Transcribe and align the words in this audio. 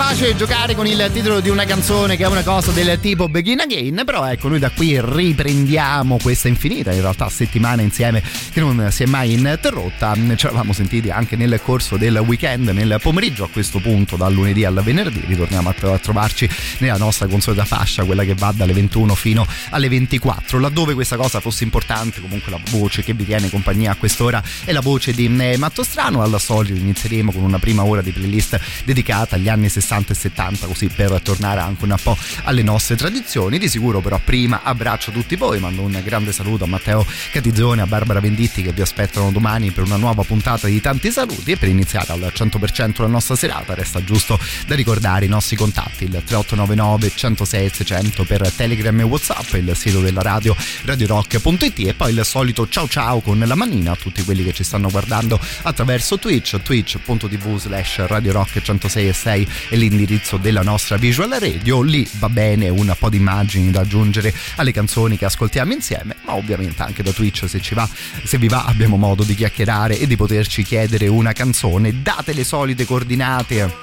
Piace 0.00 0.34
giocare 0.34 0.74
con 0.74 0.86
il 0.86 1.10
titolo 1.12 1.40
di 1.40 1.50
una 1.50 1.66
canzone 1.66 2.16
che 2.16 2.24
è 2.24 2.26
una 2.26 2.42
cosa 2.42 2.70
del 2.70 2.98
tipo 3.00 3.28
Begin 3.28 3.60
Again, 3.60 4.00
però 4.06 4.26
ecco 4.26 4.48
noi 4.48 4.58
da 4.58 4.70
qui 4.70 4.98
riprendiamo 4.98 6.16
questa 6.22 6.48
infinita 6.48 6.90
in 6.90 7.02
realtà 7.02 7.28
settimana 7.28 7.82
insieme 7.82 8.22
che 8.50 8.60
non 8.60 8.88
si 8.90 9.02
è 9.02 9.06
mai 9.06 9.34
interrotta, 9.34 10.14
ci 10.36 10.46
eravamo 10.46 10.72
sentiti 10.72 11.10
anche 11.10 11.36
nel 11.36 11.60
corso 11.62 11.98
del 11.98 12.16
weekend, 12.16 12.70
nel 12.70 12.98
pomeriggio 13.02 13.44
a 13.44 13.50
questo 13.50 13.78
punto 13.78 14.16
dal 14.16 14.32
lunedì 14.32 14.64
al 14.64 14.80
venerdì, 14.82 15.22
ritorniamo 15.26 15.68
a 15.68 15.98
trovarci 15.98 16.48
nella 16.78 16.96
nostra 16.96 17.26
consolida 17.26 17.66
fascia, 17.66 18.02
quella 18.02 18.24
che 18.24 18.34
va 18.34 18.52
dalle 18.56 18.72
21 18.72 19.14
fino 19.14 19.46
alle 19.68 19.90
24, 19.90 20.58
laddove 20.58 20.94
questa 20.94 21.16
cosa 21.16 21.40
fosse 21.40 21.62
importante 21.64 22.22
comunque 22.22 22.50
la 22.50 22.60
voce 22.70 23.02
che 23.02 23.12
vi 23.12 23.26
tiene 23.26 23.50
compagnia 23.50 23.92
a 23.92 23.96
quest'ora 23.96 24.42
è 24.64 24.72
la 24.72 24.80
voce 24.80 25.12
di 25.12 25.26
eh, 25.26 25.58
Matto 25.58 25.82
Strano, 25.82 26.22
al 26.22 26.40
solito 26.40 26.80
inizieremo 26.80 27.32
con 27.32 27.42
una 27.42 27.58
prima 27.58 27.84
ora 27.84 28.00
di 28.00 28.12
playlist 28.12 28.58
dedicata 28.84 29.36
agli 29.36 29.50
anni 29.50 29.68
60 29.68 29.89
60 29.90 30.12
e 30.12 30.16
70 30.16 30.66
così 30.66 30.88
per 30.88 31.20
tornare 31.20 31.60
anche 31.60 31.84
un 31.84 31.96
po' 32.00 32.16
alle 32.44 32.62
nostre 32.62 32.94
tradizioni. 32.94 33.58
Di 33.58 33.68
sicuro 33.68 34.00
però 34.00 34.20
prima 34.22 34.60
abbraccio 34.62 35.10
tutti 35.10 35.34
voi 35.34 35.58
mando 35.58 35.82
un 35.82 36.00
grande 36.04 36.32
saluto 36.32 36.64
a 36.64 36.66
Matteo 36.68 37.04
Catizzone 37.32 37.82
a 37.82 37.86
Barbara 37.86 38.20
Venditti 38.20 38.62
che 38.62 38.72
vi 38.72 38.82
aspettano 38.82 39.32
domani 39.32 39.72
per 39.72 39.84
una 39.84 39.96
nuova 39.96 40.22
puntata 40.22 40.68
di 40.68 40.80
tanti 40.80 41.10
saluti. 41.10 41.52
E 41.52 41.56
per 41.56 41.68
iniziare 41.68 42.12
al 42.12 42.32
100% 42.32 43.00
la 43.02 43.08
nostra 43.08 43.34
serata 43.34 43.74
resta 43.74 44.02
giusto 44.04 44.38
da 44.66 44.74
ricordare 44.76 45.24
i 45.24 45.28
nostri 45.28 45.56
contatti 45.56 46.04
il 46.04 46.10
3899 46.10 47.12
106 47.14 47.70
600 47.70 48.24
per 48.24 48.52
Telegram 48.52 48.98
e 49.00 49.02
Whatsapp 49.02 49.54
il 49.54 49.72
sito 49.74 50.00
della 50.00 50.22
radio 50.22 50.54
radiorock.it 50.84 51.78
e 51.80 51.94
poi 51.94 52.12
il 52.12 52.24
solito 52.24 52.68
ciao 52.68 52.86
ciao 52.86 53.20
con 53.20 53.38
la 53.38 53.54
manina 53.54 53.92
a 53.92 53.96
tutti 53.96 54.22
quelli 54.22 54.44
che 54.44 54.52
ci 54.52 54.62
stanno 54.62 54.88
guardando 54.88 55.40
attraverso 55.62 56.18
Twitch 56.18 56.60
twitch.tv 56.62 57.58
slash 57.58 58.06
radiorock 58.06 58.60
106 58.60 59.08
e 59.08 59.12
6 59.12 59.48
e 59.70 59.76
l'indirizzo 59.80 60.36
della 60.36 60.60
nostra 60.62 60.96
visual 60.98 61.30
radio, 61.30 61.80
lì 61.80 62.06
va 62.18 62.28
bene 62.28 62.68
un 62.68 62.94
po' 62.98 63.08
di 63.08 63.16
immagini 63.16 63.70
da 63.70 63.80
aggiungere 63.80 64.32
alle 64.56 64.72
canzoni 64.72 65.16
che 65.16 65.24
ascoltiamo 65.24 65.72
insieme, 65.72 66.16
ma 66.26 66.34
ovviamente 66.34 66.82
anche 66.82 67.02
da 67.02 67.12
Twitch 67.12 67.48
se 67.48 67.60
ci 67.60 67.74
va, 67.74 67.88
se 68.22 68.36
vi 68.36 68.46
va 68.46 68.64
abbiamo 68.64 68.96
modo 68.96 69.24
di 69.24 69.34
chiacchierare 69.34 69.98
e 69.98 70.06
di 70.06 70.16
poterci 70.16 70.62
chiedere 70.62 71.06
una 71.08 71.32
canzone, 71.32 72.02
date 72.02 72.34
le 72.34 72.44
solite 72.44 72.84
coordinate 72.84 73.74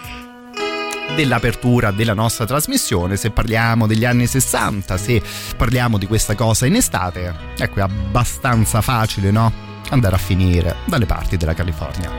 dell'apertura 1.16 1.90
della 1.92 2.14
nostra 2.14 2.46
trasmissione, 2.46 3.16
se 3.16 3.32
parliamo 3.32 3.88
degli 3.88 4.06
anni 4.06 4.28
60, 4.28 4.98
se 4.98 5.22
parliamo 5.56 5.98
di 5.98 6.06
questa 6.06 6.36
cosa 6.36 6.68
in 6.68 6.76
estate, 6.76 7.34
ecco 7.58 7.80
è 7.80 7.82
abbastanza 7.82 8.82
facile, 8.82 9.32
no? 9.32 9.52
Andare 9.90 10.16
a 10.16 10.20
finire 10.20 10.76
dalle 10.86 11.06
parti 11.06 11.38
della 11.38 11.54
California. 11.54 12.12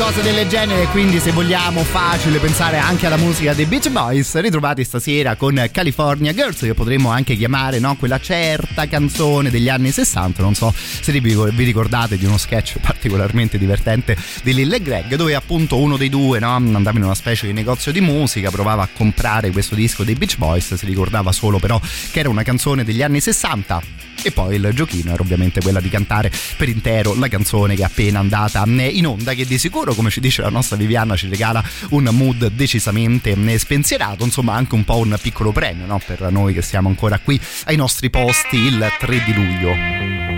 Cose 0.00 0.22
del 0.22 0.48
genere, 0.48 0.86
quindi 0.86 1.20
se 1.20 1.30
vogliamo 1.30 1.84
facile 1.84 2.38
pensare 2.38 2.78
anche 2.78 3.04
alla 3.04 3.18
musica 3.18 3.52
dei 3.52 3.66
Beach 3.66 3.90
Boys, 3.90 4.34
ritrovati 4.40 4.82
stasera 4.82 5.36
con 5.36 5.68
California 5.70 6.32
Girls, 6.32 6.60
che 6.60 6.72
potremmo 6.72 7.10
anche 7.10 7.36
chiamare 7.36 7.78
no? 7.80 7.96
quella 7.96 8.18
certa 8.18 8.88
canzone 8.88 9.50
degli 9.50 9.68
anni 9.68 9.90
60, 9.90 10.40
non 10.40 10.54
so 10.54 10.72
se 10.74 11.12
vi 11.12 11.64
ricordate 11.64 12.16
di 12.16 12.24
uno 12.24 12.38
sketch 12.38 12.78
particolarmente 12.80 13.58
divertente 13.58 14.16
di 14.42 14.54
Lil 14.54 14.72
e 14.72 14.80
Greg, 14.80 15.16
dove 15.16 15.34
appunto 15.34 15.76
uno 15.76 15.98
dei 15.98 16.08
due 16.08 16.38
no? 16.38 16.54
andava 16.54 16.96
in 16.96 17.04
una 17.04 17.14
specie 17.14 17.46
di 17.46 17.52
negozio 17.52 17.92
di 17.92 18.00
musica, 18.00 18.50
provava 18.50 18.84
a 18.84 18.88
comprare 18.90 19.50
questo 19.50 19.74
disco 19.74 20.02
dei 20.02 20.14
Beach 20.14 20.38
Boys, 20.38 20.72
si 20.72 20.86
ricordava 20.86 21.30
solo 21.30 21.58
però 21.58 21.78
che 22.10 22.20
era 22.20 22.30
una 22.30 22.42
canzone 22.42 22.84
degli 22.84 23.02
anni 23.02 23.20
60 23.20 24.08
e 24.22 24.32
poi 24.32 24.56
il 24.56 24.70
giochino 24.74 25.12
era 25.12 25.22
ovviamente 25.22 25.60
quella 25.60 25.80
di 25.80 25.88
cantare 25.88 26.30
per 26.56 26.68
intero 26.68 27.14
la 27.14 27.28
canzone 27.28 27.74
che 27.74 27.82
è 27.82 27.84
appena 27.86 28.18
andata 28.18 28.62
in 28.66 29.06
onda 29.06 29.32
che 29.32 29.46
di 29.46 29.58
sicuro 29.58 29.89
come 29.94 30.10
ci 30.10 30.20
dice 30.20 30.42
la 30.42 30.48
nostra 30.48 30.76
Viviana 30.76 31.16
ci 31.16 31.28
regala 31.28 31.62
un 31.90 32.08
mood 32.12 32.50
decisamente 32.52 33.34
spensierato 33.58 34.24
insomma 34.24 34.54
anche 34.54 34.74
un 34.74 34.84
po' 34.84 34.98
un 34.98 35.16
piccolo 35.20 35.52
premio 35.52 35.86
no? 35.86 36.00
per 36.04 36.30
noi 36.30 36.52
che 36.52 36.62
siamo 36.62 36.88
ancora 36.88 37.18
qui 37.18 37.40
ai 37.64 37.76
nostri 37.76 38.10
posti 38.10 38.56
il 38.56 38.86
3 38.98 39.24
di 39.24 39.34
luglio 39.34 40.29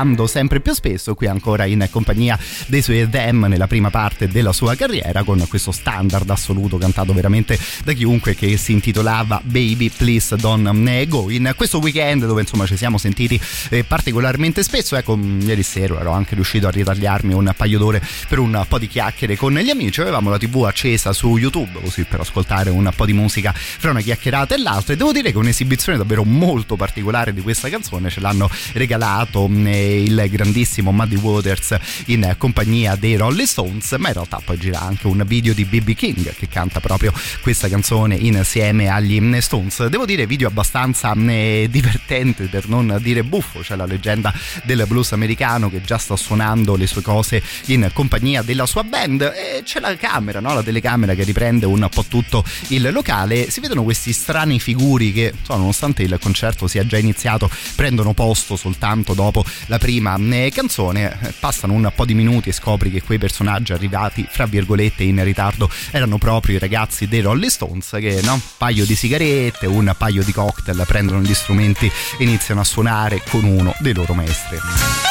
ascoltando 0.00 0.26
sempre 0.26 0.59
spesso, 0.80 1.14
qui 1.14 1.26
ancora 1.26 1.66
in 1.66 1.86
compagnia 1.90 2.38
dei 2.66 2.80
suoi 2.80 3.06
Them 3.08 3.44
nella 3.44 3.66
prima 3.66 3.90
parte 3.90 4.28
della 4.28 4.52
sua 4.52 4.74
carriera 4.74 5.22
con 5.24 5.44
questo 5.46 5.72
standard 5.72 6.28
assoluto 6.30 6.78
cantato 6.78 7.12
veramente 7.12 7.58
da 7.84 7.92
chiunque 7.92 8.34
che 8.34 8.56
si 8.56 8.72
intitolava 8.72 9.42
Baby 9.44 9.90
Please 9.90 10.36
Don't 10.36 11.06
Go. 11.06 11.28
In 11.28 11.52
questo 11.54 11.78
weekend 11.80 12.24
dove 12.24 12.40
insomma 12.40 12.64
ci 12.64 12.78
siamo 12.78 12.96
sentiti 12.96 13.38
eh, 13.68 13.84
particolarmente 13.84 14.62
spesso, 14.62 14.96
ecco 14.96 15.18
ieri 15.40 15.62
sera 15.62 16.00
ero 16.00 16.12
anche 16.12 16.34
riuscito 16.34 16.66
a 16.66 16.70
ritagliarmi 16.70 17.34
un 17.34 17.52
paio 17.54 17.78
d'ore 17.78 18.02
per 18.26 18.38
un 18.38 18.64
po' 18.66 18.78
di 18.78 18.88
chiacchiere 18.88 19.36
con 19.36 19.52
gli 19.52 19.68
amici, 19.68 20.00
avevamo 20.00 20.30
la 20.30 20.38
tv 20.38 20.64
accesa 20.64 21.12
su 21.12 21.36
YouTube 21.36 21.78
così 21.82 22.04
per 22.04 22.20
ascoltare 22.20 22.70
un 22.70 22.90
po' 22.96 23.04
di 23.04 23.12
musica 23.12 23.52
fra 23.54 23.90
una 23.90 24.00
chiacchierata 24.00 24.54
e 24.54 24.58
l'altra 24.58 24.94
e 24.94 24.96
devo 24.96 25.12
dire 25.12 25.30
che 25.30 25.36
un'esibizione 25.36 25.98
davvero 25.98 26.24
molto 26.24 26.76
particolare 26.76 27.34
di 27.34 27.42
questa 27.42 27.68
canzone 27.68 28.08
ce 28.08 28.20
l'hanno 28.20 28.48
regalato 28.72 29.46
mm, 29.46 29.66
il 29.66 30.26
grandissimo 30.30 30.68
Muddy 30.78 31.16
Waters 31.16 31.76
in 32.06 32.34
compagnia 32.38 32.96
dei 32.96 33.16
Rolling 33.16 33.46
Stones 33.46 33.92
ma 33.98 34.08
in 34.08 34.14
realtà 34.14 34.40
poi 34.44 34.58
gira 34.58 34.80
anche 34.80 35.06
un 35.06 35.22
video 35.26 35.52
di 35.52 35.64
BB 35.64 35.90
King 35.92 36.34
che 36.34 36.48
canta 36.48 36.80
proprio 36.80 37.12
questa 37.42 37.68
canzone 37.68 38.14
insieme 38.14 38.88
agli 38.88 39.18
Stones. 39.40 39.86
Devo 39.86 40.06
dire 40.06 40.26
video 40.26 40.48
abbastanza 40.48 41.14
mm, 41.14 41.64
divertente 41.64 42.46
per 42.46 42.68
non 42.68 42.98
dire 43.00 43.22
buffo 43.22 43.60
c'è 43.60 43.76
la 43.76 43.86
leggenda 43.86 44.32
del 44.64 44.84
blues 44.86 45.12
americano 45.12 45.70
che 45.70 45.82
già 45.82 45.98
sta 45.98 46.16
suonando 46.16 46.76
le 46.76 46.86
sue 46.86 47.02
cose 47.02 47.42
in 47.66 47.90
compagnia 47.92 48.42
della 48.42 48.66
sua 48.66 48.84
band. 48.84 49.22
E 49.22 49.62
c'è 49.64 49.80
la 49.80 49.94
camera 49.96 50.40
no? 50.40 50.54
la 50.54 50.62
telecamera 50.62 51.14
che 51.14 51.24
riprende 51.24 51.66
un 51.66 51.86
po' 51.92 52.04
tutto 52.06 52.44
il 52.68 52.90
locale. 52.92 53.50
Si 53.50 53.60
vedono 53.60 53.82
questi 53.82 54.12
strani 54.12 54.58
figuri 54.60 55.12
che, 55.12 55.32
insomma, 55.36 55.58
nonostante 55.58 56.02
il 56.02 56.18
concerto 56.20 56.66
sia 56.66 56.86
già 56.86 56.98
iniziato, 56.98 57.50
prendono 57.74 58.14
posto 58.14 58.56
soltanto 58.56 59.14
dopo 59.14 59.44
la 59.66 59.78
prima 59.78 60.16
eh, 60.16 60.50
canzone. 60.60 61.18
Eh, 61.22 61.32
passano 61.40 61.72
un 61.72 61.90
po' 61.94 62.04
di 62.04 62.14
minuti 62.14 62.50
e 62.50 62.52
scopri 62.52 62.90
che 62.90 63.02
quei 63.02 63.18
personaggi 63.18 63.72
arrivati, 63.72 64.26
fra 64.28 64.44
virgolette, 64.44 65.02
in 65.02 65.22
ritardo 65.24 65.70
erano 65.90 66.18
proprio 66.18 66.56
i 66.56 66.58
ragazzi 66.58 67.08
dei 67.08 67.20
Rolling 67.20 67.50
Stones 67.50 67.96
che, 67.98 68.20
no? 68.22 68.34
Un 68.34 68.40
paio 68.58 68.84
di 68.84 68.94
sigarette, 68.94 69.66
un 69.66 69.94
paio 69.96 70.22
di 70.22 70.32
cocktail, 70.32 70.84
prendono 70.86 71.22
gli 71.22 71.34
strumenti 71.34 71.86
e 71.86 72.22
iniziano 72.22 72.60
a 72.60 72.64
suonare 72.64 73.22
con 73.28 73.44
uno 73.44 73.74
dei 73.78 73.94
loro 73.94 74.12
maestri. 74.12 75.09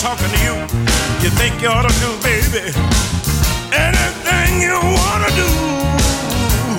Talking 0.00 0.32
to 0.32 0.40
you. 0.40 0.56
You 1.20 1.28
think 1.36 1.60
you 1.60 1.68
ought 1.68 1.84
to 1.84 1.92
do, 2.00 2.08
baby, 2.24 2.72
anything 3.68 4.64
you 4.64 4.72
wanna 4.72 5.28
do. 5.36 5.50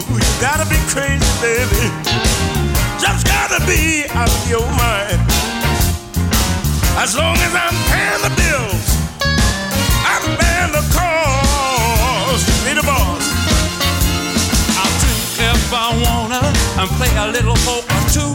You 0.09 0.33
gotta 0.41 0.65
be 0.65 0.81
crazy, 0.89 1.21
baby. 1.37 1.85
Just 2.97 3.27
gotta 3.29 3.61
be 3.69 4.09
out 4.17 4.25
of 4.27 4.49
your 4.49 4.65
mind. 4.73 5.21
As 6.97 7.15
long 7.15 7.37
as 7.37 7.53
I'm 7.53 7.77
paying 7.93 8.21
the 8.25 8.33
bills, 8.41 8.85
I'm 10.01 10.25
paying 10.41 10.71
the 10.73 10.81
cost. 10.89 12.49
Be 12.65 12.73
the 12.73 12.81
boss. 12.81 13.21
I'll 14.81 14.93
drink 14.97 15.21
if 15.45 15.69
I 15.71 15.93
wanna 16.05 16.41
and 16.81 16.89
play 16.97 17.13
a 17.21 17.27
little 17.29 17.57
poker 17.69 18.01
too. 18.09 18.33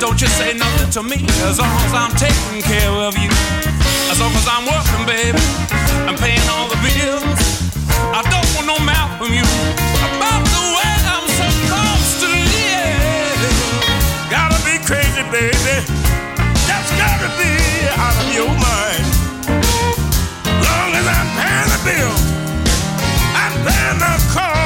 Don't 0.00 0.20
you 0.20 0.26
say 0.26 0.54
nothing 0.54 0.90
to 0.90 1.02
me 1.04 1.24
as 1.46 1.60
long 1.60 1.76
as 1.86 1.94
I'm 1.94 2.10
taking 2.16 2.62
care 2.62 2.90
of 2.90 3.16
you. 3.16 3.75
Long 4.18 4.32
as 4.32 4.48
I'm 4.48 4.64
working, 4.64 5.04
baby, 5.04 5.38
I'm 6.08 6.16
paying 6.16 6.40
all 6.48 6.68
the 6.68 6.80
bills. 6.80 7.36
I 8.16 8.22
don't 8.24 8.48
want 8.56 8.66
no 8.66 8.78
mouth 8.80 9.12
from 9.20 9.28
you 9.32 9.44
about 10.16 10.40
the 10.40 10.64
way 10.72 10.94
I'm 11.04 11.28
supposed 11.28 12.24
to 12.24 12.28
live. 12.32 13.40
Gotta 14.32 14.56
be 14.64 14.80
crazy, 14.88 15.20
baby. 15.28 15.84
Just 16.64 16.90
gotta 16.96 17.28
be 17.36 17.52
out 17.92 18.16
of 18.16 18.28
your 18.32 18.52
mind. 18.56 19.04
Long 20.64 20.90
as 20.96 21.06
I'm 21.06 21.28
paying 21.36 21.70
the 21.76 21.80
bills, 21.84 22.24
I'm 23.36 23.52
paying 23.68 23.98
the 24.00 24.14
cost 24.32 24.65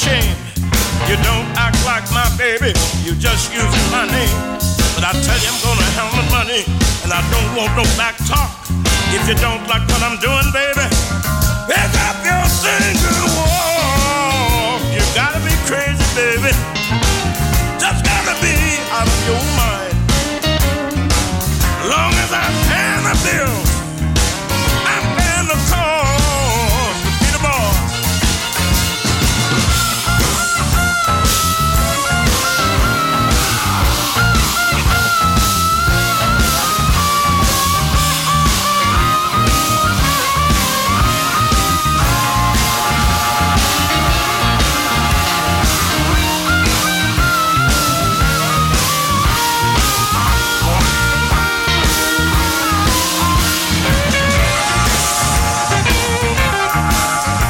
ashamed. 0.00 0.36
You 1.08 1.16
don't 1.20 1.48
act 1.56 1.76
like 1.84 2.04
my 2.12 2.28
baby. 2.38 2.72
You 3.04 3.12
just 3.14 3.52
using 3.52 3.86
my 3.92 4.06
name. 4.08 4.36
But 4.96 5.04
I 5.04 5.12
tell 5.12 5.38
you, 5.44 5.50
I'm 5.52 5.60
gonna 5.60 5.88
have 5.98 6.10
my 6.16 6.24
money, 6.38 6.62
and 7.04 7.12
I 7.12 7.20
don't 7.30 7.50
want 7.56 7.76
no 7.76 7.84
back 8.00 8.16
talk. 8.24 8.50
If 9.12 9.28
you 9.28 9.34
don't 9.36 9.66
like 9.68 9.84
what 9.88 10.02
I'm 10.02 10.16
doing, 10.20 10.48
baby, 10.52 10.86
pick 11.68 11.92
up 12.08 12.16
your 12.24 12.44
single 12.48 13.28
walk. 13.36 13.69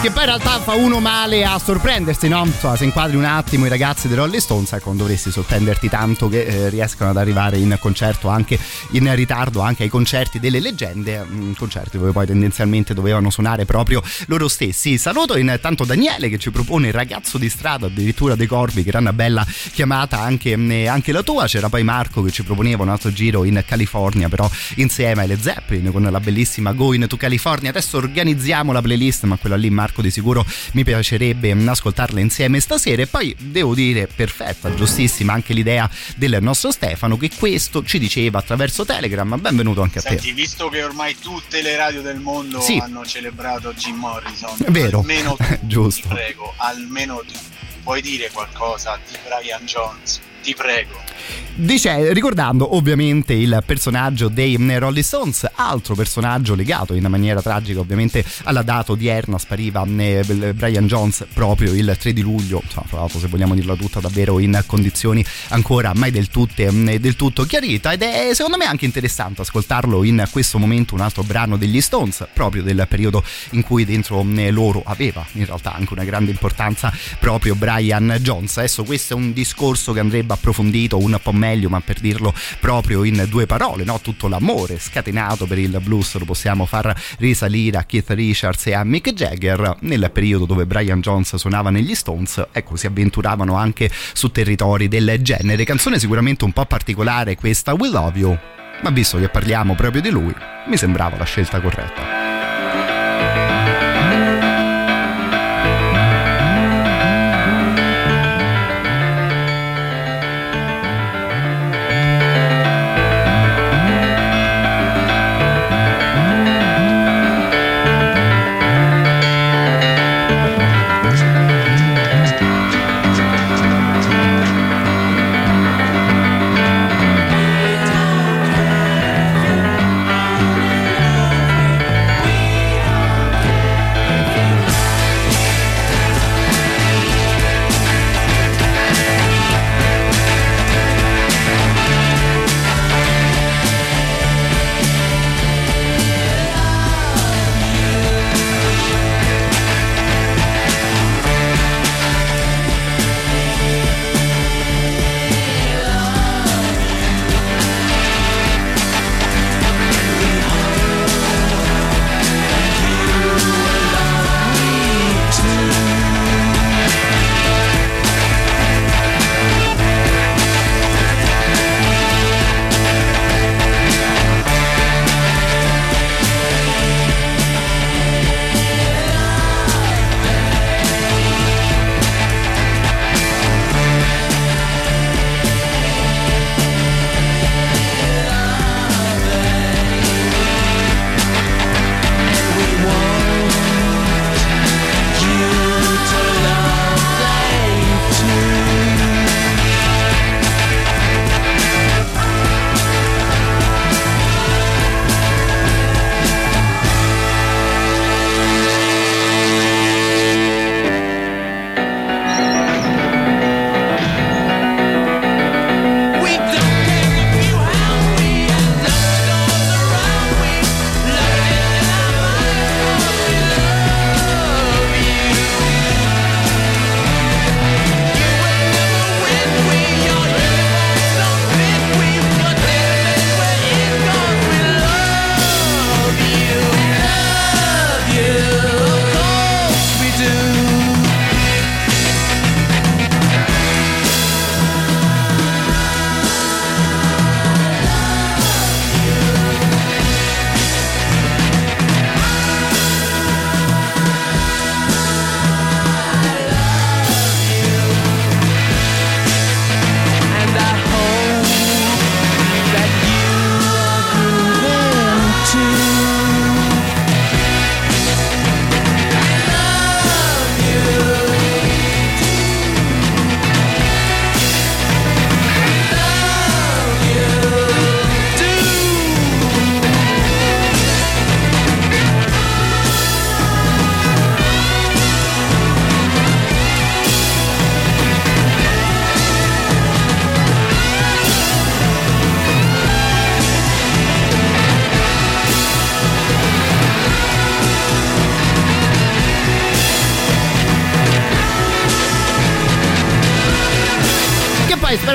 Che 0.03 0.11
poi 0.11 0.23
in 0.23 0.29
realtà 0.29 0.59
fa 0.61 0.73
uno 0.77 0.99
male 0.99 1.45
a 1.45 1.59
sorprendersi, 1.59 2.27
no? 2.27 2.47
Insomma, 2.47 2.75
se 2.75 2.85
inquadri 2.85 3.17
un 3.17 3.25
attimo 3.25 3.67
i 3.67 3.69
ragazzi 3.69 4.09
dei 4.09 4.17
Rolling 4.17 4.41
Stones, 4.41 4.73
ecco, 4.73 4.93
dovresti 4.93 5.31
sorprenderti 5.31 5.91
tanto 5.91 6.31
che 6.31 6.43
eh, 6.43 6.69
riescano 6.71 7.11
ad 7.11 7.19
arrivare 7.19 7.59
in 7.59 7.77
concerto 7.79 8.29
anche 8.29 8.59
in 8.93 9.15
ritardo, 9.15 9.61
anche 9.61 9.83
ai 9.83 9.91
concerti 9.91 10.41
delle 10.41 10.59
leggende, 10.59 11.23
mm, 11.23 11.53
concerti 11.53 11.99
dove 11.99 12.13
poi 12.13 12.25
tendenzialmente 12.25 12.95
dovevano 12.95 13.29
suonare 13.29 13.67
proprio 13.67 14.03
loro 14.29 14.49
stessi. 14.49 14.97
Saluto 14.97 15.37
intanto 15.37 15.85
Daniele 15.85 16.31
che 16.31 16.39
ci 16.39 16.51
propone 16.51 16.87
il 16.87 16.95
ragazzo 16.95 17.37
di 17.37 17.51
strada, 17.51 17.85
addirittura 17.85 18.37
dei 18.37 18.47
Corvi, 18.47 18.83
che 18.83 18.89
era 18.89 19.01
una 19.01 19.13
bella 19.13 19.47
chiamata 19.73 20.19
anche, 20.19 20.57
mm, 20.57 20.87
anche 20.87 21.13
la 21.13 21.23
tua. 21.23 21.47
C'era 21.47 21.69
poi 21.69 21.83
Marco 21.83 22.23
che 22.23 22.31
ci 22.31 22.43
proponeva 22.43 22.83
un 22.83 22.89
altro 22.89 23.13
giro 23.13 23.45
in 23.45 23.63
California, 23.67 24.31
però 24.31 24.51
insieme 24.77 25.25
alle 25.25 25.39
Zeppelin 25.39 25.93
con 25.93 26.03
la 26.03 26.21
bellissima 26.21 26.73
Going 26.73 27.07
to 27.07 27.19
California. 27.19 27.69
Adesso 27.69 27.99
organizziamo 27.99 28.73
la 28.73 28.81
playlist, 28.81 29.25
ma 29.25 29.37
quella 29.37 29.57
lì 29.57 29.69
Marco 29.69 29.89
Marco 29.91 30.03
di 30.03 30.11
sicuro 30.11 30.47
mi 30.73 30.85
piacerebbe 30.85 31.51
ascoltarla 31.51 32.21
insieme 32.21 32.61
stasera 32.61 33.03
e 33.03 33.07
poi 33.09 33.35
devo 33.39 33.75
dire 33.75 34.07
perfetta, 34.07 34.73
giustissima 34.75 35.33
anche 35.33 35.53
l'idea 35.53 35.91
del 36.15 36.39
nostro 36.41 36.71
Stefano 36.71 37.17
che 37.17 37.31
questo 37.37 37.85
ci 37.85 37.99
diceva 37.99 38.39
attraverso 38.39 38.85
Telegram, 38.85 39.39
benvenuto 39.41 39.83
anche 39.83 40.01
Senti, 40.01 40.29
a 40.29 40.29
te. 40.29 40.33
visto 40.33 40.69
che 40.69 40.85
ormai 40.85 41.17
tutte 41.19 41.61
le 41.61 41.77
radio 41.77 42.03
del 42.03 42.21
mondo 42.21 42.61
sì. 42.61 42.79
hanno 42.79 43.05
celebrato 43.05 43.73
Jim 43.75 43.97
Morrison, 43.97 44.57
È 44.65 44.71
vero, 44.71 45.01
almeno 45.01 45.35
tu, 45.37 45.45
giusto. 45.67 46.03
ti 46.03 46.15
prego, 46.15 46.55
almeno 46.57 47.23
tu, 47.27 47.35
puoi 47.83 48.01
dire 48.01 48.31
qualcosa 48.31 48.99
di 49.09 49.17
Brian 49.25 49.65
Jones? 49.65 50.21
Ti 50.43 50.55
prego. 50.55 51.10
Dice, 51.55 52.13
ricordando 52.13 52.75
ovviamente 52.75 53.35
il 53.35 53.63
personaggio 53.67 54.29
dei 54.29 54.57
Rolling 54.57 55.05
Stones, 55.05 55.49
altro 55.55 55.95
personaggio 55.95 56.55
legato 56.55 56.95
in 56.95 57.05
maniera 57.09 57.43
tragica 57.43 57.81
ovviamente 57.81 58.25
alla 58.45 58.63
data 58.63 58.93
odierna, 58.93 59.37
spariva 59.39 59.85
eh, 59.85 60.55
Brian 60.55 60.87
Jones 60.87 61.27
proprio 61.33 61.75
il 61.75 61.95
3 61.99 62.13
di 62.13 62.23
luglio, 62.23 62.63
l'altro 62.91 63.19
se 63.19 63.27
vogliamo 63.27 63.55
dirla 63.55 63.75
tutta 63.75 64.01
davvero 64.01 64.39
in 64.39 64.63
condizioni 64.67 65.25
ancora 65.49 65.93
mai 65.95 66.11
del, 66.11 66.29
tutte, 66.29 66.71
del 66.99 67.17
tutto 67.17 67.45
chiarita 67.45 67.93
ed 67.93 68.03
è 68.03 68.31
secondo 68.33 68.57
me 68.57 68.65
anche 68.65 68.87
interessante 68.87 69.43
ascoltarlo 69.43 70.03
in 70.05 70.27
questo 70.31 70.59
momento 70.59 70.95
un 70.95 71.01
altro 71.01 71.23
brano 71.23 71.57
degli 71.57 71.81
Stones, 71.81 72.27
proprio 72.33 72.63
del 72.63 72.87
periodo 72.89 73.23
in 73.51 73.63
cui 73.63 73.85
dentro 73.85 74.25
loro 74.51 74.83
aveva 74.85 75.25
in 75.33 75.45
realtà 75.45 75.75
anche 75.75 75.93
una 75.93 76.05
grande 76.05 76.31
importanza 76.31 76.93
proprio 77.19 77.55
Brian 77.55 78.19
Jones. 78.21 78.57
Adesso 78.57 78.85
questo 78.85 79.13
è 79.13 79.17
un 79.17 79.33
discorso 79.33 79.93
che 79.93 80.01
andrebbe 80.01 80.33
approfondito 80.33 80.99
un 80.99 81.19
po' 81.23 81.33
meglio, 81.33 81.69
ma 81.69 81.81
per 81.81 82.01
dirlo 82.01 82.33
proprio 82.59 83.05
in 83.05 83.27
due 83.29 83.47
parole, 83.47 83.85
no? 83.85 84.01
tutto 84.01 84.29
l'amore 84.29 84.79
scatenato 84.79 85.47
per 85.47 85.59
il 85.59 85.79
blues 85.83 86.17
lo 86.19 86.25
possiamo 86.25 86.67
far 86.67 86.95
risalire 87.19 87.79
a 87.79 87.85
Keith 87.85 88.11
Richards 88.11 88.67
e 88.67 88.75
a 88.75 88.85
Mick 88.85 89.13
Jagger 89.13 89.77
nel 89.81 90.11
periodo 90.13 90.47
dove 90.47 90.67
Brian 90.67 91.01
Jones 91.01 91.37
suonava 91.37 91.71
negli 91.71 91.95
Stones, 91.95 92.43
ecco 92.53 92.77
si 92.77 92.87
avventuravano 92.87 93.57
anche 93.57 93.91
su 94.13 94.31
territori 94.31 94.89
del 94.89 95.19
genere. 95.21 95.65
Canzone 95.65 95.99
sicuramente 95.99 96.45
un 96.45 96.53
po' 96.53 96.65
particolare 96.65 97.37
questa 97.37 97.75
We 97.75 97.89
Love 97.89 98.19
You, 98.19 98.39
ma 98.83 98.91
visto 98.91 99.19
che 99.19 99.29
parliamo 99.29 99.75
proprio 99.75 100.01
di 100.03 100.11
lui, 100.11 100.35
mi 100.67 100.77
sembrava 100.77 101.17
la 101.17 101.25
scelta 101.25 101.61
corretta. 101.61 102.30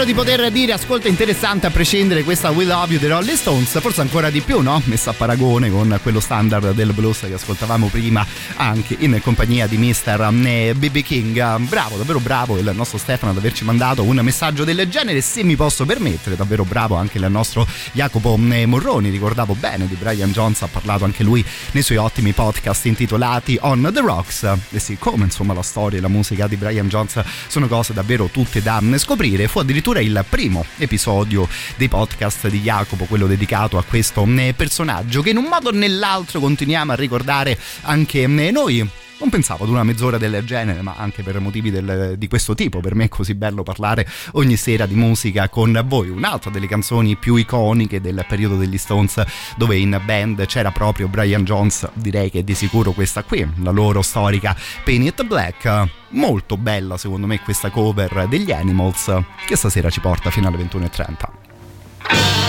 Di 0.06 0.14
poter 0.14 0.52
dire 0.52 0.72
ascolta 0.72 1.08
interessante 1.08 1.66
a 1.66 1.72
prescindere 1.72 2.24
questa 2.24 2.52
We 2.52 2.66
Love 2.66 2.92
You 2.92 3.00
dei 3.00 3.10
Rolling 3.10 3.36
Stones, 3.36 3.80
forse 3.80 4.02
ancora 4.02 4.30
di 4.30 4.42
più, 4.42 4.62
no? 4.62 4.80
Messa 4.86 5.10
a 5.10 5.14
paragone 5.14 5.72
con 5.72 6.00
quello 6.04 6.20
standard 6.20 6.74
del 6.74 6.94
blues 6.94 7.22
che 7.22 7.34
ascoltavamo 7.34 7.88
prima 7.88 8.24
anche 8.58 8.96
in 9.00 9.20
compagnia 9.24 9.66
di 9.66 9.78
Mr. 9.78 10.74
BB 10.76 10.98
King. 11.02 11.58
Bravo, 11.68 11.98
davvero 11.98 12.20
bravo 12.20 12.60
il 12.60 12.72
nostro 12.76 13.00
Stefano 13.00 13.32
ad 13.32 13.38
averci 13.40 13.64
mandato 13.64 14.04
un 14.04 14.20
messaggio 14.22 14.64
del 14.64 14.88
genere, 14.90 15.22
se 15.22 15.44
mi 15.44 15.56
posso 15.56 15.86
permettere, 15.86 16.36
davvero 16.36 16.66
bravo 16.66 16.96
anche 16.96 17.18
il 17.18 17.26
nostro 17.30 17.68
Jacopo 17.94 18.38
Morroni, 18.38 19.10
ricordavo 19.10 19.56
bene 19.56 19.88
di 19.88 19.96
Brian 19.96 20.32
Jones, 20.32 20.62
ha 20.62 20.68
parlato 20.68 21.04
anche 21.06 21.24
lui 21.24 21.44
nei 21.72 21.82
suoi 21.82 21.98
ottimi 21.98 22.32
podcast 22.34 22.86
intitolati 22.86 23.58
On 23.62 23.90
the 23.92 24.02
Rocks. 24.02 24.48
E 24.70 24.78
sì, 24.78 24.98
come 25.00 25.24
insomma 25.24 25.54
la 25.54 25.64
storia 25.64 25.98
e 25.98 26.02
la 26.02 26.10
musica 26.10 26.46
di 26.48 26.58
Brian 26.58 26.90
Jones 26.90 27.24
sono 27.48 27.68
cose 27.68 27.92
davvero 27.92 28.28
tutte 28.28 28.62
da 28.62 28.80
scoprire. 28.98 29.48
Fu 29.48 29.60
addirittura 29.60 29.94
il 30.02 30.26
primo 30.30 30.66
episodio 30.78 31.48
dei 31.76 31.88
podcast 31.88 32.48
di 32.48 32.62
Jacopo, 32.62 33.06
quello 33.06 33.28
dedicato 33.28 33.78
a 33.78 33.84
questo 33.84 34.26
eh, 34.26 34.54
personaggio 34.56 35.22
che 35.22 35.32
in 35.32 35.38
un 35.38 35.46
modo 35.46 35.70
o 35.70 35.72
nell'altro 35.72 36.40
continuiamo 36.40 36.92
a 36.92 36.96
ricordare 36.96 37.58
anche 37.82 38.24
eh, 38.24 38.52
noi 38.52 38.88
pensavo 39.36 39.66
ad 39.66 39.70
una 39.70 39.84
mezz'ora 39.84 40.18
del 40.18 40.46
genere, 40.46 40.82
ma 40.82 40.96
anche 40.96 41.22
per 41.22 41.42
motivi 41.42 41.70
del, 41.70 42.16
di 42.18 42.30
questo 42.30 42.56
tipo. 42.56 42.80
Per 42.80 42.96
me 42.96 43.04
è 43.04 43.10
così 43.10 43.36
bello 43.36 43.64
parlare 43.64 44.08
ogni 44.34 44.56
sera 44.56 44.86
di 44.86 44.96
musica 44.96 45.50
con 45.50 45.84
voi. 45.88 46.08
Un'altra 46.08 46.50
delle 46.50 46.68
canzoni 46.68 47.18
più 47.18 47.36
iconiche 47.36 48.00
del 48.00 48.26
periodo 48.30 48.56
degli 48.56 48.78
Stones, 48.78 49.22
dove 49.58 49.76
in 49.76 50.00
band 50.06 50.46
c'era 50.46 50.72
proprio 50.72 51.10
Brian 51.10 51.44
Jones. 51.44 51.90
Direi 51.96 52.32
che 52.32 52.46
di 52.46 52.56
sicuro 52.56 52.94
questa 52.94 53.24
qui, 53.24 53.46
la 53.62 53.72
loro 53.72 54.02
storica 54.02 54.56
Paint 54.86 55.06
It 55.06 55.26
Black. 55.26 55.90
Molto 56.12 56.56
bella, 56.56 56.96
secondo 56.96 57.28
me, 57.28 57.42
questa 57.42 57.70
cover 57.70 58.28
degli 58.30 58.54
Animals, 58.54 59.14
che 59.46 59.58
stasera 59.58 59.90
ci 59.90 60.00
porta 60.00 60.30
fino 60.30 60.48
alle 60.48 60.64
21.30. 60.64 62.45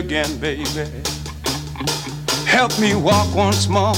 again, 0.00 0.38
baby. 0.38 0.64
Help 2.46 2.72
me 2.80 2.94
walk 2.94 3.34
once 3.34 3.68
more. 3.68 3.94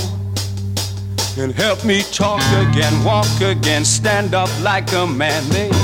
And 1.39 1.55
help 1.55 1.85
me 1.85 2.03
talk 2.13 2.43
again, 2.67 2.93
walk 3.05 3.41
again, 3.41 3.85
stand 3.85 4.35
up 4.35 4.51
like 4.63 4.93
a 4.93 5.07
man, 5.07 5.43
baby. 5.51 5.75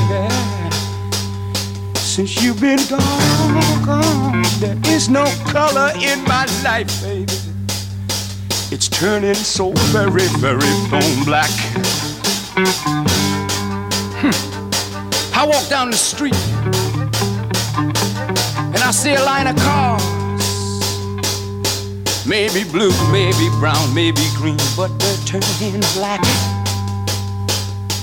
Since 1.97 2.43
you've 2.43 2.61
been 2.61 2.81
gone, 2.89 3.85
gone, 3.87 4.43
there 4.59 4.79
is 4.87 5.09
no 5.09 5.25
color 5.47 5.93
in 5.95 6.23
my 6.25 6.47
life, 6.65 6.91
baby. 7.01 7.33
It's 8.73 8.89
turning 8.89 9.35
so 9.35 9.71
very, 9.95 10.27
very 10.39 10.73
bone 10.91 11.25
black. 11.25 11.51
Hmm. 14.19 14.33
I 15.33 15.47
walk 15.47 15.69
down 15.69 15.93
the 15.93 15.97
street 15.97 16.35
I 18.89 18.91
see 18.91 19.13
a 19.13 19.23
line 19.23 19.47
of 19.47 19.55
cars. 19.57 20.03
Maybe 22.27 22.65
blue, 22.65 22.91
maybe 23.13 23.51
brown, 23.61 23.93
maybe 23.95 24.23
green, 24.37 24.57
but 24.79 24.89
they're 24.99 25.17
turning 25.27 25.83
black 25.93 26.23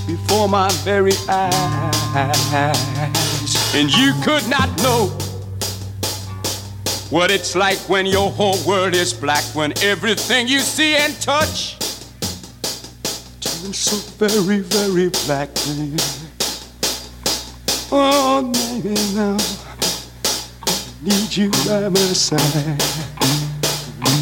before 0.05 0.47
my 0.47 0.69
very 0.83 1.13
eyes. 1.27 1.95
And 3.73 3.91
you 3.97 4.13
could 4.21 4.47
not 4.47 4.69
know 4.83 5.07
what 7.09 7.31
it's 7.31 7.55
like 7.55 7.79
when 7.89 8.05
your 8.05 8.29
whole 8.29 8.63
world 8.63 8.93
is 8.93 9.11
black, 9.11 9.43
when 9.55 9.73
everything 9.81 10.47
you 10.47 10.59
see 10.59 10.95
and 10.97 11.19
touch 11.19 11.79
turns 13.41 13.75
so 13.79 13.97
very, 14.19 14.59
very 14.59 15.09
black. 15.25 15.49
Oh, 17.91 18.51
baby, 18.53 18.93
now 19.15 19.37
need 21.05 21.37
you 21.37 21.51
by 21.67 21.87
my 21.87 21.99
side. 22.13 22.81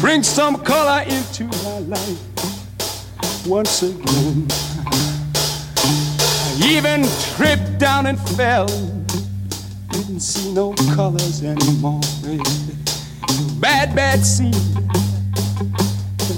Bring 0.00 0.22
some 0.22 0.56
color 0.62 1.02
into 1.08 1.44
my 1.64 1.78
life 1.78 3.46
once 3.46 3.82
again. 3.82 4.46
I 5.76 6.60
even 6.62 7.06
tripped 7.34 7.78
down 7.78 8.06
and 8.06 8.20
fell. 8.36 8.66
Didn't 9.90 10.20
see 10.20 10.52
no 10.52 10.74
colors 10.94 11.42
anymore, 11.42 12.02
baby. 12.22 12.42
Bad, 13.60 13.96
bad 13.96 14.22
scene. 14.22 14.52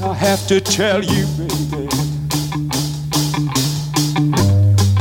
I 0.04 0.14
have 0.14 0.46
to 0.46 0.60
tell 0.60 1.02
you, 1.02 1.26
baby. 1.36 1.88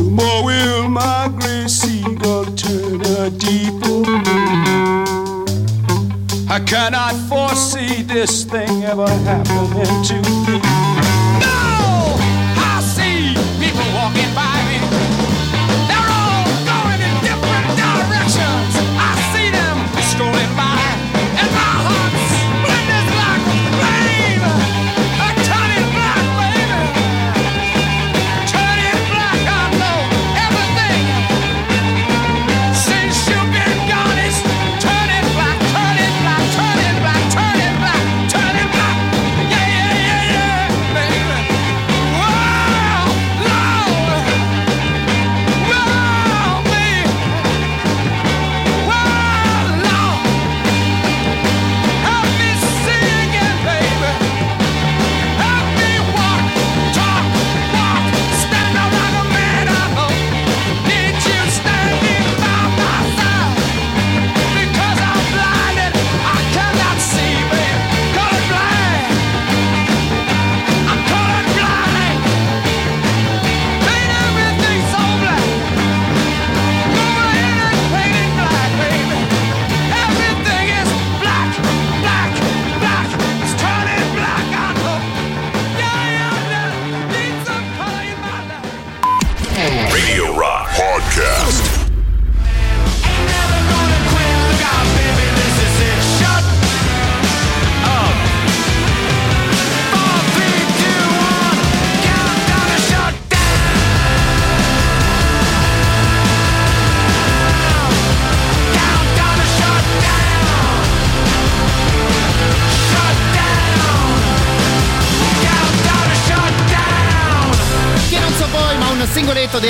More 0.01 0.43
we 0.43 0.65
the 2.97 3.29
deep 3.37 3.54
cannot 6.75 7.15
foresee 7.29 8.01
this 8.01 8.43
thing 8.43 8.83
ever 8.83 9.07
happening 9.07 10.03
to 10.03 10.15
me. 10.51 11.14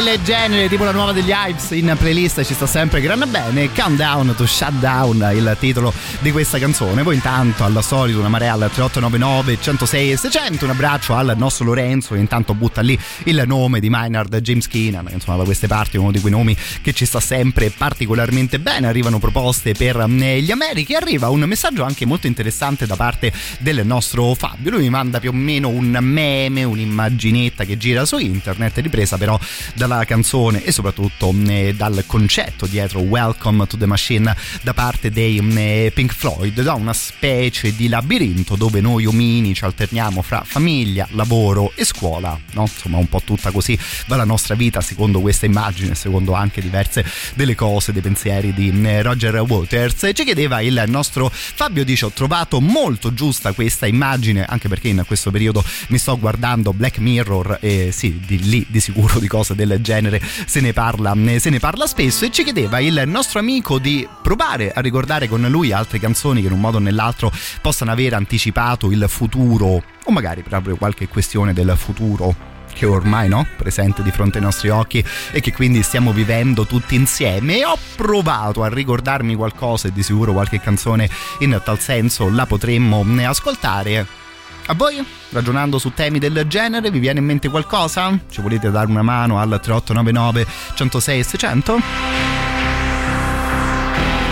Del 0.06 0.22
genere, 0.22 0.70
tipo 0.70 0.84
la 0.84 0.92
nuova 0.92 1.14
degli 1.14 1.32
Hypes 1.32 1.72
in 1.72 1.96
playlist 1.98 2.44
ci 2.44 2.54
sta 2.54 2.68
sempre 2.68 3.02
gran 3.02 3.24
bene. 3.28 3.72
Countdown 3.72 4.36
to 4.38 4.46
Shutdown, 4.46 5.32
il 5.34 5.58
titolo 5.60 5.92
di 6.20 6.32
questa 6.32 6.60
canzone. 6.60 7.02
Voi 7.02 7.16
intanto, 7.16 7.64
al 7.64 7.84
solito, 7.84 8.20
una 8.20 8.28
marea 8.28 8.54
al 8.54 8.70
3899 8.72 9.58
106 9.60 10.12
e 10.12 10.18
600. 10.18 10.66
Un 10.66 10.72
abbraccio 10.72 11.16
al 11.16 11.34
nostro 11.36 11.66
Lorenzo, 11.66 12.14
intanto 12.14 12.54
butta 12.54 12.82
lì 12.82 12.98
il 13.24 13.44
nome 13.48 13.80
di 13.80 13.90
Maynard 13.90 14.38
James 14.38 14.68
Keenan. 14.68 15.08
Insomma, 15.12 15.38
da 15.38 15.44
queste 15.44 15.66
parti 15.66 15.98
uno 15.98 16.12
di 16.12 16.20
quei 16.20 16.32
nomi 16.32 16.56
che 16.82 16.94
ci 16.94 17.06
sta 17.06 17.20
sempre 17.20 17.72
particolarmente 17.72 18.60
bene. 18.60 18.86
Arrivano 18.86 19.18
proposte 19.18 19.74
per 19.74 20.00
eh, 20.00 20.42
gli 20.42 20.52
Americi. 20.52 20.94
Arriva 20.94 21.30
un 21.30 21.42
messaggio 21.42 21.84
anche 21.84 22.06
molto 22.06 22.28
interessante 22.28 22.86
da 22.86 22.96
parte 22.96 23.34
del 23.58 23.84
nostro 23.86 24.36
Fabio. 24.36 24.70
Lui 24.70 24.82
mi 24.82 24.90
manda 24.90 25.20
più 25.20 25.32
o 25.32 25.34
meno 25.34 25.70
un 25.70 25.98
meme, 26.00 26.64
un'immaginetta 26.64 27.64
che 27.64 27.76
gira 27.78 28.06
su 28.06 28.20
internet, 28.20 28.78
ripresa 28.78 29.18
però 29.18 29.40
dalla 29.74 29.95
canzone 30.04 30.64
e 30.64 30.72
soprattutto 30.72 31.34
eh, 31.48 31.74
dal 31.76 32.04
concetto 32.06 32.66
dietro 32.66 33.00
Welcome 33.00 33.66
to 33.68 33.78
the 33.78 33.86
Machine 33.86 34.36
da 34.62 34.74
parte 34.74 35.12
dei 35.12 35.38
eh, 35.38 35.92
Pink 35.94 36.14
Floyd, 36.14 36.62
da 36.62 36.74
una 36.74 36.94
specie 36.94 37.74
di 37.76 37.88
labirinto 37.88 38.56
dove 38.56 38.82
noi 38.82 39.06
omini 39.06 39.54
ci 39.54 39.64
alterniamo 39.64 40.22
fra 40.22 40.44
famiglia, 40.46 41.08
lavoro 41.12 41.72
e 41.76 41.86
scuola, 41.86 42.38
no? 42.54 42.62
Insomma, 42.64 42.98
un 42.98 43.08
po' 43.08 43.22
tutta 43.24 43.52
così 43.52 43.78
va 44.08 44.16
la 44.16 44.26
nostra 44.26 44.56
vita 44.56 44.82
secondo 44.82 45.22
questa 45.22 45.46
immagine, 45.46 45.96
secondo 45.96 46.34
anche 46.34 46.62
diverse 46.62 47.06
delle 47.36 47.56
cose, 47.56 47.94
dei 47.94 48.02
pensieri 48.02 48.54
di 48.54 48.74
eh, 48.84 49.02
Roger 49.02 49.36
Waters. 49.36 50.12
Ci 50.14 50.24
chiedeva 50.24 50.62
il 50.62 50.84
nostro 50.88 51.30
Fabio, 51.32 51.86
dice 51.86 52.06
ho 52.06 52.12
trovato 52.12 52.60
molto 52.60 53.14
giusta 53.14 53.54
questa 53.54 53.86
immagine, 53.86 54.44
anche 54.44 54.68
perché 54.68 54.88
in 54.88 55.04
questo 55.06 55.32
periodo 55.32 55.64
mi 55.88 55.98
sto 55.98 56.18
guardando 56.18 56.74
Black 56.74 56.98
Mirror 56.98 57.60
e 57.62 57.92
sì, 57.92 58.20
di 58.26 58.40
lì 58.40 58.66
di 58.68 58.80
sicuro 58.80 59.20
di 59.20 59.28
cose 59.28 59.56
del 59.56 59.82
genere. 59.86 60.20
Se 60.46 60.60
ne 60.60 60.74
parla, 60.74 61.16
se 61.38 61.50
ne 61.50 61.60
parla 61.60 61.88
spesso 61.88 62.26
e 62.26 62.32
ci 62.32 62.44
chiedeva 62.44 62.80
il 62.80 63.04
nostro 63.06 63.40
amico 63.40 63.80
di 63.80 64.06
provare 64.22 64.72
a 64.74 64.82
ricordare 64.82 65.30
con 65.30 65.42
lui 65.48 65.72
altre 65.72 66.00
canzoni 66.00 66.42
che 66.42 66.48
in 66.48 66.54
un 66.54 66.60
modo 66.60 66.78
o 66.78 66.82
nell'altro 66.82 67.32
possano 67.62 67.92
aver 67.92 68.16
anticipato 68.16 68.92
il 68.92 69.06
futuro 69.08 69.84
o 70.04 70.12
magari 70.12 70.42
proprio 70.42 70.76
qualche 70.76 71.08
questione 71.08 71.54
del 71.54 71.74
futuro 71.78 72.54
che 72.74 72.86
ormai 72.86 73.30
no, 73.30 73.48
presente 73.56 74.04
di 74.04 74.12
fronte 74.12 74.40
ai 74.40 74.44
nostri 74.44 74.70
occhi 74.70 75.04
e 75.32 75.40
che 75.40 75.54
quindi 75.54 75.82
stiamo 75.82 76.12
vivendo 76.12 76.66
tutti 76.66 76.96
insieme. 76.96 77.60
E 77.60 77.66
ho 77.66 77.78
provato 77.96 78.64
a 78.64 78.68
ricordarmi 78.68 79.36
qualcosa 79.36 79.88
e 79.88 79.94
di 79.94 80.04
sicuro 80.04 80.34
qualche 80.34 80.60
canzone 80.60 81.10
in 81.40 81.60
tal 81.64 81.80
senso 81.80 82.30
la 82.30 82.46
potremmo 82.46 83.06
ascoltare 83.26 84.25
a 84.68 84.74
voi, 84.74 85.06
ragionando 85.30 85.78
su 85.78 85.94
temi 85.94 86.18
del 86.20 86.46
genere, 86.48 86.90
vi 86.90 87.00
viene 87.00 87.20
in 87.20 87.26
mente 87.26 87.50
qualcosa? 87.50 88.18
Ci 88.30 88.42
volete 88.42 88.72
dare 88.72 88.88
una 88.88 89.04
mano 89.04 89.40
al 89.40 89.60
3899 89.62 90.46
106 90.76 91.24
600? 91.24 91.74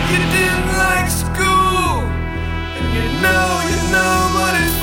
You 0.09 0.17
didn't 0.31 0.77
like 0.77 1.09
school, 1.09 2.03
and 2.79 2.93
you 2.93 3.19
know 3.19 3.61
you're 3.69 3.89
nobody's 3.91 4.73
fool. 4.73 4.81
So 4.81 4.82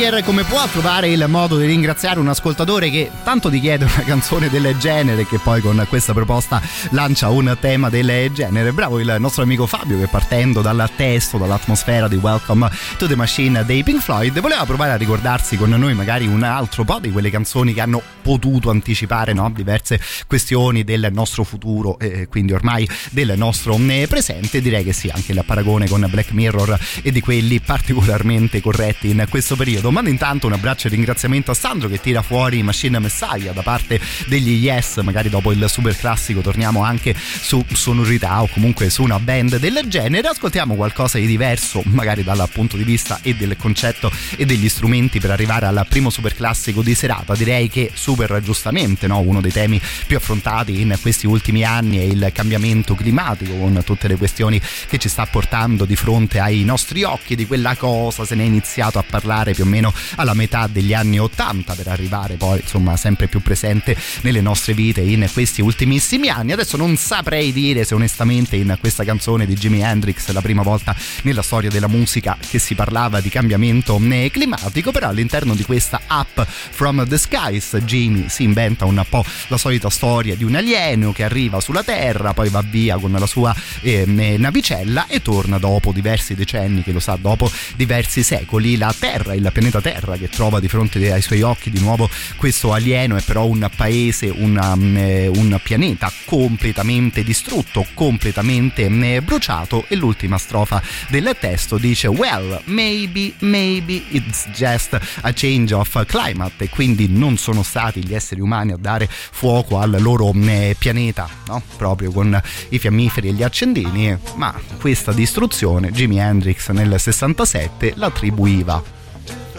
speaker 0.00 0.24
come 0.24 0.44
può 0.44 0.66
trovare 0.68 1.08
il 1.08 1.22
modo 1.28 1.58
di 1.58 1.66
ringraziare 1.66 2.18
un 2.20 2.28
ascoltatore 2.28 2.88
che 2.88 3.10
tanto 3.22 3.50
ti 3.50 3.60
chiede 3.60 3.84
una 3.84 4.02
canzone 4.02 4.48
del 4.48 4.74
genere 4.78 5.26
che 5.26 5.38
poi 5.38 5.60
con 5.60 5.84
questa 5.90 6.14
proposta 6.14 6.62
lancia 6.90 7.28
un 7.28 7.54
tema 7.60 7.90
del 7.90 8.30
genere. 8.32 8.72
Bravo 8.72 8.98
il 8.98 9.16
nostro 9.18 9.42
amico 9.42 9.66
Fabio 9.66 9.98
che 9.98 10.06
partendo 10.06 10.62
dal 10.62 10.88
testo, 10.96 11.36
dall'atmosfera 11.36 12.08
di 12.08 12.16
Welcome 12.16 12.70
to 12.96 13.06
the 13.06 13.14
Machine 13.14 13.62
dei 13.66 13.82
Pink 13.82 14.00
Floyd 14.00 14.40
voleva 14.40 14.64
provare 14.64 14.92
a 14.92 14.96
ricordarsi 14.96 15.58
con 15.58 15.68
noi 15.68 15.92
magari 15.92 16.26
un 16.26 16.44
altro 16.44 16.84
po' 16.84 16.98
di 16.98 17.10
quelle 17.10 17.28
canzoni 17.28 17.74
che 17.74 17.82
hanno 17.82 18.00
potuto 18.22 18.70
anticipare 18.70 19.32
no? 19.32 19.50
diverse 19.54 20.00
questioni 20.26 20.84
del 20.84 21.08
nostro 21.12 21.44
futuro 21.44 21.98
e 21.98 22.28
quindi 22.28 22.52
ormai 22.52 22.88
del 23.10 23.34
nostro 23.36 23.76
eh, 23.78 24.06
presente. 24.08 24.60
Direi 24.60 24.84
che 24.84 24.92
sì, 24.92 25.08
anche 25.12 25.32
il 25.32 25.42
paragone 25.44 25.88
con 25.88 26.06
Black 26.10 26.32
Mirror 26.32 26.78
e 27.02 27.10
di 27.10 27.20
quelli 27.20 27.60
particolarmente 27.60 28.60
corretti 28.60 29.10
in 29.10 29.26
questo 29.28 29.56
periodo. 29.56 29.90
Mando 29.90 30.10
intanto 30.10 30.46
un 30.46 30.52
abbraccio 30.52 30.86
e 30.86 30.90
ringraziamento 30.90 31.50
a 31.50 31.54
Sandro 31.54 31.88
che 31.88 32.00
tira 32.00 32.22
fuori 32.22 32.62
Machine 32.62 32.98
Messiah 32.98 33.52
da 33.52 33.62
parte 33.62 34.00
degli 34.26 34.64
Yes, 34.64 34.98
magari 34.98 35.28
dopo 35.28 35.52
il 35.52 35.64
super 35.68 35.96
classico 35.96 36.40
torniamo 36.40 36.82
anche 36.82 37.14
su 37.16 37.64
sonorità 37.72 38.42
o 38.42 38.48
comunque 38.48 38.90
su 38.90 39.02
una 39.02 39.18
band 39.18 39.58
del 39.58 39.80
genere. 39.86 40.28
Ascoltiamo 40.28 40.74
qualcosa 40.74 41.18
di 41.18 41.26
diverso, 41.26 41.82
magari 41.86 42.22
dal 42.22 42.48
punto 42.52 42.76
di 42.76 42.84
vista 42.84 43.18
e 43.22 43.34
del 43.34 43.56
concetto 43.56 44.10
e 44.36 44.44
degli 44.44 44.68
strumenti 44.68 45.20
per 45.20 45.30
arrivare 45.30 45.66
al 45.66 45.86
primo 45.88 46.10
super 46.10 46.34
classico 46.34 46.82
di 46.82 46.94
serata. 46.94 47.34
Direi 47.34 47.68
che 47.68 47.90
super 48.10 48.40
giustamente 48.42 49.06
no? 49.06 49.20
uno 49.20 49.40
dei 49.40 49.52
temi 49.52 49.80
più 50.06 50.16
affrontati 50.16 50.80
in 50.80 50.98
questi 51.00 51.28
ultimi 51.28 51.62
anni 51.62 51.98
è 51.98 52.02
il 52.02 52.30
cambiamento 52.34 52.96
climatico 52.96 53.54
con 53.54 53.80
tutte 53.84 54.08
le 54.08 54.16
questioni 54.16 54.60
che 54.88 54.98
ci 54.98 55.08
sta 55.08 55.26
portando 55.26 55.84
di 55.84 55.94
fronte 55.94 56.40
ai 56.40 56.64
nostri 56.64 57.04
occhi 57.04 57.36
di 57.36 57.46
quella 57.46 57.76
cosa 57.76 58.24
se 58.24 58.34
ne 58.34 58.42
è 58.42 58.46
iniziato 58.46 58.98
a 58.98 59.04
parlare 59.08 59.52
più 59.52 59.62
o 59.62 59.66
meno 59.68 59.94
alla 60.16 60.34
metà 60.34 60.66
degli 60.66 60.92
anni 60.92 61.20
80 61.20 61.74
per 61.74 61.86
arrivare 61.86 62.34
poi 62.34 62.58
insomma 62.58 62.96
sempre 62.96 63.28
più 63.28 63.40
presente 63.42 63.96
nelle 64.22 64.40
nostre 64.40 64.74
vite 64.74 65.02
in 65.02 65.28
questi 65.32 65.60
ultimissimi 65.60 66.28
anni 66.30 66.50
adesso 66.50 66.76
non 66.76 66.96
saprei 66.96 67.52
dire 67.52 67.84
se 67.84 67.94
onestamente 67.94 68.56
in 68.56 68.76
questa 68.80 69.04
canzone 69.04 69.46
di 69.46 69.54
Jimi 69.54 69.82
Hendrix 69.82 70.28
la 70.30 70.40
prima 70.40 70.62
volta 70.62 70.96
nella 71.22 71.42
storia 71.42 71.70
della 71.70 71.88
musica 71.88 72.36
che 72.40 72.58
si 72.58 72.74
parlava 72.74 73.20
di 73.20 73.28
cambiamento 73.28 74.00
climatico 74.30 74.90
però 74.90 75.08
all'interno 75.08 75.54
di 75.54 75.62
questa 75.62 76.00
Up 76.08 76.44
from 76.44 77.06
the 77.06 77.18
Skies 77.18 77.76
Jimmy 78.00 78.28
si 78.28 78.44
inventa 78.44 78.86
un 78.86 79.04
po' 79.08 79.24
la 79.48 79.58
solita 79.58 79.90
storia 79.90 80.34
di 80.34 80.44
un 80.44 80.54
alieno 80.54 81.12
che 81.12 81.22
arriva 81.22 81.60
sulla 81.60 81.82
Terra 81.82 82.32
poi 82.32 82.48
va 82.48 82.62
via 82.62 82.96
con 82.96 83.12
la 83.12 83.26
sua 83.26 83.54
eh, 83.82 84.06
navicella 84.06 85.06
e 85.06 85.20
torna 85.20 85.58
dopo 85.58 85.92
diversi 85.92 86.34
decenni 86.34 86.82
che 86.82 86.92
lo 86.92 87.00
sa 87.00 87.18
dopo 87.20 87.50
diversi 87.76 88.22
secoli 88.22 88.78
la 88.78 88.94
Terra 88.98 89.34
il 89.34 89.48
pianeta 89.52 89.82
Terra 89.82 90.16
che 90.16 90.28
trova 90.28 90.60
di 90.60 90.68
fronte 90.68 91.12
ai 91.12 91.20
suoi 91.20 91.42
occhi 91.42 91.70
di 91.70 91.78
nuovo 91.78 92.08
questo 92.36 92.72
alieno 92.72 93.16
è 93.16 93.22
però 93.22 93.46
un 93.46 93.68
paese 93.74 94.32
una, 94.34 94.72
un 94.72 95.60
pianeta 95.62 96.10
completamente 96.24 97.22
distrutto 97.22 97.86
completamente 97.92 98.88
bruciato 99.20 99.84
e 99.88 99.96
l'ultima 99.96 100.38
strofa 100.38 100.82
del 101.08 101.36
testo 101.38 101.76
dice 101.76 102.08
well 102.08 102.60
maybe 102.64 103.34
maybe 103.40 104.04
it's 104.08 104.48
just 104.54 104.98
a 105.20 105.32
change 105.34 105.74
of 105.74 106.04
climate 106.06 106.64
e 106.64 106.68
quindi 106.70 107.08
non 107.08 107.36
sono 107.36 107.62
stati 107.62 107.89
gli 107.98 108.14
esseri 108.14 108.40
umani 108.40 108.70
a 108.70 108.76
dare 108.76 109.08
fuoco 109.10 109.78
al 109.78 109.96
loro 109.98 110.32
pianeta 110.78 111.28
no? 111.48 111.60
proprio 111.76 112.12
con 112.12 112.40
i 112.68 112.78
fiammiferi 112.78 113.28
e 113.28 113.32
gli 113.32 113.42
accendini 113.42 114.16
ma 114.36 114.54
questa 114.78 115.12
distruzione 115.12 115.90
Jimi 115.90 116.18
Hendrix 116.18 116.70
nel 116.70 116.94
67 116.96 117.94
l'attribuiva 117.96 118.80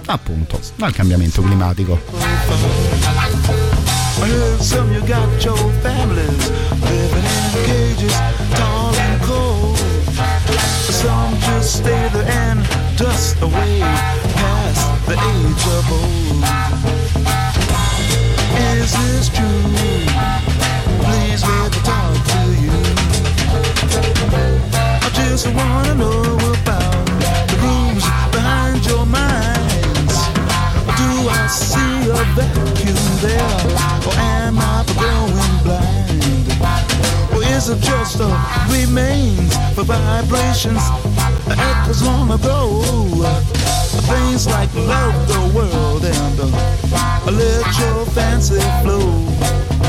appunto 0.05 0.59
al 0.79 0.93
cambiamento 0.93 1.41
climatico. 1.41 1.99
Some 11.01 11.35
just 11.39 11.79
stay 11.79 12.09
there 12.09 12.25
and 12.25 12.59
dust 12.95 13.41
away 13.41 13.79
past 13.79 15.05
the 15.07 15.13
age 15.17 15.65
of 15.65 15.91
old. 15.91 16.60
See 31.51 32.09
a 32.09 32.23
vacuum 32.35 32.95
there, 33.21 33.41
or 34.07 34.13
am 34.19 34.57
I 34.57 34.80
is 37.61 37.69
it 37.69 37.79
just 37.79 38.19
a 38.19 38.25
remains 38.71 39.55
for 39.75 39.83
vibrations 39.83 40.81
that 41.45 41.59
echoes 41.59 42.01
long 42.01 42.31
ago? 42.31 42.81
Things 44.09 44.47
like 44.47 44.73
love 44.73 45.27
the 45.27 45.41
world 45.55 46.03
and 46.03 46.39
uh, 46.39 47.31
let 47.31 47.79
your 47.79 48.05
fancy 48.07 48.59
flow. 48.81 49.80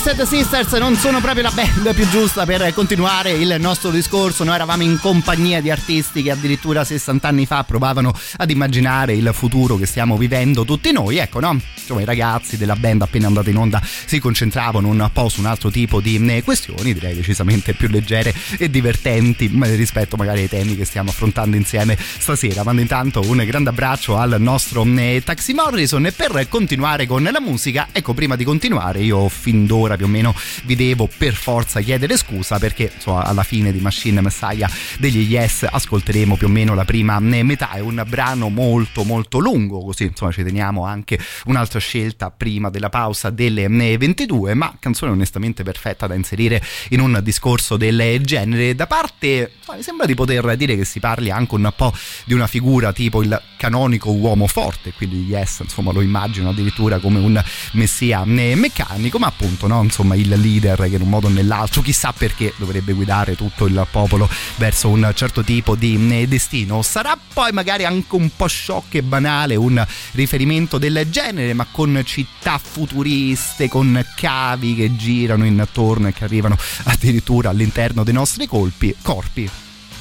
Twisted 0.00 0.26
Sisters 0.26 0.72
non 0.74 0.94
sono 0.94 1.20
proprio 1.20 1.42
la 1.42 1.50
band 1.50 1.92
più 1.92 2.08
giusta 2.08 2.44
per 2.46 2.72
continuare 2.72 3.32
il 3.32 3.56
nostro 3.58 3.90
discorso. 3.90 4.44
Noi 4.44 4.54
eravamo 4.54 4.84
in 4.84 4.96
compagnia 5.00 5.60
di 5.60 5.72
artisti 5.72 6.22
che 6.22 6.30
addirittura 6.30 6.84
60 6.84 7.26
anni 7.26 7.46
fa 7.46 7.64
provavano 7.64 8.14
ad 8.36 8.48
immaginare 8.48 9.14
il 9.14 9.28
futuro 9.32 9.74
che 9.74 9.86
stiamo 9.86 10.16
vivendo 10.16 10.64
tutti 10.64 10.92
noi. 10.92 11.16
Ecco, 11.16 11.40
no? 11.40 11.60
Insomma, 11.74 12.02
i 12.02 12.04
ragazzi 12.04 12.56
della 12.56 12.76
band 12.76 13.02
appena 13.02 13.26
andata 13.26 13.50
in 13.50 13.56
onda 13.56 13.82
si 13.82 14.20
concentravano 14.20 14.86
un 14.86 15.10
po' 15.12 15.28
su 15.28 15.40
un 15.40 15.46
altro 15.46 15.68
tipo 15.68 16.00
di 16.00 16.24
eh, 16.28 16.44
questioni, 16.44 16.92
direi 16.92 17.16
decisamente 17.16 17.72
più 17.72 17.88
leggere 17.88 18.32
e 18.56 18.70
divertenti 18.70 19.50
rispetto 19.52 20.16
magari 20.16 20.42
ai 20.42 20.48
temi 20.48 20.76
che 20.76 20.84
stiamo 20.84 21.10
affrontando 21.10 21.56
insieme 21.56 21.98
stasera. 21.98 22.62
Mando 22.62 22.82
intanto 22.82 23.20
un 23.24 23.42
grande 23.44 23.70
abbraccio 23.70 24.16
al 24.16 24.36
nostro 24.38 24.84
eh, 24.84 25.22
Taxi 25.24 25.54
Morrison 25.54 26.06
e 26.06 26.12
per 26.12 26.46
continuare 26.48 27.08
con 27.08 27.24
la 27.24 27.40
musica, 27.40 27.88
ecco, 27.90 28.14
prima 28.14 28.36
di 28.36 28.44
continuare 28.44 29.00
io 29.00 29.28
fin 29.28 29.66
d'ora 29.66 29.87
più 29.96 30.06
o 30.06 30.08
meno 30.08 30.34
vi 30.64 30.76
devo 30.76 31.08
per 31.16 31.34
forza 31.34 31.80
chiedere 31.80 32.16
scusa 32.16 32.58
perché 32.58 32.90
insomma, 32.94 33.24
alla 33.24 33.42
fine 33.42 33.72
di 33.72 33.80
Machine 33.80 34.20
Messiah 34.20 34.70
degli 34.98 35.30
Yes 35.32 35.66
ascolteremo 35.70 36.36
più 36.36 36.46
o 36.46 36.50
meno 36.50 36.74
la 36.74 36.84
prima 36.84 37.18
metà 37.20 37.70
è 37.72 37.80
un 37.80 38.04
brano 38.06 38.48
molto 38.48 39.04
molto 39.04 39.38
lungo 39.38 39.82
così 39.84 40.04
insomma 40.04 40.32
ci 40.32 40.42
teniamo 40.42 40.84
anche 40.84 41.18
un'altra 41.46 41.78
scelta 41.78 42.30
prima 42.30 42.70
della 42.70 42.88
pausa 42.88 43.30
delle 43.30 43.68
22 43.68 44.54
ma 44.54 44.74
canzone 44.78 45.12
onestamente 45.12 45.62
perfetta 45.62 46.06
da 46.06 46.14
inserire 46.14 46.62
in 46.90 47.00
un 47.00 47.20
discorso 47.22 47.76
del 47.76 48.20
genere 48.22 48.74
da 48.74 48.86
parte 48.86 49.52
mi 49.74 49.82
sembra 49.82 50.06
di 50.06 50.14
poter 50.14 50.56
dire 50.56 50.76
che 50.76 50.84
si 50.84 51.00
parli 51.00 51.30
anche 51.30 51.54
un 51.54 51.72
po' 51.76 51.92
di 52.24 52.34
una 52.34 52.46
figura 52.46 52.92
tipo 52.92 53.22
il 53.22 53.40
canonico 53.56 54.10
uomo 54.10 54.46
forte 54.46 54.92
quindi 54.92 55.24
Yes 55.26 55.60
insomma 55.60 55.92
lo 55.92 56.00
immagino 56.00 56.50
addirittura 56.50 56.98
come 56.98 57.18
un 57.18 57.42
messia 57.72 58.24
meccanico 58.24 59.18
ma 59.18 59.26
appunto 59.26 59.66
no? 59.66 59.77
Insomma 59.82 60.14
il 60.14 60.28
leader 60.28 60.88
che 60.88 60.96
in 60.96 61.02
un 61.02 61.08
modo 61.08 61.26
o 61.26 61.30
nell'altro 61.30 61.82
chissà 61.82 62.12
perché 62.12 62.52
dovrebbe 62.56 62.92
guidare 62.92 63.36
tutto 63.36 63.66
il 63.66 63.86
popolo 63.90 64.28
verso 64.56 64.88
un 64.88 65.10
certo 65.14 65.42
tipo 65.42 65.74
di 65.74 66.26
destino. 66.28 66.82
Sarà 66.82 67.18
poi 67.32 67.52
magari 67.52 67.84
anche 67.84 68.14
un 68.14 68.30
po' 68.34 68.46
sciocco 68.46 68.96
e 68.96 69.02
banale 69.02 69.56
un 69.56 69.84
riferimento 70.12 70.78
del 70.78 71.06
genere 71.10 71.52
ma 71.54 71.66
con 71.70 72.00
città 72.04 72.58
futuriste 72.58 73.68
con 73.68 74.04
cavi 74.16 74.74
che 74.74 74.96
girano 74.96 75.44
intorno 75.44 76.08
e 76.08 76.12
che 76.12 76.24
arrivano 76.24 76.56
addirittura 76.84 77.50
all'interno 77.50 78.04
dei 78.04 78.14
nostri 78.14 78.46
colpi, 78.46 78.94
corpi. 79.02 79.48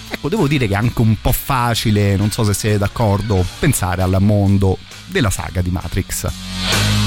Ecco, 0.10 0.30
devo 0.30 0.48
dire 0.48 0.68
che 0.68 0.74
è 0.74 0.78
anche 0.78 1.02
un 1.02 1.20
po' 1.20 1.34
facile, 1.34 2.16
non 2.16 2.32
so 2.32 2.44
se 2.44 2.54
siete 2.54 2.78
d'accordo, 2.78 3.46
pensare 3.60 4.02
al 4.02 4.18
mondo 4.20 4.78
della 5.06 5.30
saga 5.30 5.62
di 5.62 5.70
Matrix. 5.70 7.07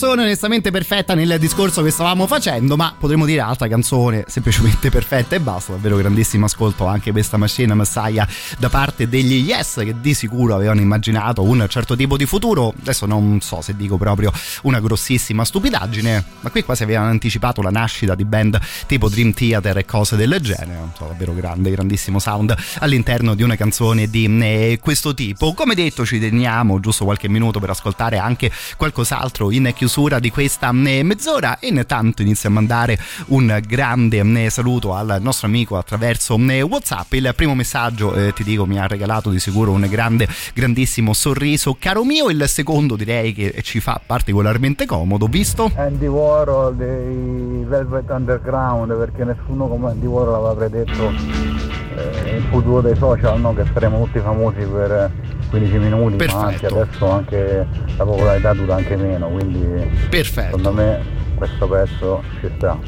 Canzone 0.00 0.22
onestamente 0.22 0.70
perfetta 0.70 1.14
nel 1.14 1.36
discorso 1.38 1.82
che 1.82 1.90
stavamo 1.90 2.26
facendo, 2.26 2.74
ma 2.74 2.94
potremmo 2.98 3.26
dire 3.26 3.40
altra 3.40 3.68
canzone 3.68 4.24
semplicemente 4.28 4.88
perfetta 4.88 5.36
e 5.36 5.40
basta. 5.40 5.72
Davvero 5.72 5.96
grandissimo 5.96 6.46
ascolto 6.46 6.86
anche 6.86 7.12
questa 7.12 7.36
Machine 7.36 7.74
Messiah 7.74 8.26
da 8.56 8.70
parte 8.70 9.10
degli 9.10 9.42
Yes 9.46 9.74
che 9.84 10.00
di 10.00 10.14
sicuro 10.14 10.54
avevano 10.54 10.80
immaginato 10.80 11.42
un 11.42 11.66
certo 11.68 11.96
tipo 11.96 12.16
di 12.16 12.24
futuro. 12.24 12.72
Adesso 12.80 13.04
non 13.04 13.42
so 13.42 13.60
se 13.60 13.76
dico 13.76 13.98
proprio 13.98 14.32
una 14.62 14.80
grossissima 14.80 15.44
stupidaggine, 15.44 16.24
ma 16.40 16.48
qui 16.48 16.64
quasi 16.64 16.82
avevano 16.82 17.10
anticipato 17.10 17.60
la 17.60 17.70
nascita 17.70 18.14
di 18.14 18.24
band 18.24 18.58
tipo 18.86 19.10
Dream 19.10 19.34
Theater 19.34 19.76
e 19.76 19.84
cose 19.84 20.16
del 20.16 20.38
genere. 20.40 20.92
So, 20.96 21.08
davvero 21.08 21.34
grande, 21.34 21.70
grandissimo 21.70 22.18
sound 22.18 22.56
all'interno 22.78 23.34
di 23.34 23.42
una 23.42 23.54
canzone 23.54 24.08
di 24.08 24.24
eh, 24.40 24.78
questo 24.80 25.12
tipo. 25.12 25.52
Come 25.52 25.74
detto, 25.74 26.06
ci 26.06 26.18
teniamo 26.18 26.80
giusto 26.80 27.04
qualche 27.04 27.28
minuto 27.28 27.60
per 27.60 27.68
ascoltare 27.68 28.16
anche 28.16 28.50
qualcos'altro 28.78 29.50
in 29.50 29.70
chiusura 29.74 29.88
di 30.20 30.30
questa 30.30 30.70
eh, 30.70 31.02
mezz'ora 31.02 31.58
intanto 31.62 32.22
inizio 32.22 32.48
a 32.48 32.52
mandare 32.52 32.96
un 33.26 33.60
grande 33.66 34.20
eh, 34.20 34.48
saluto 34.48 34.94
al 34.94 35.18
nostro 35.20 35.48
amico 35.48 35.76
attraverso 35.76 36.38
eh, 36.48 36.62
Whatsapp. 36.62 37.12
Il 37.14 37.32
primo 37.34 37.56
messaggio, 37.56 38.14
eh, 38.14 38.32
ti 38.32 38.44
dico, 38.44 38.66
mi 38.66 38.78
ha 38.78 38.86
regalato 38.86 39.30
di 39.30 39.40
sicuro 39.40 39.72
un 39.72 39.84
grande, 39.90 40.28
grandissimo 40.54 41.12
sorriso, 41.12 41.76
caro 41.76 42.04
mio. 42.04 42.30
Il 42.30 42.44
secondo 42.46 42.94
direi 42.94 43.32
che 43.32 43.60
ci 43.62 43.80
fa 43.80 44.00
particolarmente 44.04 44.86
comodo, 44.86 45.26
visto? 45.26 45.72
Andy 45.74 46.06
Warhol 46.06 46.76
dei 46.76 47.64
Velvet 47.64 48.08
Underground 48.10 48.96
perché 48.96 49.24
nessuno 49.24 49.66
come 49.66 49.90
Andy 49.90 50.06
Warhol 50.06 50.34
aveva 50.34 50.54
predetto 50.54 51.69
eh, 51.96 52.36
il 52.36 52.42
futuro 52.50 52.80
dei 52.80 52.96
social 52.96 53.40
no? 53.40 53.54
che 53.54 53.64
saremo 53.72 54.04
tutti 54.04 54.18
famosi 54.20 54.60
per 54.60 55.10
15 55.50 55.78
minuti 55.78 56.16
Perfetto. 56.16 56.40
ma 56.40 56.46
anche 56.46 56.66
adesso 56.66 57.10
anche 57.10 57.66
la 57.96 58.04
popolarità 58.04 58.52
dura 58.54 58.76
anche 58.76 58.96
meno 58.96 59.28
quindi 59.28 59.88
Perfetto. 60.08 60.56
secondo 60.56 60.72
me 60.72 61.18
questo 61.34 61.66
pezzo 61.66 62.22
ci 62.40 62.50
sta 62.56 62.78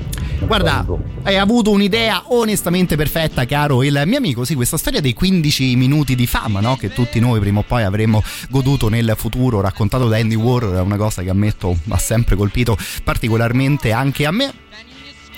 Guarda, 0.46 0.84
hai 1.22 1.38
avuto 1.38 1.70
un'idea 1.70 2.24
onestamente 2.28 2.96
perfetta, 2.96 3.46
caro 3.46 3.82
il 3.82 4.02
mio 4.06 4.18
amico. 4.18 4.44
Sì, 4.44 4.54
questa 4.54 4.76
storia 4.76 5.00
dei 5.00 5.14
15 5.14 5.76
minuti 5.76 6.14
di 6.14 6.26
fama, 6.26 6.60
no? 6.60 6.76
Che 6.76 6.92
tutti 6.92 7.20
noi 7.20 7.38
prima 7.38 7.60
o 7.60 7.64
poi 7.66 7.84
avremmo 7.84 8.22
goduto 8.50 8.88
nel 8.88 9.14
futuro, 9.16 9.60
raccontato 9.60 10.08
da 10.08 10.16
Andy 10.16 10.34
Warhol, 10.34 10.76
è 10.76 10.80
una 10.80 10.96
cosa 10.96 11.22
che 11.22 11.30
ammetto 11.30 11.76
ha 11.88 11.98
sempre 11.98 12.34
colpito 12.34 12.76
particolarmente 13.04 13.92
anche 13.92 14.26
a 14.26 14.32
me. 14.32 14.52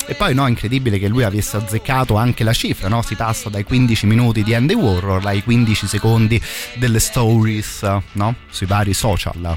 E 0.07 0.15
poi 0.15 0.35
no, 0.35 0.47
incredibile 0.47 0.99
che 0.99 1.09
lui 1.09 1.25
avesse 1.25 1.57
azzeccato 1.57 2.17
anche 2.17 2.45
la 2.45 2.53
cifra, 2.53 2.89
no? 2.89 3.01
Si 3.01 3.15
passa 3.15 3.49
dai 3.49 3.65
15 3.65 4.07
minuti 4.07 4.43
di 4.43 4.55
Andy 4.55 4.75
Warhol 4.75 5.25
ai 5.25 5.43
15 5.43 5.87
secondi 5.87 6.41
delle 6.75 6.99
stories, 6.99 7.83
no? 8.13 8.35
Sui 8.51 8.67
vari 8.67 8.93
social. 8.93 9.57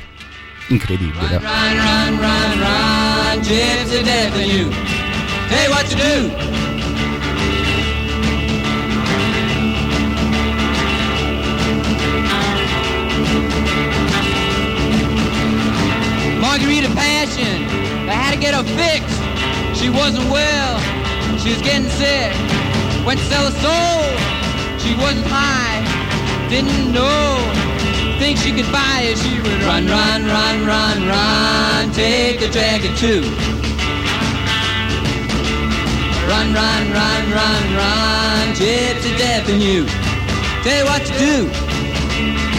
Incredibile. 0.68 1.38
Run, 1.38 1.76
run, 1.76 2.20
run, 2.20 2.60
run, 2.60 3.39
gypsy 3.41 4.00
you. 4.45 4.70
Tell 5.50 5.64
you 5.64 5.70
what 5.70 5.86
to 5.89 5.95
do. 5.95 6.56
Margarita 16.39 16.89
Passion, 16.93 17.68
they 18.06 18.14
had 18.14 18.34
to 18.34 18.39
get 18.39 18.54
her 18.54 18.64
fixed. 18.64 19.27
She 19.78 19.90
wasn't 19.90 20.30
well, 20.32 20.80
she 21.38 21.54
was 21.54 21.62
getting 21.62 21.90
sick. 21.90 22.34
Went 23.06 23.20
to 23.20 23.26
sell 23.26 23.46
her 23.46 23.58
soul, 23.62 24.02
she 24.82 24.96
wasn't 24.98 25.28
high, 25.30 25.86
didn't 26.50 26.92
know. 26.92 27.38
Think 28.18 28.40
she 28.40 28.52
could 28.52 28.72
buy 28.72 29.06
it, 29.06 29.18
she 29.20 29.40
would 29.40 29.62
run, 29.62 29.86
run, 29.86 30.26
run, 30.26 30.66
run, 30.66 31.08
run, 31.08 31.92
take 31.94 32.40
the 32.40 32.50
dragon 32.50 32.96
too. 32.98 33.22
Run, 36.28 36.54
run, 36.54 36.84
run, 36.92 37.24
run, 37.32 37.64
run, 37.78 38.56
gypsy 38.58 39.16
death 39.18 39.48
in 39.48 39.62
you. 39.62 39.86
Tell 40.64 40.80
you 40.80 40.86
what 40.86 41.06
to 41.06 41.14
do. 41.20 42.57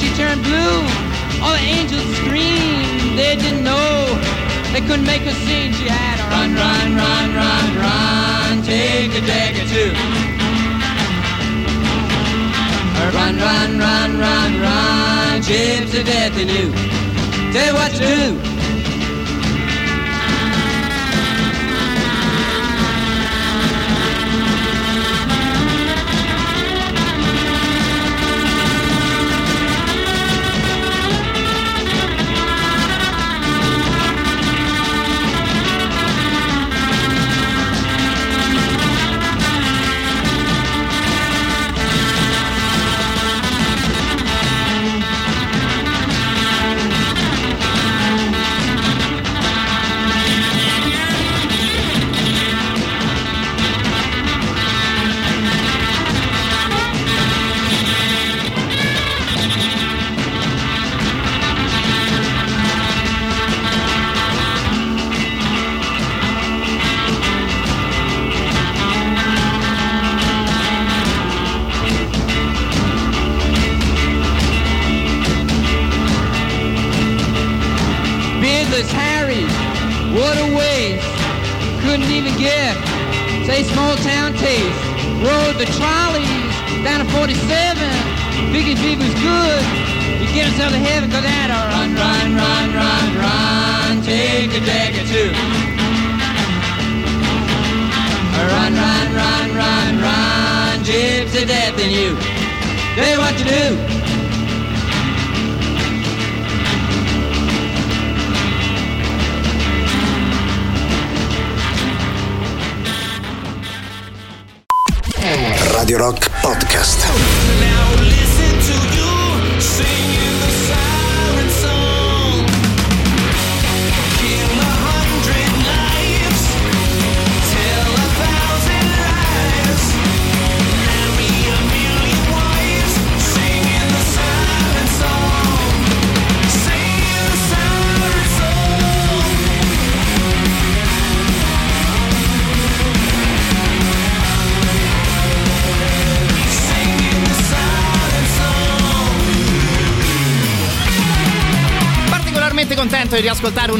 She 0.00 0.08
turned 0.16 0.42
blue, 0.42 0.80
all 1.44 1.52
the 1.52 1.60
angels 1.60 2.08
screamed. 2.16 3.18
They 3.20 3.36
didn't 3.36 3.62
know, 3.62 4.16
they 4.72 4.80
couldn't 4.80 5.04
make 5.04 5.22
her 5.28 5.36
sing. 5.44 5.72
She 5.74 5.88
had 5.88 6.16
a 6.18 6.26
run, 6.32 6.50
run, 6.56 6.88
run, 6.96 7.26
run, 7.36 7.68
run, 7.84 8.62
take 8.64 9.12
a 9.12 9.20
dagger 9.20 9.66
too. 9.68 9.92
Run, 13.16 13.36
run, 13.36 13.78
run, 13.78 14.18
run, 14.18 14.60
run, 14.60 15.42
gypsy 15.42 16.02
death 16.04 16.38
in 16.38 16.48
you. 16.48 16.72
Tell 17.52 17.66
you 17.66 17.74
what 17.74 17.92
to 17.92 17.98
do. 17.98 18.49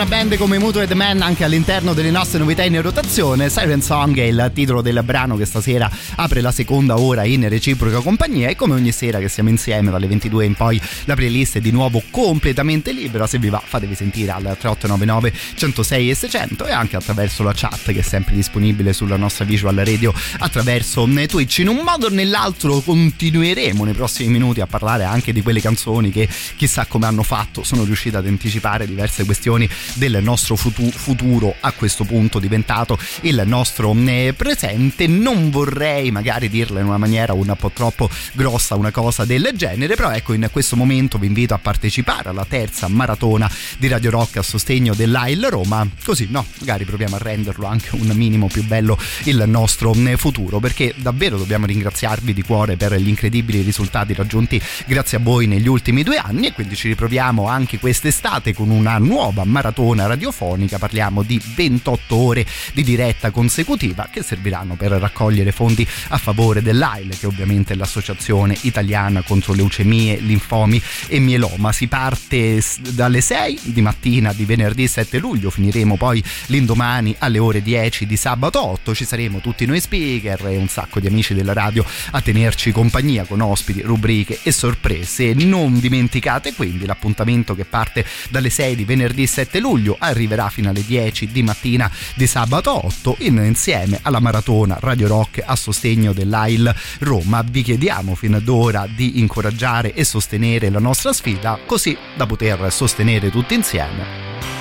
Una 0.00 0.08
band 0.08 0.36
come 0.38 0.58
Mutual 0.58 0.88
Man 0.94 1.20
anche 1.20 1.44
all'interno 1.44 1.92
delle 1.92 2.10
nostre 2.10 2.38
novità 2.38 2.62
in 2.62 2.80
rotazione. 2.80 3.50
Siren 3.50 3.82
Song 3.82 4.16
è 4.16 4.22
il 4.22 4.50
titolo 4.54 4.80
del 4.80 5.02
brano 5.04 5.36
che 5.36 5.44
stasera 5.44 5.90
apre 6.14 6.40
la 6.40 6.52
seconda 6.52 6.98
ora 6.98 7.24
in 7.24 7.46
reciproca 7.46 8.00
compagnia 8.00 8.48
e 8.48 8.56
come 8.56 8.72
ogni 8.72 8.92
sera 8.92 9.18
che 9.18 9.28
siamo 9.28 9.50
insieme 9.50 9.90
dalle 9.90 10.06
22 10.06 10.46
in 10.46 10.54
poi 10.54 10.80
la 11.04 11.14
playlist 11.14 11.56
è 11.56 11.60
di 11.60 11.70
nuovo 11.70 12.02
completamente 12.10 12.92
libera. 12.92 13.26
Se 13.26 13.38
vi 13.38 13.50
va 13.50 13.62
fatevi 13.62 13.94
sentire 13.94 14.30
al 14.30 14.40
3899 14.42 15.32
106 15.56 16.10
e 16.10 16.14
600 16.14 16.66
e 16.66 16.72
anche 16.72 16.96
attraverso 16.96 17.42
la 17.42 17.52
chat 17.54 17.92
che 17.92 17.98
è 17.98 18.02
sempre 18.02 18.34
disponibile 18.34 18.94
sulla 18.94 19.16
nostra 19.16 19.44
visual 19.44 19.74
radio 19.74 20.14
attraverso 20.38 21.06
Twitch. 21.28 21.58
In 21.58 21.68
un 21.68 21.80
modo 21.84 22.06
o 22.06 22.10
nell'altro 22.10 22.80
continueremo 22.80 23.84
nei 23.84 23.94
prossimi 23.94 24.30
minuti 24.30 24.62
a 24.62 24.66
parlare 24.66 25.04
anche 25.04 25.34
di 25.34 25.42
quelle 25.42 25.60
canzoni 25.60 26.10
che 26.10 26.26
chissà 26.56 26.86
come 26.86 27.04
hanno 27.04 27.22
fatto 27.22 27.64
sono 27.64 27.84
riuscite 27.84 28.16
ad 28.16 28.26
anticipare 28.26 28.86
diverse 28.86 29.26
questioni 29.26 29.68
del 29.94 30.22
nostro 30.22 30.56
futu- 30.56 30.92
futuro 30.92 31.54
a 31.60 31.72
questo 31.72 32.04
punto 32.04 32.38
diventato 32.38 32.98
il 33.22 33.42
nostro 33.46 33.94
eh, 33.94 34.34
presente. 34.36 35.06
Non 35.06 35.50
vorrei 35.50 36.10
magari 36.10 36.48
dirla 36.48 36.80
in 36.80 36.86
una 36.86 36.98
maniera 36.98 37.32
un 37.32 37.54
po' 37.58 37.70
troppo 37.70 38.08
grossa 38.32 38.76
una 38.76 38.90
cosa 38.90 39.24
del 39.24 39.50
genere 39.54 39.94
però 39.96 40.10
ecco 40.10 40.32
in 40.32 40.48
questo 40.52 40.76
momento 40.76 41.18
vi 41.18 41.26
invito 41.26 41.54
a 41.54 41.58
partecipare 41.58 42.28
alla 42.28 42.46
terza 42.48 42.88
maratona 42.88 43.50
di 43.78 43.88
Radio 43.88 44.10
Rock 44.10 44.36
a 44.36 44.42
sostegno 44.42 44.94
dell'AIL 44.94 45.46
Roma. 45.48 45.88
Così 46.04 46.28
no 46.30 46.44
magari 46.60 46.84
proviamo 46.84 47.16
a 47.16 47.18
renderlo 47.18 47.66
anche 47.66 47.88
un 47.92 48.08
minimo 48.14 48.46
più 48.46 48.64
bello 48.64 48.98
il 49.24 49.42
nostro 49.46 49.92
eh, 49.94 50.16
futuro 50.16 50.60
perché 50.60 50.94
davvero 50.96 51.36
dobbiamo 51.36 51.66
ringraziarvi 51.66 52.32
di 52.32 52.42
cuore 52.42 52.76
per 52.76 52.94
gli 52.94 53.08
incredibili 53.08 53.62
risultati 53.62 54.14
raggiunti 54.14 54.60
grazie 54.86 55.18
a 55.18 55.20
voi 55.20 55.46
negli 55.46 55.68
ultimi 55.68 56.02
due 56.02 56.16
anni 56.16 56.46
e 56.46 56.52
quindi 56.52 56.76
ci 56.76 56.88
riproviamo 56.88 57.48
anche 57.48 57.78
quest'estate 57.78 58.54
con 58.54 58.70
una 58.70 58.98
nuova 58.98 59.44
maratona 59.44 59.78
radiofonica 59.80 60.78
parliamo 60.78 61.22
di 61.22 61.40
28 61.42 62.14
ore 62.14 62.46
di 62.74 62.82
diretta 62.82 63.30
consecutiva 63.30 64.08
che 64.12 64.22
serviranno 64.22 64.74
per 64.74 64.92
raccogliere 64.92 65.52
fondi 65.52 65.86
a 66.08 66.18
favore 66.18 66.60
dell'AIL 66.60 67.16
che 67.18 67.26
ovviamente 67.26 67.72
è 67.72 67.76
l'associazione 67.76 68.56
italiana 68.62 69.22
contro 69.22 69.54
leucemie, 69.54 70.18
linfomi 70.18 70.80
e 71.08 71.18
mieloma. 71.18 71.72
Si 71.72 71.86
parte 71.86 72.62
dalle 72.90 73.22
6 73.22 73.60
di 73.64 73.80
mattina 73.80 74.32
di 74.34 74.44
venerdì 74.44 74.86
7 74.86 75.18
luglio 75.18 75.48
finiremo 75.50 75.96
poi 75.96 76.22
l'indomani 76.46 77.14
alle 77.18 77.38
ore 77.38 77.62
10 77.62 78.06
di 78.06 78.16
sabato 78.16 78.62
8 78.64 78.94
ci 78.94 79.04
saremo 79.06 79.40
tutti 79.40 79.64
noi 79.64 79.80
speaker 79.80 80.46
e 80.46 80.56
un 80.56 80.68
sacco 80.68 81.00
di 81.00 81.06
amici 81.06 81.32
della 81.32 81.54
radio 81.54 81.84
a 82.10 82.20
tenerci 82.20 82.70
compagnia 82.70 83.24
con 83.24 83.40
ospiti, 83.40 83.80
rubriche 83.80 84.40
e 84.42 84.52
sorprese. 84.52 85.32
Non 85.32 85.80
dimenticate 85.80 86.52
quindi 86.52 86.84
l'appuntamento 86.84 87.54
che 87.54 87.64
parte 87.64 88.04
dalle 88.28 88.50
6 88.50 88.76
di 88.76 88.84
venerdì 88.84 89.26
7 89.26 89.58
luglio 89.58 89.68
arriverà 89.98 90.48
fino 90.48 90.70
alle 90.70 90.84
10 90.84 91.28
di 91.28 91.42
mattina 91.42 91.90
di 92.14 92.26
sabato 92.26 92.86
8 92.86 93.16
in- 93.20 93.42
insieme 93.44 93.98
alla 94.02 94.20
maratona 94.20 94.76
Radio 94.80 95.06
Rock 95.06 95.42
a 95.44 95.54
sostegno 95.54 96.12
dell'AIL 96.12 96.74
Roma. 97.00 97.42
Vi 97.48 97.62
chiediamo 97.62 98.14
fino 98.14 98.38
ad 98.38 98.48
ora 98.48 98.86
di 98.86 99.20
incoraggiare 99.20 99.94
e 99.94 100.04
sostenere 100.04 100.70
la 100.70 100.80
nostra 100.80 101.12
sfida 101.12 101.58
così 101.64 101.96
da 102.16 102.26
poter 102.26 102.72
sostenere 102.72 103.30
tutti 103.30 103.54
insieme 103.54 104.04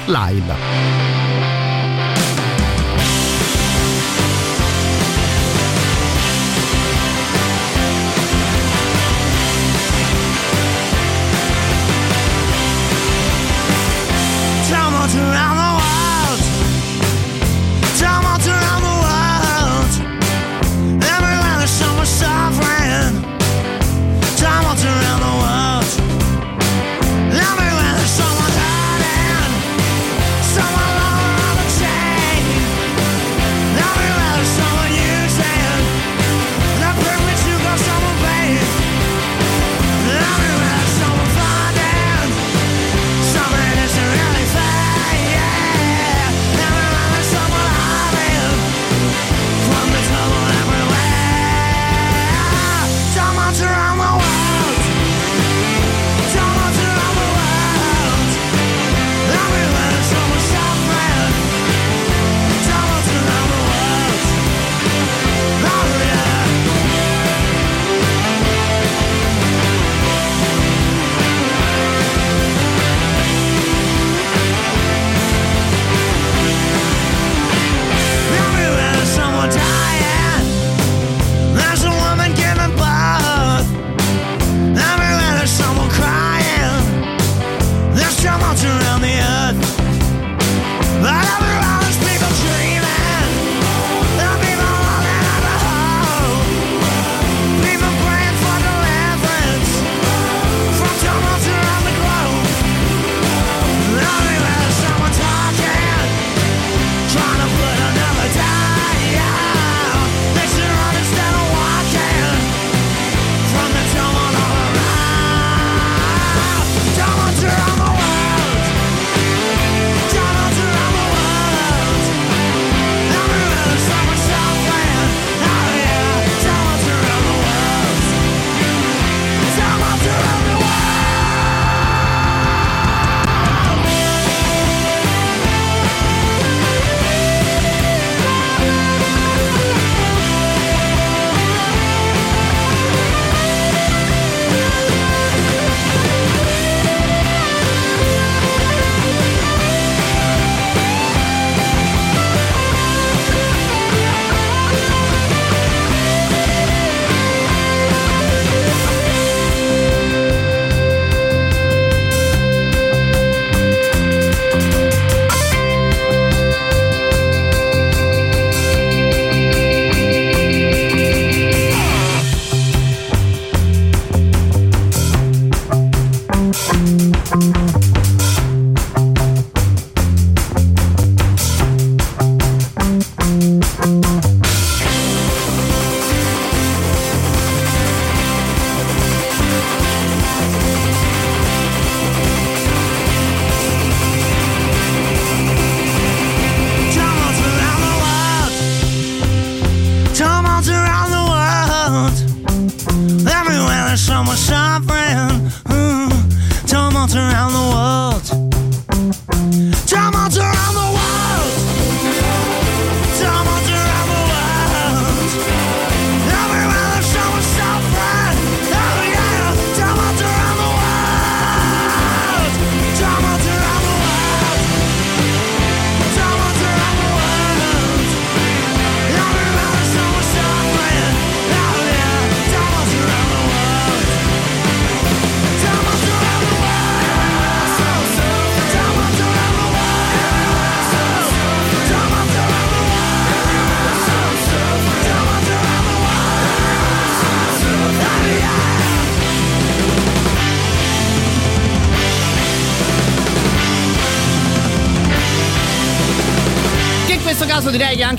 l'AIL 0.06 1.19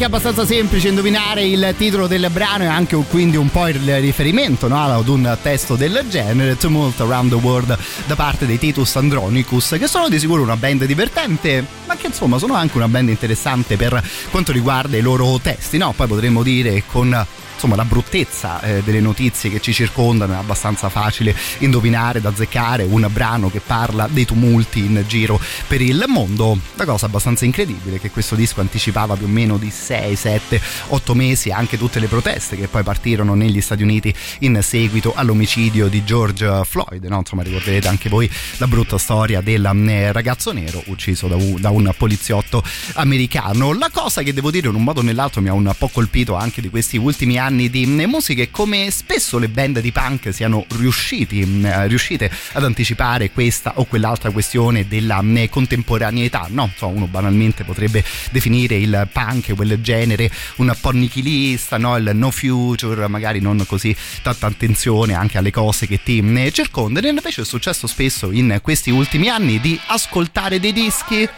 anche 0.01 0.17
abbastanza 0.17 0.47
semplice 0.47 0.89
indovinare 0.89 1.45
il 1.45 1.75
titolo 1.77 2.07
del 2.07 2.31
brano 2.33 2.65
e 2.65 2.69
anche 2.69 2.97
quindi 3.11 3.37
un 3.37 3.51
po' 3.51 3.69
il 3.69 4.01
riferimento 4.01 4.67
no, 4.67 4.83
ad 4.83 5.09
un 5.09 5.37
testo 5.43 5.77
del 5.77 6.07
genere, 6.09 6.57
Tumult 6.57 6.99
Around 7.01 7.29
the 7.29 7.37
World 7.37 7.79
da 8.07 8.15
parte 8.15 8.47
dei 8.47 8.59
Titus 8.59 8.97
Andronicus, 8.97 9.77
che 9.79 9.87
sono 9.87 10.09
di 10.09 10.19
sicuro 10.19 10.41
una 10.41 10.57
band 10.57 10.87
divertente, 10.87 11.63
ma 11.87 11.97
che 11.97 12.07
insomma 12.07 12.39
sono 12.39 12.55
anche 12.55 12.79
una 12.79 12.89
band 12.89 13.11
interessante 13.11 13.77
per 13.77 14.03
quanto 14.31 14.53
riguarda 14.53 14.97
i 14.97 15.03
loro 15.03 15.39
testi, 15.39 15.77
no? 15.77 15.93
Poi 15.95 16.07
potremmo 16.07 16.43
dire 16.43 16.83
con 16.87 17.27
insomma 17.61 17.77
la 17.77 17.85
bruttezza 17.85 18.63
eh, 18.63 18.83
delle 18.83 19.01
notizie 19.01 19.51
che 19.51 19.61
ci 19.61 19.75
circondano 19.75 20.33
è 20.33 20.37
abbastanza 20.37 20.89
facile 20.89 21.37
indovinare, 21.59 22.23
da 22.23 22.31
azzeccare 22.31 22.85
un 22.85 23.07
brano 23.13 23.51
che 23.51 23.61
parla 23.61 24.09
dei 24.11 24.25
tumulti 24.25 24.79
in 24.79 25.05
giro 25.07 25.39
per 25.67 25.83
il 25.83 26.03
mondo. 26.09 26.59
La 26.77 26.87
cosa 26.87 27.05
abbastanza 27.05 27.45
incredibile 27.45 27.97
è 27.97 28.01
che 28.01 28.11
questo 28.11 28.35
disco 28.35 28.63
anticipava 28.63 29.15
più 29.15 29.27
o 29.27 29.29
meno 29.29 29.59
di 29.59 29.69
6, 29.69 30.17
7, 30.17 30.61
8 30.89 31.15
mesi 31.15 31.51
anche 31.51 31.77
tutte 31.77 32.01
le 32.01 32.07
proteste 32.07 32.57
che 32.57 32.67
poi 32.67 32.83
partirono 32.83 33.35
negli 33.35 33.61
Stati 33.61 33.83
Uniti 33.83 34.15
in 34.39 34.59
seguito 34.63 35.13
all'omicidio 35.15 35.89
di 35.89 36.03
George 36.03 36.63
Floyd. 36.65 37.05
No? 37.05 37.19
Insomma, 37.19 37.43
ricorderete 37.43 37.89
anche 37.89 38.09
voi 38.09 38.31
la 38.57 38.67
brutta 38.69 38.97
storia 38.97 39.43
del 39.43 39.67
eh, 39.67 40.13
ragazzo 40.13 40.53
nero 40.53 40.83
ucciso 40.87 41.29
da 41.29 41.37
un, 41.37 41.61
da 41.61 41.69
un 41.69 41.93
poliziotto 41.95 42.63
americano. 42.95 43.75
La 43.75 43.91
cosa 43.93 44.23
che 44.23 44.33
devo 44.33 44.51
dire 44.51 44.69
in 44.69 44.77
un 44.77 44.83
modo 44.83 45.01
o 45.01 45.03
nell'altro 45.03 45.43
mi 45.43 45.49
ha 45.51 45.53
un 45.53 45.71
po' 45.77 45.89
colpito 45.89 46.37
anche 46.37 46.63
di 46.63 46.71
questi 46.71 46.97
ultimi 46.97 47.37
anni 47.37 47.50
di 47.57 47.83
eh, 47.99 48.07
musica 48.07 48.43
è 48.43 48.51
come 48.51 48.91
spesso 48.91 49.39
le 49.39 49.49
band 49.49 49.81
di 49.81 49.93
punk 49.93 50.33
siano 50.33 50.65
riusciti, 50.77 51.41
eh, 51.65 51.87
riuscite 51.87 52.31
ad 52.53 52.65
anticipare 52.65 53.31
questa 53.31 53.73
o 53.77 53.85
quell'altra 53.85 54.31
questione 54.31 54.87
della 54.87 55.23
eh, 55.35 55.49
contemporaneità. 55.49 56.47
No, 56.51 56.71
so, 56.77 56.89
uno 56.89 57.07
banalmente 57.07 57.65
potrebbe 57.65 58.05
definire 58.31 58.77
il 58.77 59.09
punk, 59.13 59.55
quel 59.55 59.81
genere, 59.81 60.31
un 60.57 60.75
po' 60.81 60.91
nichilista, 60.91 61.77
no? 61.79 61.97
il 61.97 62.11
no 62.15 62.31
future, 62.31 63.09
magari 63.09 63.41
non 63.41 63.65
così 63.67 63.95
tanta 64.23 64.47
attenzione 64.47 65.15
anche 65.15 65.39
alle 65.39 65.51
cose 65.51 65.87
che 65.87 66.01
ti 66.03 66.19
eh, 66.19 66.53
circondano. 66.53 67.07
E 67.07 67.11
invece 67.11 67.43
è 67.43 67.45
successo 67.45 67.87
spesso 67.87 68.31
in 68.31 68.61
questi 68.63 68.91
ultimi 68.91 69.29
anni 69.29 69.61
di 69.61 69.79
ascoltare 69.87 70.61
dei 70.61 70.73
dischi 70.73 71.29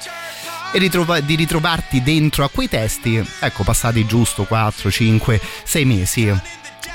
e 0.73 0.79
ritrova- 0.79 1.21
di 1.21 1.35
ritrovarti 1.37 2.03
dentro 2.03 2.45
a 2.45 2.49
quei 2.49 2.69
testi, 2.69 3.25
ecco, 3.41 3.63
passati 3.63 4.07
giusto 4.07 4.45
4, 4.45 4.91
5, 4.91 5.41
6 5.65 5.85
mesi. 5.85 6.41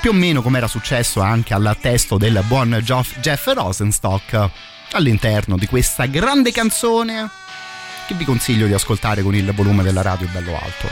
Più 0.00 0.10
o 0.10 0.12
meno 0.12 0.42
come 0.42 0.58
era 0.58 0.68
successo 0.68 1.20
anche 1.20 1.54
al 1.54 1.76
testo 1.80 2.18
del 2.18 2.42
buon 2.46 2.80
Geoff- 2.82 3.18
Jeff 3.20 3.46
Rosenstock 3.46 4.50
all'interno 4.92 5.56
di 5.56 5.66
questa 5.66 6.06
grande 6.06 6.52
canzone 6.52 7.28
che 8.06 8.14
vi 8.14 8.24
consiglio 8.24 8.66
di 8.66 8.72
ascoltare 8.72 9.22
con 9.22 9.34
il 9.34 9.52
volume 9.52 9.82
della 9.82 10.02
radio 10.02 10.28
bello 10.28 10.54
alto. 10.54 10.88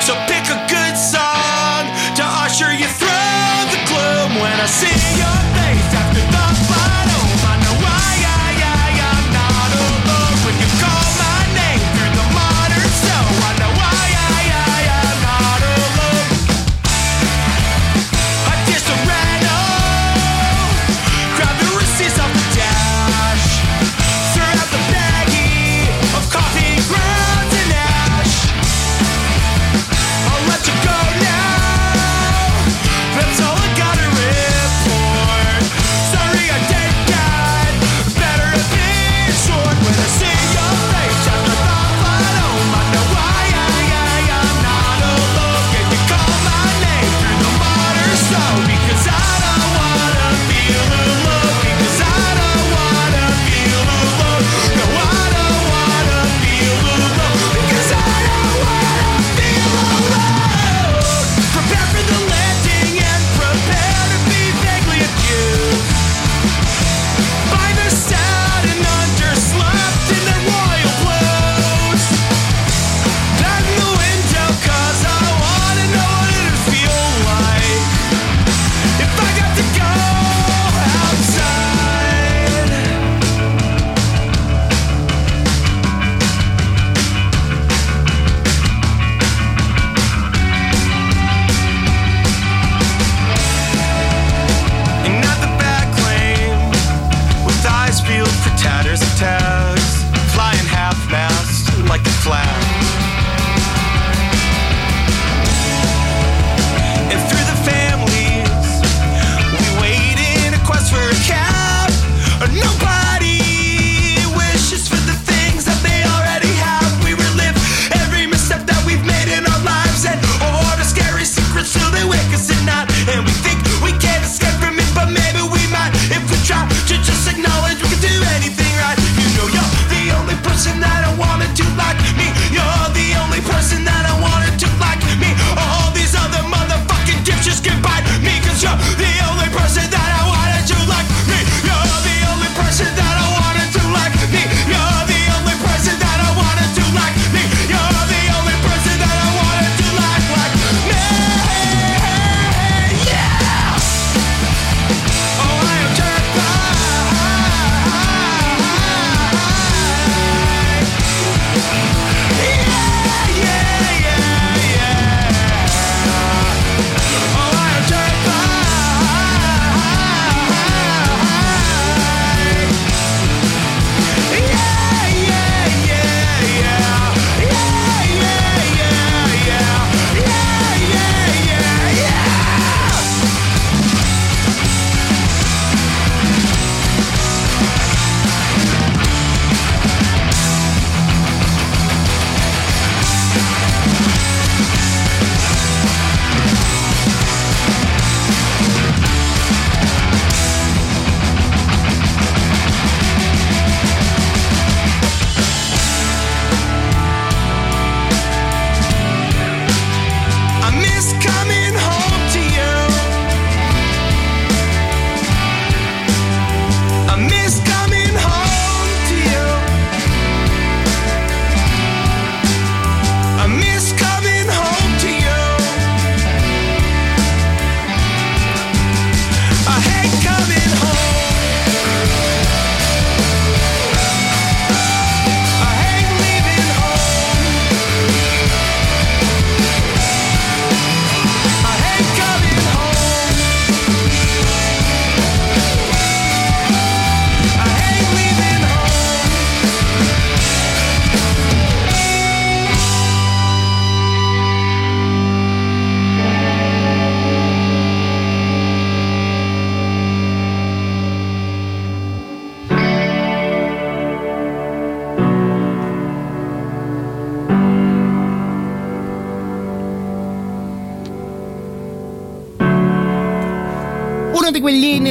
So 0.00 0.14
pick 0.26 0.50
a 0.50 0.64
good 0.66 0.96
song 0.96 2.14
to 2.14 2.22
usher 2.44 2.72
you 2.72 2.88
through 2.98 3.70
the 3.70 3.78
gloom 3.86 4.36
when 4.38 4.60
I 4.60 4.66
see 4.66 5.16
your 5.16 5.49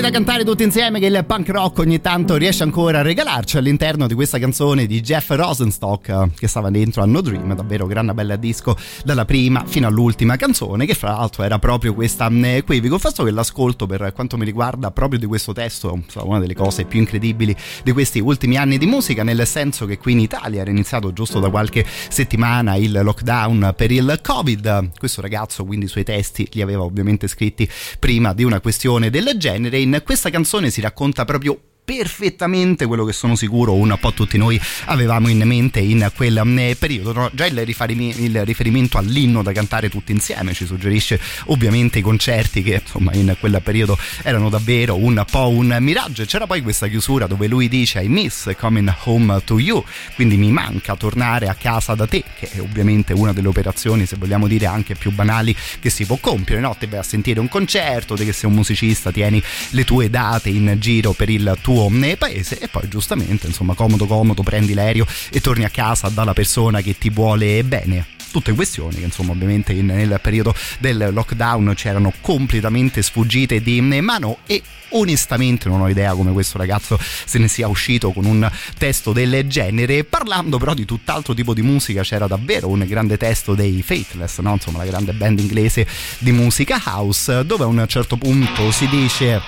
da 0.10 0.16
cantare 0.16 0.43
tutti 0.43 0.64
insieme 0.64 0.99
che 0.99 1.05
il 1.05 1.24
punk 1.24 1.49
rock 1.49 1.80
ogni 1.80 2.01
tanto 2.01 2.36
riesce 2.36 2.64
ancora 2.64 2.99
a 2.99 3.01
regalarci 3.03 3.57
all'interno 3.57 4.07
di 4.07 4.16
questa 4.16 4.39
canzone 4.39 4.88
di 4.88 5.01
Jeff 5.01 5.30
Rosenstock 5.30 6.10
eh, 6.10 6.30
che 6.36 6.47
stava 6.47 6.72
dentro 6.72 7.03
a 7.03 7.05
No 7.05 7.22
Dream, 7.22 7.53
davvero 7.53 7.86
gran 7.86 8.10
bella 8.16 8.36
disco 8.36 8.76
dalla 9.03 9.26
prima 9.26 9.64
fino 9.68 9.88
all'ultima 9.88 10.36
canzone 10.36 10.88
che 10.88 10.95
fra 10.95 11.12
l'altro 11.12 11.43
era 11.43 11.60
proprio 11.60 11.93
questa 11.93 12.28
mm, 12.28 12.43
equivoco. 12.45 12.95
Il 12.95 12.99
fatto 13.01 13.24
che 13.24 13.30
l'ascolto 13.30 13.86
per 13.86 14.12
quanto 14.14 14.36
mi 14.38 14.45
riguarda 14.45 14.89
proprio 14.89 15.20
di 15.20 15.28
questo 15.28 15.53
testo 15.53 16.01
è 16.12 16.20
una 16.24 16.39
delle 16.39 16.55
cose 16.55 16.86
più 16.86 16.99
incredibili 16.99 17.55
di 17.84 17.91
questi 17.91 18.20
ultimi 18.20 18.57
anni 18.57 18.80
di 18.80 18.88
musica, 18.88 19.24
nel 19.24 19.45
senso 19.45 19.86
che 19.86 19.99
qui 19.99 20.14
in 20.14 20.22
Italia 20.22 20.62
era 20.62 20.72
iniziato 20.72 21.14
giusto 21.14 21.39
da 21.39 21.51
qualche 21.51 21.86
settimana 22.10 22.76
il 22.76 22.99
lockdown 23.03 23.74
per 23.76 23.91
il 23.91 24.20
Covid. 24.24 24.89
Questo 24.97 25.22
ragazzo 25.22 25.66
quindi 25.66 25.86
i 25.86 25.89
suoi 25.89 26.03
testi 26.03 26.47
li 26.53 26.64
aveva 26.64 26.82
ovviamente 26.82 27.28
scritti 27.28 27.70
prima 27.99 28.34
di 28.34 28.43
una 28.43 28.60
questione 28.60 29.12
del 29.12 29.34
genere. 29.38 29.78
In 29.80 29.99
questa 30.02 30.30
canzone 30.30 30.70
si 30.70 30.82
racconta 30.82 31.26
proprio 31.26 31.60
perfettamente 31.96 32.86
quello 32.86 33.04
che 33.04 33.14
sono 33.14 33.36
sicuro 33.36 33.74
un 33.74 33.98
po' 34.00 34.14
tutti 34.14 34.38
noi 34.38 34.62
avevamo 34.86 35.28
in 35.28 35.42
mente 35.44 35.80
in 35.80 36.12
quel 36.16 36.40
mm, 36.46 36.74
periodo. 36.78 37.14
No? 37.14 37.32
Già 37.34 37.48
il, 37.48 37.66
riferimento, 37.66 38.22
il 38.22 38.46
riferimento 38.46 39.00
all'inno 39.00 39.42
da 39.42 39.52
cantare 39.52 39.90
tutti 39.90 40.12
insieme 40.12 40.54
ci 40.54 40.68
suggerisce 40.68 41.20
ovviamente 41.46 41.98
i 41.98 42.04
concerti 42.04 42.62
che 42.62 42.82
insomma 42.84 43.12
in 43.14 43.36
quel 43.40 43.60
periodo 43.64 43.98
erano 44.22 44.50
davvero 44.50 44.98
un 44.98 45.26
po' 45.32 45.50
un 45.50 45.76
miraggio. 45.80 46.26
C'era 46.26 46.46
poi 46.46 46.62
questa 46.62 46.88
chiusura 46.88 47.26
dove 47.26 47.48
lui 47.48 47.68
dice 47.68 48.02
I 48.02 48.08
miss 48.08 48.56
coming 48.56 48.94
home 49.06 49.42
to 49.44 49.58
you, 49.58 49.84
quindi 50.14 50.38
mi 50.38 50.52
manca 50.52 50.96
tornare 50.96 51.48
a 51.48 51.56
casa 51.56 51.96
da 51.96 52.06
te, 52.06 52.24
che 52.38 52.52
è 52.52 52.60
ovviamente 52.60 53.14
una 53.14 53.34
delle 53.34 53.48
operazioni, 53.48 54.06
se 54.06 54.16
vogliamo 54.16 54.46
dire 54.46 54.68
anche 54.68 54.94
più 54.94 55.12
banali, 55.12 55.56
che 55.80 55.90
si 55.90 56.06
può 56.06 56.18
compiere. 56.18 56.62
No? 56.62 56.76
Te 56.78 56.86
vai 56.86 57.00
a 57.00 57.04
sentire 57.04 57.40
un 57.40 57.48
concerto, 57.48 58.14
te 58.14 58.26
che 58.26 58.34
sei 58.34 58.48
un 58.48 58.56
musicista, 58.56 59.12
tieni 59.12 59.42
le 59.72 59.84
tue 59.86 60.12
date 60.12 60.50
in 60.50 60.76
giro 60.78 61.14
per 61.14 61.30
il 61.30 61.58
tuo 61.64 61.78
paese 62.18 62.60
e 62.60 62.68
poi 62.68 62.88
giustamente 62.90 63.48
insomma 63.48 63.74
comodo 63.74 64.06
comodo 64.06 64.44
prendi 64.44 64.74
l'aereo 64.74 65.06
e 65.32 65.40
torni 65.40 65.64
a 65.64 65.70
casa 65.70 66.10
dalla 66.10 66.34
persona 66.34 66.82
che 66.82 66.98
ti 66.98 67.10
vuole 67.10 67.64
bene 67.64 68.18
tutte 68.32 68.54
questioni 68.54 68.96
che 68.96 69.06
insomma 69.06 69.32
ovviamente 69.32 69.74
in, 69.74 69.88
nel 69.88 70.20
periodo 70.22 70.54
del 70.80 71.10
lockdown 71.12 71.74
c'erano 71.76 72.14
completamente 72.22 73.02
sfuggite 73.02 73.62
di 73.62 73.82
mano 73.82 74.40
e 74.46 74.62
onestamente 74.90 75.68
non 75.68 75.82
ho 75.82 75.90
idea 75.90 76.14
come 76.14 76.32
questo 76.32 76.58
ragazzo 76.58 77.00
se 77.00 77.38
ne 77.38 77.48
sia 77.48 77.68
uscito 77.68 78.12
con 78.12 78.26
un 78.26 78.50
testo 78.78 79.14
del 79.14 79.48
genere 79.48 80.04
parlando 80.04 80.58
però 80.58 80.74
di 80.74 80.86
tutt'altro 80.86 81.34
tipo 81.34 81.54
di 81.54 81.62
musica 81.62 82.02
c'era 82.02 82.28
davvero 82.28 82.68
un 82.68 82.84
grande 82.88 83.18
testo 83.18 83.56
dei 83.56 83.82
Faithless 83.82 84.40
no? 84.40 84.54
insomma 84.54 84.80
la 84.80 84.86
grande 84.86 85.14
band 85.14 85.40
inglese 85.40 85.88
di 86.20 86.32
musica 86.32 86.82
house 86.84 87.46
dove 87.46 87.64
a 87.64 87.68
un 87.68 87.84
certo 87.88 88.18
punto 88.18 88.72
si 88.72 88.88
dice 88.88 89.42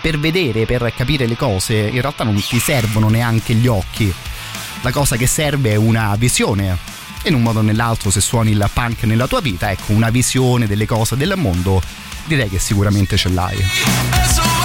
per 0.00 0.18
vedere, 0.18 0.66
per 0.66 0.92
capire 0.96 1.26
le 1.26 1.36
cose, 1.36 1.74
in 1.74 2.00
realtà 2.00 2.24
non 2.24 2.34
ti 2.34 2.58
servono 2.58 3.08
neanche 3.08 3.54
gli 3.54 3.66
occhi. 3.66 4.12
La 4.82 4.90
cosa 4.90 5.16
che 5.16 5.26
serve 5.26 5.72
è 5.72 5.76
una 5.76 6.14
visione. 6.16 6.76
In 7.24 7.34
un 7.34 7.42
modo 7.42 7.58
o 7.58 7.62
nell'altro, 7.62 8.10
se 8.10 8.20
suoni 8.20 8.52
il 8.52 8.70
punk 8.72 9.02
nella 9.02 9.26
tua 9.26 9.40
vita, 9.40 9.70
ecco, 9.70 9.92
una 9.92 10.10
visione 10.10 10.66
delle 10.66 10.86
cose 10.86 11.16
del 11.16 11.34
mondo, 11.36 11.82
direi 12.24 12.48
che 12.48 12.58
sicuramente 12.58 13.16
ce 13.16 13.28
l'hai. 13.28 14.59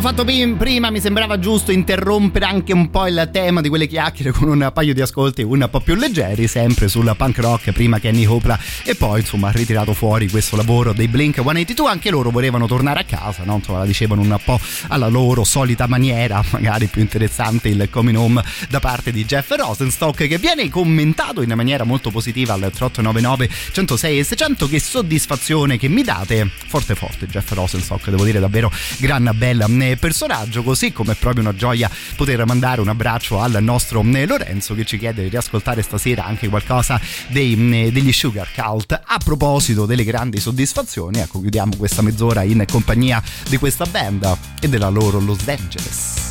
Abbiamo 0.00 0.16
fatto 0.16 0.56
prima, 0.56 0.90
mi 0.90 0.98
sembrava 0.98 1.38
giusto 1.38 1.72
interrompere 1.72 2.46
anche 2.46 2.72
un 2.72 2.88
po' 2.88 3.06
il 3.06 3.28
tema 3.30 3.60
di 3.60 3.68
quelle 3.68 3.86
chiacchiere 3.86 4.30
con 4.30 4.48
un 4.48 4.70
paio 4.72 4.94
di 4.94 5.02
ascolti 5.02 5.42
un 5.42 5.68
po' 5.70 5.80
più 5.80 5.94
leggeri, 5.94 6.48
sempre 6.48 6.88
sul 6.88 7.12
punk 7.16 7.38
rock, 7.38 7.72
prima 7.72 7.98
Kenny 7.98 8.24
Hopla 8.24 8.58
e 8.84 8.94
poi 8.94 9.20
insomma 9.20 9.50
ritirato 9.50 9.92
fuori 9.92 10.30
questo 10.30 10.56
lavoro 10.56 10.94
dei 10.94 11.06
Blink 11.06 11.36
182, 11.36 11.90
anche 11.90 12.08
loro 12.10 12.30
volevano 12.30 12.66
tornare 12.66 13.00
a 13.00 13.04
casa, 13.04 13.42
no? 13.44 13.56
insomma 13.56 13.80
la 13.80 13.84
dicevano 13.84 14.22
un 14.22 14.38
po' 14.42 14.58
alla 14.88 15.08
loro 15.08 15.44
solita 15.44 15.86
maniera, 15.86 16.42
magari 16.50 16.86
più 16.86 17.02
interessante 17.02 17.68
il 17.68 17.88
coming 17.90 18.16
home 18.16 18.42
da 18.70 18.80
parte 18.80 19.12
di 19.12 19.26
Jeff 19.26 19.54
Rosenstock 19.54 20.26
che 20.26 20.38
viene 20.38 20.66
commentato 20.70 21.42
in 21.42 21.52
maniera 21.54 21.84
molto 21.84 22.10
positiva 22.10 22.54
al 22.54 22.70
3899 22.72 23.50
106 23.72 24.18
e 24.18 24.24
600, 24.24 24.66
che 24.66 24.80
soddisfazione 24.80 25.76
che 25.76 25.88
mi 25.88 26.02
date, 26.02 26.48
forte 26.66 26.94
forte 26.94 27.26
Jeff 27.26 27.52
Rosenstock, 27.52 28.08
devo 28.08 28.24
dire 28.24 28.40
davvero 28.40 28.72
gran 28.98 29.30
bel 29.34 29.64
personaggio, 29.96 30.62
così 30.62 30.92
come 30.92 31.12
è 31.12 31.16
proprio 31.16 31.42
una 31.42 31.54
gioia 31.54 31.90
poter 32.16 32.44
mandare 32.44 32.80
un 32.80 32.88
abbraccio 32.88 33.40
al 33.40 33.58
nostro 33.60 34.02
eh, 34.02 34.26
Lorenzo 34.26 34.74
che 34.74 34.84
ci 34.84 34.98
chiede 34.98 35.22
di 35.22 35.28
riascoltare 35.28 35.82
stasera 35.82 36.24
anche 36.24 36.48
qualcosa 36.48 37.00
dei, 37.28 37.54
eh, 37.86 37.92
degli 37.92 38.12
Sugar 38.12 38.48
Cult. 38.54 39.00
A 39.04 39.18
proposito 39.18 39.86
delle 39.86 40.04
grandi 40.04 40.40
soddisfazioni, 40.40 41.18
ecco, 41.20 41.40
chiudiamo 41.40 41.76
questa 41.76 42.02
mezz'ora 42.02 42.42
in 42.42 42.64
compagnia 42.70 43.22
di 43.48 43.56
questa 43.56 43.86
band 43.86 44.36
e 44.60 44.68
della 44.68 44.88
loro 44.88 45.20
Los 45.20 45.46
Angeles. 45.46 46.28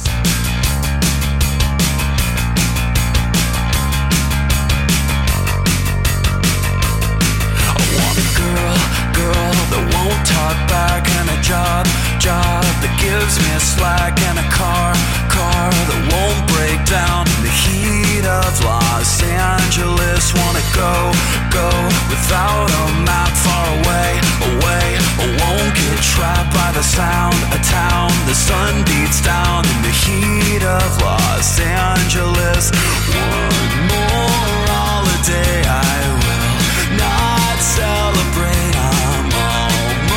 Talk 10.23 10.67
back 10.67 11.07
and 11.17 11.29
a 11.29 11.41
job, 11.41 11.85
job 12.19 12.67
that 12.83 12.91
gives 12.99 13.39
me 13.39 13.47
a 13.55 13.63
slack 13.63 14.19
and 14.27 14.35
a 14.35 14.47
car, 14.51 14.91
car 15.31 15.71
that 15.71 16.01
won't 16.11 16.43
break 16.51 16.79
down 16.83 17.23
in 17.23 17.39
the 17.47 17.55
heat 17.63 18.27
of 18.27 18.51
Los 18.59 19.23
Angeles. 19.23 20.35
Wanna 20.35 20.63
go, 20.75 21.15
go 21.47 21.71
without 22.11 22.67
a 22.67 22.85
map 23.07 23.31
far 23.31 23.65
away, 23.71 24.19
away. 24.51 24.87
I 24.99 25.25
won't 25.31 25.71
get 25.71 25.97
trapped 26.11 26.51
by 26.51 26.75
the 26.75 26.83
sound 26.83 27.39
of 27.55 27.63
town. 27.63 28.11
The 28.27 28.35
sun 28.35 28.83
beats 28.83 29.23
down 29.23 29.63
in 29.63 29.79
the 29.79 29.95
heat 30.03 30.63
of 30.67 30.89
Los 30.99 31.55
Angeles. 31.55 32.75
One 33.15 33.71
more 33.95 34.59
holiday 34.75 35.63
I 35.63 35.95
will 36.19 36.99
not 36.99 37.55
celebrate. 37.63 38.75
I'm 38.75 39.31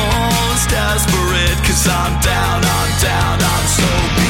almost 0.03 0.67
desperate 0.67 1.32
I'm 1.85 2.21
down, 2.21 2.61
I'm 2.63 3.01
down, 3.01 3.39
I'm 3.41 3.67
so 3.67 4.22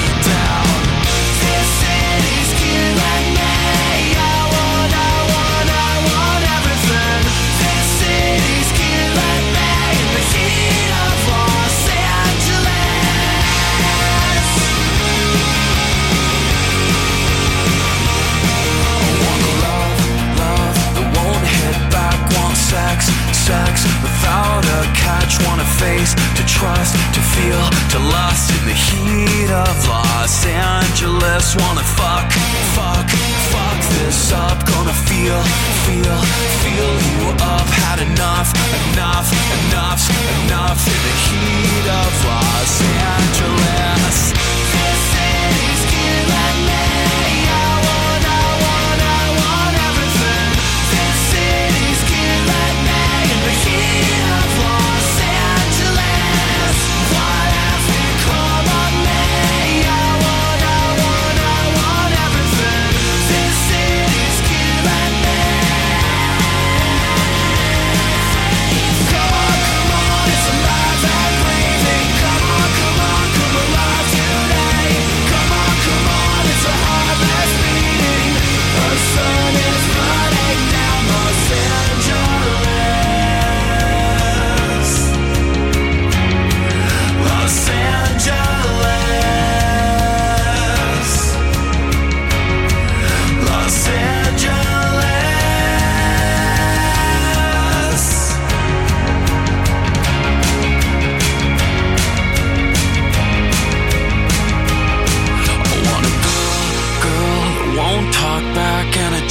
sex, 23.44 23.84
without 24.00 24.64
a 24.64 24.82
catch. 24.96 25.36
Want 25.44 25.60
a 25.60 25.68
face 25.84 26.16
to 26.38 26.44
trust, 26.48 26.96
to 27.16 27.22
feel, 27.36 27.64
to 27.94 28.00
lust 28.00 28.48
in 28.56 28.64
the 28.72 28.78
heat 28.88 29.52
of 29.52 29.76
Los 29.88 30.46
Angeles. 30.46 31.56
Wanna 31.60 31.84
fuck, 32.00 32.32
fuck, 32.78 33.08
fuck 33.52 33.80
this 34.00 34.32
up. 34.32 34.58
Gonna 34.66 34.96
feel, 35.10 35.40
feel, 35.86 36.18
feel 36.64 36.92
you 37.10 37.22
up. 37.54 37.68
Had 37.84 38.00
enough, 38.00 38.50
enough, 38.92 39.30
enough, 39.60 40.04
enough 40.40 40.82
in 40.94 41.00
the 41.08 41.16
heat 41.28 41.86
of 42.02 42.12
Los 42.32 42.74
Angeles. 43.12 44.43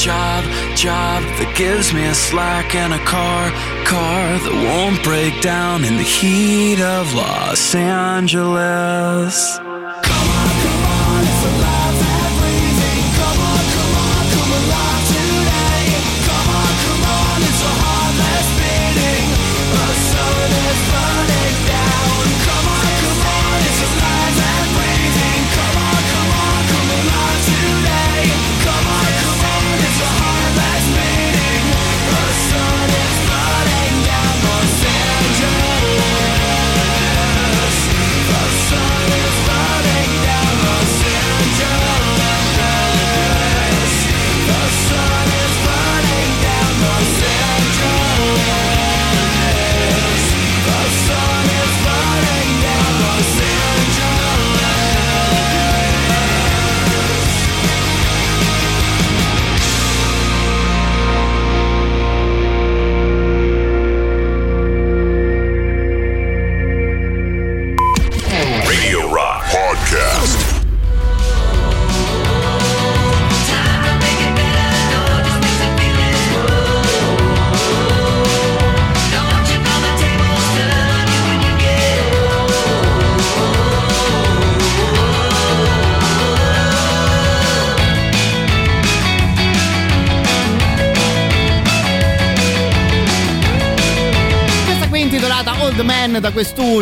Job, 0.03 0.43
job 0.75 1.23
that 1.39 1.55
gives 1.57 1.95
me 1.95 2.05
a 2.07 2.15
slack 2.15 2.75
and 2.75 2.93
a 2.93 2.99
car, 3.05 3.51
car 3.87 4.37
that 4.37 4.55
won't 4.67 5.01
break 5.05 5.41
down 5.41 5.85
in 5.85 5.97
the 5.97 6.03
heat 6.03 6.81
of 6.81 7.15
Los 7.15 7.75
Angeles. 7.77 9.61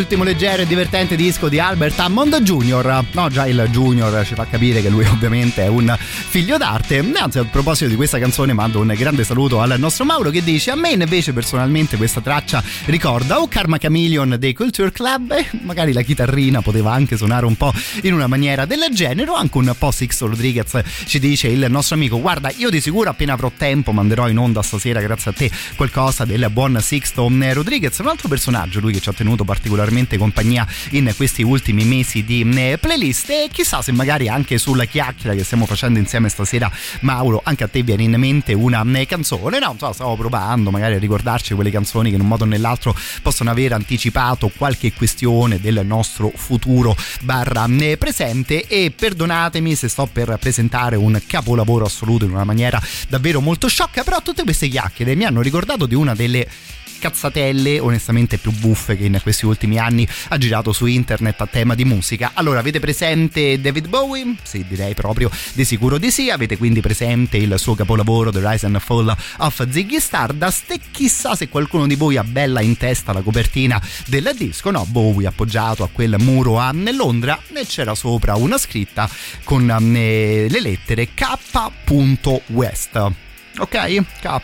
Quest'ultimo 0.01 0.25
leggero 0.25 0.63
e 0.63 0.67
divertente 0.67 1.15
disco 1.15 1.51
di 1.51 1.59
Albert 1.59 1.99
Hammond 1.99 2.41
Jr. 2.41 3.05
No, 3.13 3.29
già 3.29 3.47
il 3.47 3.69
Junior 3.71 4.25
ci 4.25 4.35
fa 4.35 4.47
capire 4.47 4.81
che 4.81 4.89
lui 4.89 5.05
ovviamente 5.13 5.65
è 5.65 5.67
un 5.67 5.95
figlio 5.99 6.57
d'arte. 6.57 7.05
Anzi, 7.15 7.39
a 7.39 7.45
proposito 7.45 7.91
di 7.91 7.97
questa 7.97 8.19
canzone 8.19 8.55
mando 8.55 8.81
un 8.81 8.95
grande 8.97 9.25
saluto 9.25 9.61
al 9.61 9.75
nostro 9.79 10.07
Mauro 10.07 10.31
che 10.31 10.43
dice 10.43 10.71
a 10.71 10.75
me 10.75 10.91
invece 10.91 11.35
personalmente 11.35 11.99
questa 11.99 12.23
traccia 12.23 12.63
ricorda 12.87 13.41
o 13.41 13.49
Karma 13.49 13.77
Chameleon 13.77 14.37
dei 14.39 14.55
Culture 14.55 14.91
Club 14.91 15.33
e 15.33 15.47
magari 15.65 15.93
la 15.93 16.03
chitarrina 16.03 16.63
poteva 16.63 16.93
anche 16.93 17.19
suonare 17.19 17.45
un 17.45 17.57
po' 17.57 17.73
in 18.03 18.15
una 18.15 18.27
maniera 18.27 18.65
del 18.65 18.87
genere 18.93 19.31
o 19.31 19.35
anche 19.35 19.59
un 19.59 19.75
po' 19.77 19.91
Sixto 19.91 20.29
Rodriguez 20.29 20.81
ci 21.05 21.19
dice 21.19 21.49
il 21.49 21.67
nostro 21.69 21.97
amico 21.97 22.21
guarda 22.21 22.51
io 22.57 22.71
di 22.71 22.81
sicuro 22.81 23.11
appena 23.11 23.35
avrò 23.35 23.51
tempo 23.55 23.93
manderò 23.93 24.29
in 24.29 24.39
onda 24.39 24.63
stasera 24.63 25.01
grazie 25.01 25.33
a 25.33 25.35
te 25.35 25.51
qualcosa 25.77 26.25
del 26.25 26.49
buon 26.51 26.79
Sixto 26.81 27.31
Rodriguez 27.53 27.99
un 27.99 28.09
altro 28.09 28.29
personaggio 28.29 28.81
lui 28.81 28.93
che 28.93 29.01
ci 29.01 29.09
ha 29.09 29.13
tenuto 29.13 29.45
particolarmente 29.45 29.89
compagnia 30.17 30.67
in 30.91 31.13
questi 31.17 31.43
ultimi 31.43 31.85
mesi 31.85 32.25
di 32.25 32.49
eh, 32.57 32.79
playlist. 32.79 33.31
E 33.31 33.49
chissà 33.53 33.83
se 33.83 33.93
magari 33.93 34.29
anche 34.29 34.59
sulla 34.59 34.85
chiacchiera 34.85 35.35
che 35.35 35.45
stiamo 35.45 35.67
facendo 35.67 35.99
insieme 35.99 36.29
stasera 36.29 36.71
Mauro 37.01 37.41
anche 37.45 37.65
a 37.65 37.69
te 37.69 37.83
viene 37.83 38.03
in 38.03 38.15
mente 38.17 38.53
una 38.53 38.85
eh, 38.95 39.07
canzone? 39.07 39.59
No 39.59 39.77
so, 39.79 39.93
stavo 39.93 40.17
provando 40.17 40.71
magari 40.71 40.95
a 40.95 40.99
ricordarci 40.99 41.55
quelle 41.55 41.71
canzoni 41.71 42.11
che 42.11 42.17
in 42.17 42.23
un 42.23 42.29
modo 42.29 42.45
o 42.45 42.47
nell'altro 42.47 42.95
possono 43.23 43.51
aver 43.51 43.73
anticipato 43.73 44.51
qualche 44.57 44.93
questione 44.93 45.61
del 45.61 45.81
nostro 45.85 46.31
futuro 46.35 46.97
barra 47.23 47.67
eh, 47.67 47.97
presente. 47.97 48.67
E 48.67 48.93
perdonatemi 48.95 49.75
se 49.75 49.89
sto 49.89 50.07
per 50.07 50.37
presentare 50.41 50.97
un 50.97 51.21
capolavoro 51.27 51.85
assoluto 51.85 52.25
in 52.25 52.33
una 52.33 52.45
maniera 52.45 52.81
davvero 53.09 53.41
molto 53.41 53.69
sciocca 53.69 54.03
però 54.03 54.23
tutte 54.23 54.43
queste 54.43 54.69
chiacchiere 54.69 55.15
mi 55.15 55.25
hanno 55.25 55.41
ricordato 55.41 55.87
di 55.87 55.95
una 55.95 56.15
delle 56.15 56.47
cazzatelle 57.01 57.81
onestamente 57.81 58.39
più 58.39 58.53
buffe 58.53 58.97
che 58.97 59.07
in 59.07 59.19
questi 59.21 59.45
ultimi 59.47 59.79
anni 59.79 60.07
ha 60.29 60.39
girato 60.39 60.73
su 60.73 60.87
internet 60.87 61.41
a 61.41 61.47
tema 61.47 61.75
di 61.75 61.85
musica. 61.85 62.31
Allora, 62.35 62.61
avete 62.61 62.79
presente 62.79 63.61
David 63.61 63.89
Bowie? 63.89 64.37
Sì, 64.43 64.65
direi 64.69 64.95
proprio 64.95 65.29
di 65.55 65.65
sicuro 65.65 65.99
di 65.99 66.13
sì. 66.13 66.31
Avete 66.31 66.57
quindi 66.57 66.81
presente 66.81 67.39
il 67.39 67.55
suo 67.59 67.75
capolavoro 67.75 68.31
The 68.31 68.49
Rise 68.49 68.67
and 68.67 68.79
Fall 68.79 69.13
of 69.39 69.69
Ziggy 69.69 69.99
Stardust 69.99 70.71
e 70.71 70.81
chissà 70.93 71.35
se 71.35 71.49
qualcuno 71.49 71.89
di 71.89 71.97
voi 71.97 72.17
ha 72.17 72.25
bella 72.25 72.61
in 72.61 72.77
testa 72.77 73.13
la 73.13 73.23
copertina 73.23 73.83
del 74.07 74.33
disco. 74.37 74.71
No, 74.71 74.85
Bowie 74.85 75.27
appoggiato 75.27 75.83
a 75.83 75.89
quel 75.91 76.15
muro 76.19 76.61
a 76.61 76.73
Londra 76.73 77.41
e 77.53 77.67
c'era 77.67 77.95
sopra 77.95 78.37
una 78.37 78.59
scritta 78.59 79.09
con 79.43 79.71
eh, 79.71 80.47
le 80.49 80.61
lettere 80.61 81.09
K.West 81.15 82.99
ok? 83.59 84.05
K. 84.21 84.41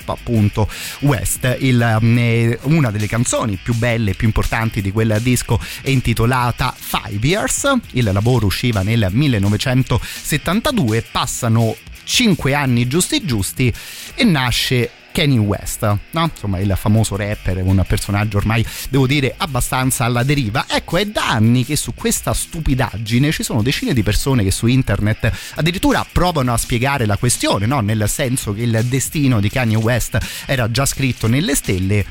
West, 1.01 1.57
il, 1.61 1.81
eh, 1.81 2.59
una 2.63 2.91
delle 2.91 3.07
canzoni 3.07 3.59
più 3.63 3.75
belle 3.75 4.11
e 4.11 4.15
più 4.15 4.27
importanti 4.27 4.81
di 4.83 4.91
quel 4.91 5.19
disco 5.21 5.61
è 5.83 5.91
intitolata 5.91 6.75
Five 6.77 7.27
Years, 7.27 7.73
il 7.93 8.11
lavoro 8.13 8.47
usciva 8.47 8.83
nel 8.83 9.09
1972, 9.11 11.03
passano 11.11 11.77
5 12.05 12.55
anni 12.55 12.87
giusti 12.87 13.25
giusti 13.25 13.73
e 14.15 14.25
nasce 14.25 14.91
Kanye 15.17 15.39
West, 15.39 15.99
no? 16.11 16.31
insomma 16.31 16.59
il 16.59 16.75
famoso 16.77 17.17
rapper, 17.17 17.63
un 17.63 17.83
personaggio 17.89 18.37
ormai 18.37 18.63
devo 18.91 19.07
dire 19.07 19.33
abbastanza 19.35 20.05
alla 20.05 20.23
deriva. 20.23 20.67
Ecco, 20.69 20.99
è 20.99 21.07
da 21.07 21.31
anni 21.31 21.65
che 21.65 21.75
su 21.75 21.95
questa 21.95 22.35
stupidaggine 22.35 23.33
ci 23.33 23.43
sono 23.43 23.63
decine 23.63 23.95
di 23.95 24.03
persone 24.03 24.45
che 24.45 24.51
su 24.51 24.67
internet 24.67 25.33
addirittura 25.55 26.07
provano 26.13 26.53
a 26.53 26.59
spiegare 26.59 27.07
la 27.07 27.17
questione, 27.17 27.65
no? 27.65 27.81
nel 27.81 28.05
senso 28.11 28.53
che 28.53 28.61
il 28.61 28.85
destino 28.91 29.41
di 29.41 29.49
Kanye 29.49 29.77
West 29.77 30.19
era 30.45 30.71
già 30.71 30.85
scritto 30.85 31.29
nelle 31.29 31.55
stelle 31.55 32.05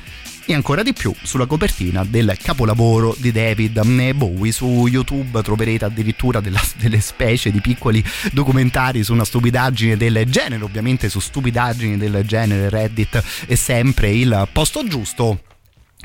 e 0.46 0.54
ancora 0.54 0.84
di 0.84 0.94
più 0.94 1.14
sulla 1.24 1.46
copertina 1.46 2.04
del 2.04 2.38
capolavoro 2.42 3.16
di 3.18 3.32
David 3.32 3.82
Bowie. 4.14 4.52
Su 4.52 4.88
YouTube 4.88 5.42
troverete 5.42 5.86
addirittura 5.86 6.40
della, 6.40 6.62
delle 6.78 7.02
specie 7.02 7.52
di 7.52 7.62
piccoli 7.62 8.04
documentari 8.32 9.04
su 9.04 9.14
una 9.14 9.26
stupidaggine 9.26 9.98
del 9.98 10.26
genere, 10.28 10.64
ovviamente 10.64 11.10
su 11.10 11.20
stupidaggini 11.20 11.98
del 11.98 12.24
genere 12.26 12.70
Reddit 12.70 13.24
è 13.48 13.56
sempre 13.56 14.12
il 14.12 14.48
posto 14.52 14.86
giusto. 14.88 15.42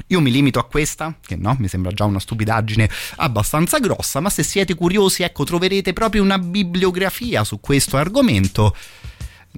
Io 0.06 0.20
mi 0.20 0.30
limito 0.30 0.58
a 0.58 0.64
questa, 0.64 1.14
che 1.24 1.36
no, 1.36 1.54
mi 1.58 1.68
sembra 1.68 1.92
già 1.92 2.04
una 2.04 2.20
stupidaggine 2.20 2.88
abbastanza 3.16 3.78
grossa, 3.78 4.20
ma 4.20 4.30
se 4.30 4.42
siete 4.42 4.74
curiosi, 4.74 5.22
ecco, 5.22 5.44
troverete 5.44 5.92
proprio 5.92 6.22
una 6.22 6.38
bibliografia 6.38 7.44
su 7.44 7.60
questo 7.60 7.98
argomento 7.98 8.74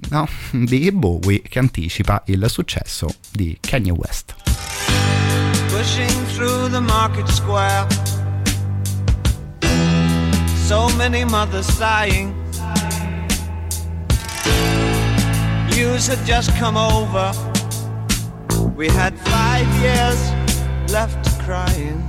no, 0.09 0.27
di 0.51 0.91
Bowie 0.91 1.41
che 1.41 1.59
anticipa 1.59 2.23
il 2.25 2.45
successo 2.49 3.07
di 3.31 3.57
Kanye 3.61 3.91
West. 3.91 4.52
Pushing 5.83 6.25
through 6.27 6.69
the 6.69 6.79
market 6.79 7.27
square. 7.27 7.85
So 10.69 10.87
many 10.97 11.25
mothers 11.25 11.65
sighing. 11.65 12.29
News 15.75 16.07
had 16.07 16.25
just 16.25 16.51
come 16.55 16.77
over. 16.77 17.33
We 18.77 18.87
had 18.87 19.13
five 19.35 19.67
years 19.83 20.19
left 20.89 21.17
to 21.25 21.43
crying. 21.43 21.99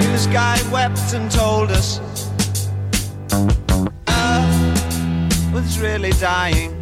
News 0.00 0.26
guy 0.28 0.56
wept 0.72 1.12
and 1.12 1.30
told 1.30 1.70
us 1.70 2.00
Earth 4.08 5.52
was 5.52 5.78
really 5.78 6.12
dying 6.12 6.81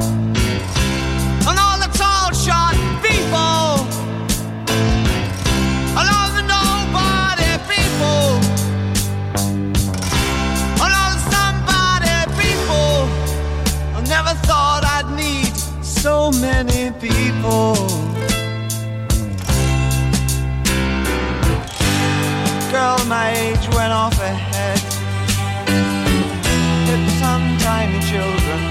many 16.63 16.91
people. 16.99 17.73
Girl 22.71 22.99
my 23.07 23.33
age 23.35 23.65
went 23.75 23.91
off 23.91 24.17
ahead, 24.19 24.79
hit 26.87 27.03
some 27.21 27.45
tiny 27.65 27.99
children 28.11 28.61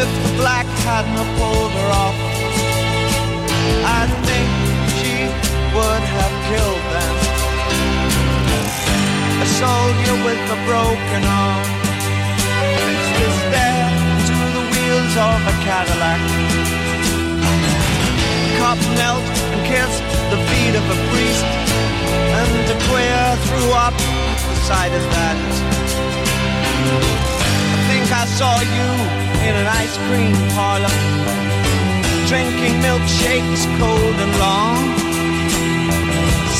if 0.00 0.10
the 0.24 0.32
black 0.40 0.66
hadn't 0.86 1.28
pulled 1.38 1.72
her 1.78 1.90
off. 2.04 2.18
I 3.98 4.02
think 4.26 4.48
she 4.98 5.16
would 5.74 6.04
have 6.16 6.34
killed 6.50 6.84
them. 6.94 7.16
A 9.42 9.48
soldier 9.58 10.16
with 10.24 10.56
a 10.56 10.58
broken 10.66 11.24
arm 11.24 11.80
the 15.14 15.22
of 15.22 15.42
a 15.42 15.54
Cadillac. 15.66 16.20
Cop 18.58 18.78
knelt 18.94 19.24
and 19.52 19.62
kissed 19.66 20.06
the 20.30 20.38
feet 20.48 20.74
of 20.78 20.84
a 20.86 20.98
priest, 21.10 21.44
and 22.38 22.70
a 22.70 22.78
queer 22.86 23.22
threw 23.46 23.72
up 23.72 23.96
sight 24.68 24.92
of 24.94 25.02
that. 25.14 25.38
I 27.74 27.80
think 27.90 28.06
I 28.22 28.24
saw 28.38 28.54
you 28.60 28.90
in 29.46 29.54
an 29.62 29.66
ice 29.82 29.96
cream 30.06 30.36
parlor, 30.54 30.94
drinking 32.30 32.78
milkshakes 32.78 33.62
cold 33.80 34.16
and 34.24 34.34
long, 34.38 34.78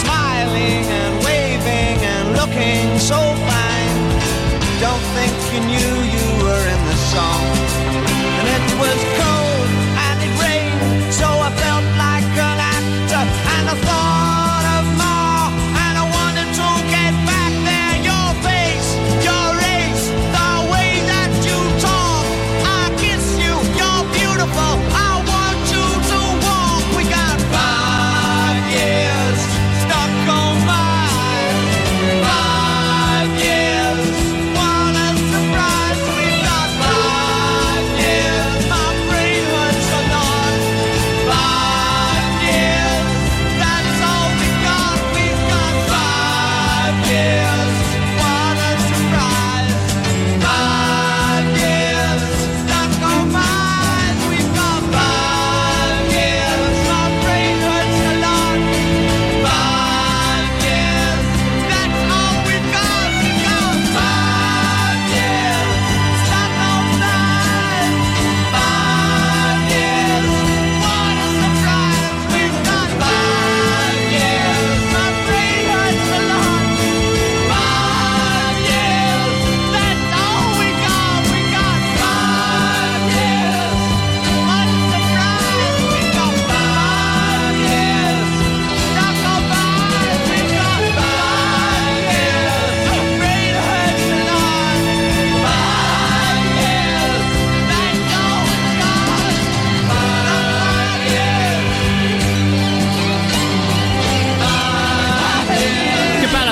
smiling 0.03 0.85
and 1.01 1.13
waving 1.23 1.99
and 2.15 2.27
looking 2.41 2.99
so 2.99 3.21
fine. 3.47 3.99
Don't 4.81 5.07
think 5.15 5.35
you 5.53 5.61
knew 5.71 5.93
you 6.17 6.27
were 6.43 6.65
in 6.75 6.81
the 6.91 6.97
song. 7.15 8.10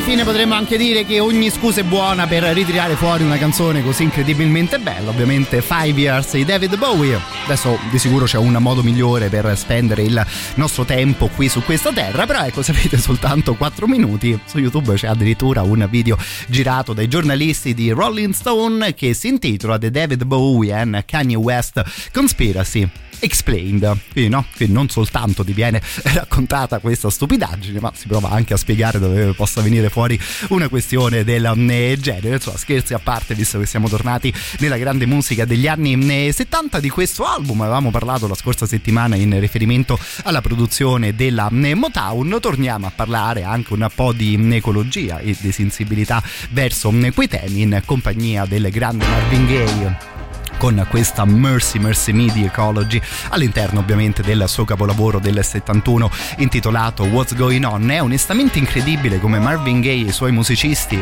Fine 0.08 0.24
potremmo 0.24 0.54
anche 0.54 0.78
dire 0.78 1.04
che 1.04 1.20
ogni 1.20 1.50
scusa 1.50 1.80
è 1.80 1.84
buona 1.84 2.26
per 2.26 2.42
ritirare 2.42 2.94
fuori 2.94 3.24
una 3.24 3.36
canzone 3.36 3.82
così 3.82 4.04
incredibilmente 4.04 4.78
bella. 4.78 5.10
Ovviamente 5.10 5.60
Five 5.60 6.00
Years 6.00 6.32
di 6.32 6.46
David 6.46 6.78
Bowie. 6.78 7.20
Adesso 7.44 7.78
di 7.90 7.98
sicuro 7.98 8.24
c'è 8.24 8.38
un 8.38 8.56
modo 8.58 8.82
migliore 8.82 9.28
per 9.28 9.54
spendere 9.54 10.04
il 10.04 10.26
nostro 10.54 10.86
tempo 10.86 11.28
qui 11.28 11.50
su 11.50 11.62
questa 11.62 11.92
terra. 11.92 12.24
Però 12.24 12.42
ecco, 12.42 12.62
se 12.62 12.70
avete 12.70 12.96
soltanto 12.96 13.54
4 13.54 13.86
minuti, 13.86 14.38
su 14.46 14.58
YouTube 14.58 14.94
c'è 14.94 15.08
addirittura 15.08 15.60
un 15.60 15.86
video 15.90 16.16
girato 16.46 16.94
dai 16.94 17.06
giornalisti 17.06 17.74
di 17.74 17.90
Rolling 17.90 18.32
Stone 18.32 18.94
che 18.94 19.12
si 19.12 19.28
intitola 19.28 19.76
The 19.76 19.90
David 19.90 20.24
Bowie 20.24 20.72
and 20.72 21.04
Kanye 21.04 21.36
West 21.36 21.82
Conspiracy. 22.14 23.07
Explained, 23.20 23.98
quindi, 24.12 24.30
no? 24.30 24.44
quindi 24.54 24.74
non 24.74 24.88
soltanto 24.88 25.44
ti 25.44 25.52
viene 25.52 25.80
raccontata 26.14 26.78
questa 26.78 27.10
stupidaggine, 27.10 27.80
ma 27.80 27.92
si 27.94 28.06
prova 28.06 28.30
anche 28.30 28.54
a 28.54 28.56
spiegare 28.56 28.98
dove 28.98 29.32
possa 29.32 29.60
venire 29.60 29.88
fuori 29.88 30.18
una 30.48 30.68
questione 30.68 31.24
del 31.24 31.50
mm, 31.54 31.94
genere. 31.94 32.34
Insomma, 32.34 32.56
scherzi 32.56 32.94
a 32.94 32.98
parte, 32.98 33.34
visto 33.34 33.58
che 33.58 33.66
siamo 33.66 33.88
tornati 33.88 34.32
nella 34.58 34.76
grande 34.76 35.06
musica 35.06 35.44
degli 35.44 35.66
anni 35.66 36.32
70 36.32 36.80
di 36.80 36.88
questo 36.90 37.24
album, 37.24 37.60
avevamo 37.62 37.90
parlato 37.90 38.26
la 38.26 38.34
scorsa 38.34 38.66
settimana 38.66 39.16
in 39.16 39.38
riferimento 39.40 39.98
alla 40.24 40.40
produzione 40.40 41.14
della 41.14 41.48
mm, 41.50 41.72
Motown, 41.72 42.38
torniamo 42.40 42.86
a 42.86 42.92
parlare 42.94 43.42
anche 43.42 43.72
un 43.72 43.86
po' 43.94 44.12
di 44.12 44.36
mm, 44.36 44.52
ecologia 44.52 45.18
e 45.18 45.36
di 45.38 45.52
sensibilità 45.52 46.22
verso 46.50 46.90
quei 47.14 47.28
temi 47.28 47.62
in 47.62 47.82
compagnia 47.84 48.46
del 48.46 48.70
grande 48.70 49.06
Marvin 49.06 49.46
Gaye 49.46 50.27
con 50.58 50.84
questa 50.90 51.24
Mercy 51.24 51.78
Mercy 51.78 52.12
Me 52.12 52.30
di 52.32 52.44
Ecology 52.44 53.00
all'interno 53.30 53.80
ovviamente 53.80 54.22
del 54.22 54.44
suo 54.48 54.64
capolavoro 54.64 55.18
del 55.18 55.42
71 55.42 56.10
intitolato 56.38 57.04
What's 57.04 57.34
Going 57.34 57.64
On 57.64 57.88
è 57.88 58.02
onestamente 58.02 58.58
incredibile 58.58 59.20
come 59.20 59.38
Marvin 59.38 59.80
Gaye 59.80 60.04
e 60.04 60.08
i 60.08 60.12
suoi 60.12 60.32
musicisti 60.32 61.00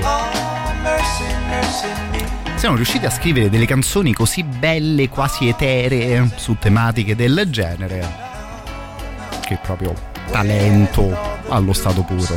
siano 2.55 2.77
riusciti 2.77 3.07
a 3.07 3.11
scrivere 3.11 3.51
delle 3.51 3.67
canzoni 3.67 4.13
così 4.13 4.43
belle 4.45 5.09
quasi 5.09 5.49
eteree 5.49 6.31
su 6.37 6.57
tematiche 6.59 7.17
del 7.17 7.47
genere 7.51 8.25
che 9.41 9.59
proprio 9.63 9.95
talento 10.31 11.17
allo 11.49 11.73
stato 11.73 12.03
puro 12.03 12.37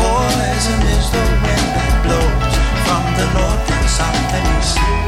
Poison 0.00 0.80
is 0.86 1.10
the 1.10 1.18
wind 1.42 1.66
that 1.74 2.02
blows 2.02 2.54
from 2.84 3.02
the 3.16 3.26
north 3.34 3.70
and 3.70 3.88
south 3.88 4.32
and 4.32 4.58
east. 4.58 4.99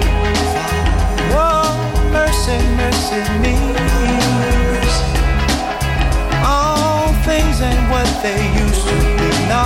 Whoa, 2.52 2.60
mercy, 2.76 3.16
mercy 3.16 3.32
me. 3.40 3.54
All 6.44 7.08
things 7.24 7.62
ain't 7.62 7.88
what 7.90 8.08
they 8.22 8.40
used 8.52 8.84
to 8.88 8.96
be. 9.16 9.30
No. 9.48 9.64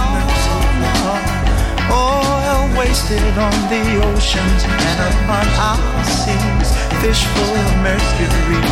Oil 1.90 2.78
wasted 2.78 3.38
on 3.38 3.56
the 3.72 3.82
oceans 4.06 4.62
and 4.64 4.98
upon 5.10 5.46
our 5.58 6.04
seas. 6.04 6.70
Fish 7.02 7.24
full 7.34 7.54
of 7.58 7.70
mercury. 7.82 8.62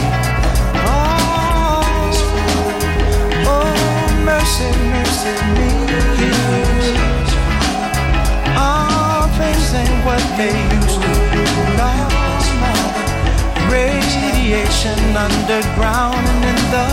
Oh, 0.86 1.82
mercy, 4.24 4.70
mercy 4.94 5.34
me. 5.56 5.70
All 8.56 9.26
things 9.38 9.74
ain't 9.74 10.04
what 10.06 10.22
they 10.36 10.73
Radiation 13.74 15.16
underground 15.16 16.14
and 16.14 16.44
in 16.46 16.60
the 16.70 16.86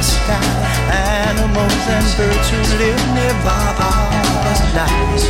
sky. 0.00 0.38
Animals 1.26 1.84
and 1.90 2.06
birds 2.16 2.46
who 2.50 2.60
live 2.78 3.02
nearby 3.18 3.74
are 3.82 4.14
nice. 4.78 5.26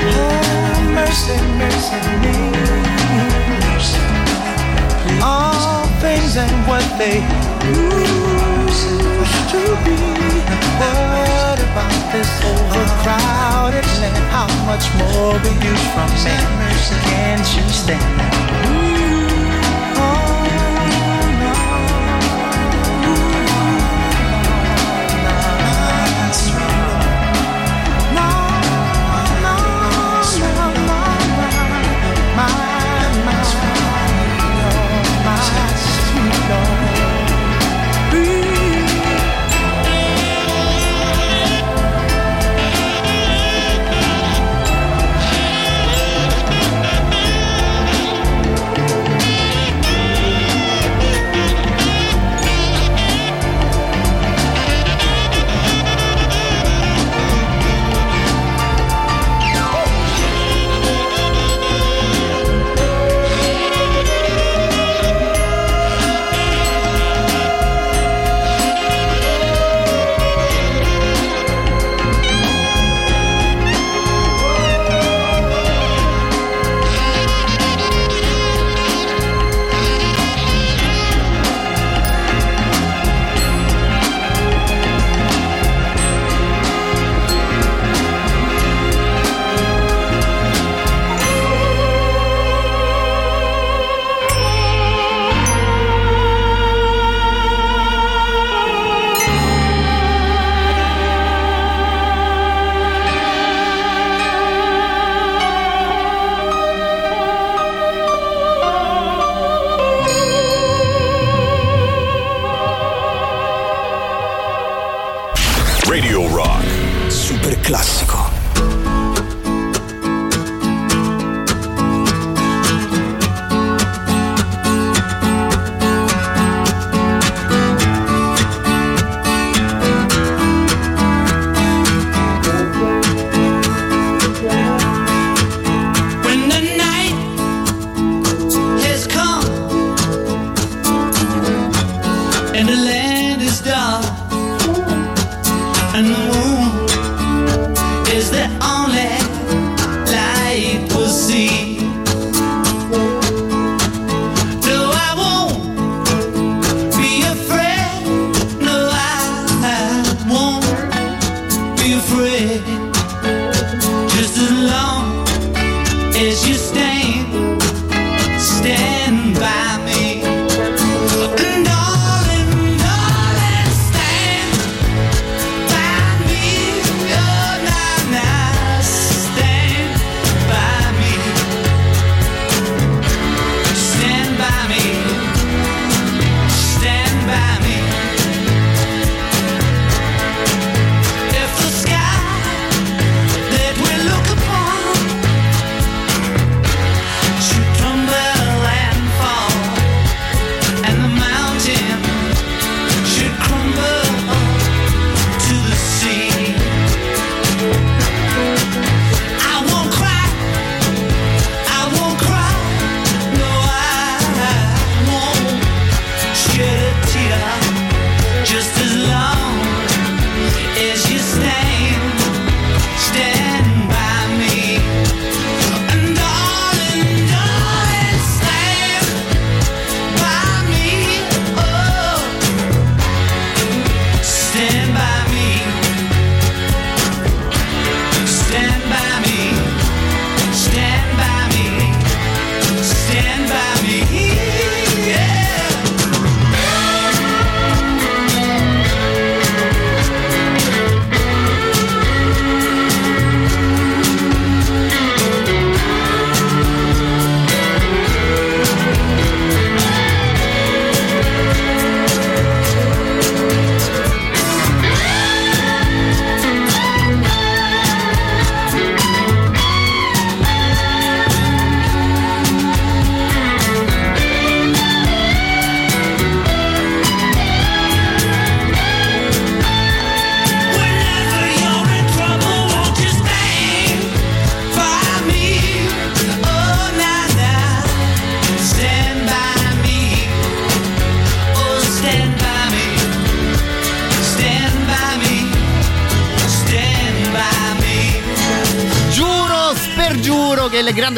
Oh, 0.00 0.80
mercy, 0.96 1.36
mercy 1.60 2.00
me. 2.24 2.36
All 5.20 5.84
things 6.00 6.38
ain't 6.38 6.66
what 6.66 6.88
they 6.96 7.20
used 7.68 8.88
to 9.52 9.60
be. 9.84 9.98
What 10.80 11.58
about 11.68 12.00
this 12.12 12.32
overcrowded 12.48 13.88
land? 14.00 14.24
How 14.32 14.48
much 14.64 14.88
more 14.96 15.36
will 15.36 15.58
you 15.60 15.76
from 15.92 16.08
me? 16.24 16.36
Can't 17.12 17.46
you 17.56 17.64
stand 17.68 18.20
that? 18.20 18.91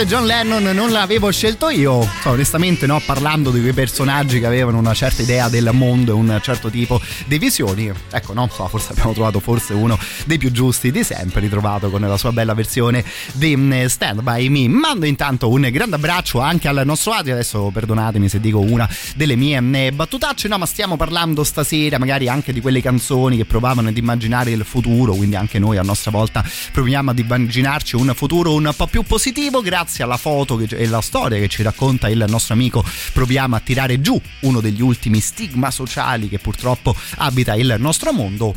John 0.06 0.26
Lennon 0.26 0.62
non 0.74 0.90
l'avevo 0.90 1.30
scelto 1.30 1.70
io. 1.70 2.06
So, 2.20 2.30
onestamente, 2.30 2.86
no, 2.86 3.00
parlando 3.04 3.50
di 3.50 3.60
quei 3.60 3.72
personaggi 3.72 4.38
che 4.38 4.44
avevano 4.44 4.78
una 4.78 4.92
certa 4.92 5.22
idea 5.22 5.48
del 5.48 5.70
mondo 5.72 6.12
e 6.12 6.14
un 6.14 6.38
certo 6.42 6.68
tipo 6.68 7.00
di 7.26 7.38
visioni. 7.38 7.90
Ecco, 8.10 8.34
non 8.34 8.50
so, 8.50 8.68
forse 8.68 8.92
abbiamo 8.92 9.12
trovato 9.12 9.40
forse 9.40 9.72
uno 9.72 9.98
dei 10.26 10.36
più 10.36 10.50
giusti 10.52 10.90
di 10.90 11.02
sempre, 11.02 11.40
ritrovato 11.40 11.88
con 11.90 12.02
la 12.02 12.18
sua 12.18 12.32
bella 12.32 12.52
versione 12.52 13.02
di 13.32 13.56
mm, 13.56 13.86
Stand 13.86 14.20
By 14.20 14.48
Me. 14.48 14.68
Mando 14.68 15.06
intanto 15.06 15.48
un 15.48 15.66
grande 15.72 15.96
abbraccio 15.96 16.40
anche 16.40 16.68
al 16.68 16.82
nostro 16.84 17.12
Adri. 17.12 17.32
Adesso 17.32 17.70
perdonatemi 17.72 18.28
se 18.28 18.40
dico 18.40 18.58
una 18.60 18.88
delle 19.16 19.36
mie 19.36 19.60
mm, 19.60 19.94
battutacce, 19.94 20.48
no, 20.48 20.58
ma 20.58 20.66
stiamo 20.66 20.96
parlando 20.96 21.44
stasera 21.44 21.98
magari 21.98 22.28
anche 22.28 22.52
di 22.52 22.60
quelle 22.60 22.82
canzoni 22.82 23.38
che 23.38 23.46
provavano 23.46 23.88
ad 23.88 23.96
immaginare 23.96 24.50
il 24.50 24.64
futuro, 24.64 25.14
quindi 25.14 25.36
anche 25.36 25.58
noi 25.58 25.78
a 25.78 25.82
nostra 25.82 26.10
volta 26.10 26.44
proviamo 26.72 27.10
ad 27.10 27.18
immaginarci 27.18 27.96
un 27.96 28.12
futuro 28.14 28.52
un 28.54 28.70
po' 28.76 28.86
più 28.86 29.02
positivo 29.02 29.62
grazie 29.62 29.93
alla 30.02 30.16
foto 30.16 30.56
che, 30.56 30.74
e 30.76 30.86
alla 30.86 31.00
storia 31.00 31.38
che 31.38 31.48
ci 31.48 31.62
racconta 31.62 32.08
il 32.08 32.24
nostro 32.28 32.54
amico 32.54 32.84
proviamo 33.12 33.56
a 33.56 33.60
tirare 33.60 34.00
giù 34.00 34.20
uno 34.40 34.60
degli 34.60 34.82
ultimi 34.82 35.20
stigma 35.20 35.70
sociali 35.70 36.28
che 36.28 36.38
purtroppo 36.38 36.94
abita 37.16 37.54
il 37.54 37.76
nostro 37.78 38.12
mondo 38.12 38.54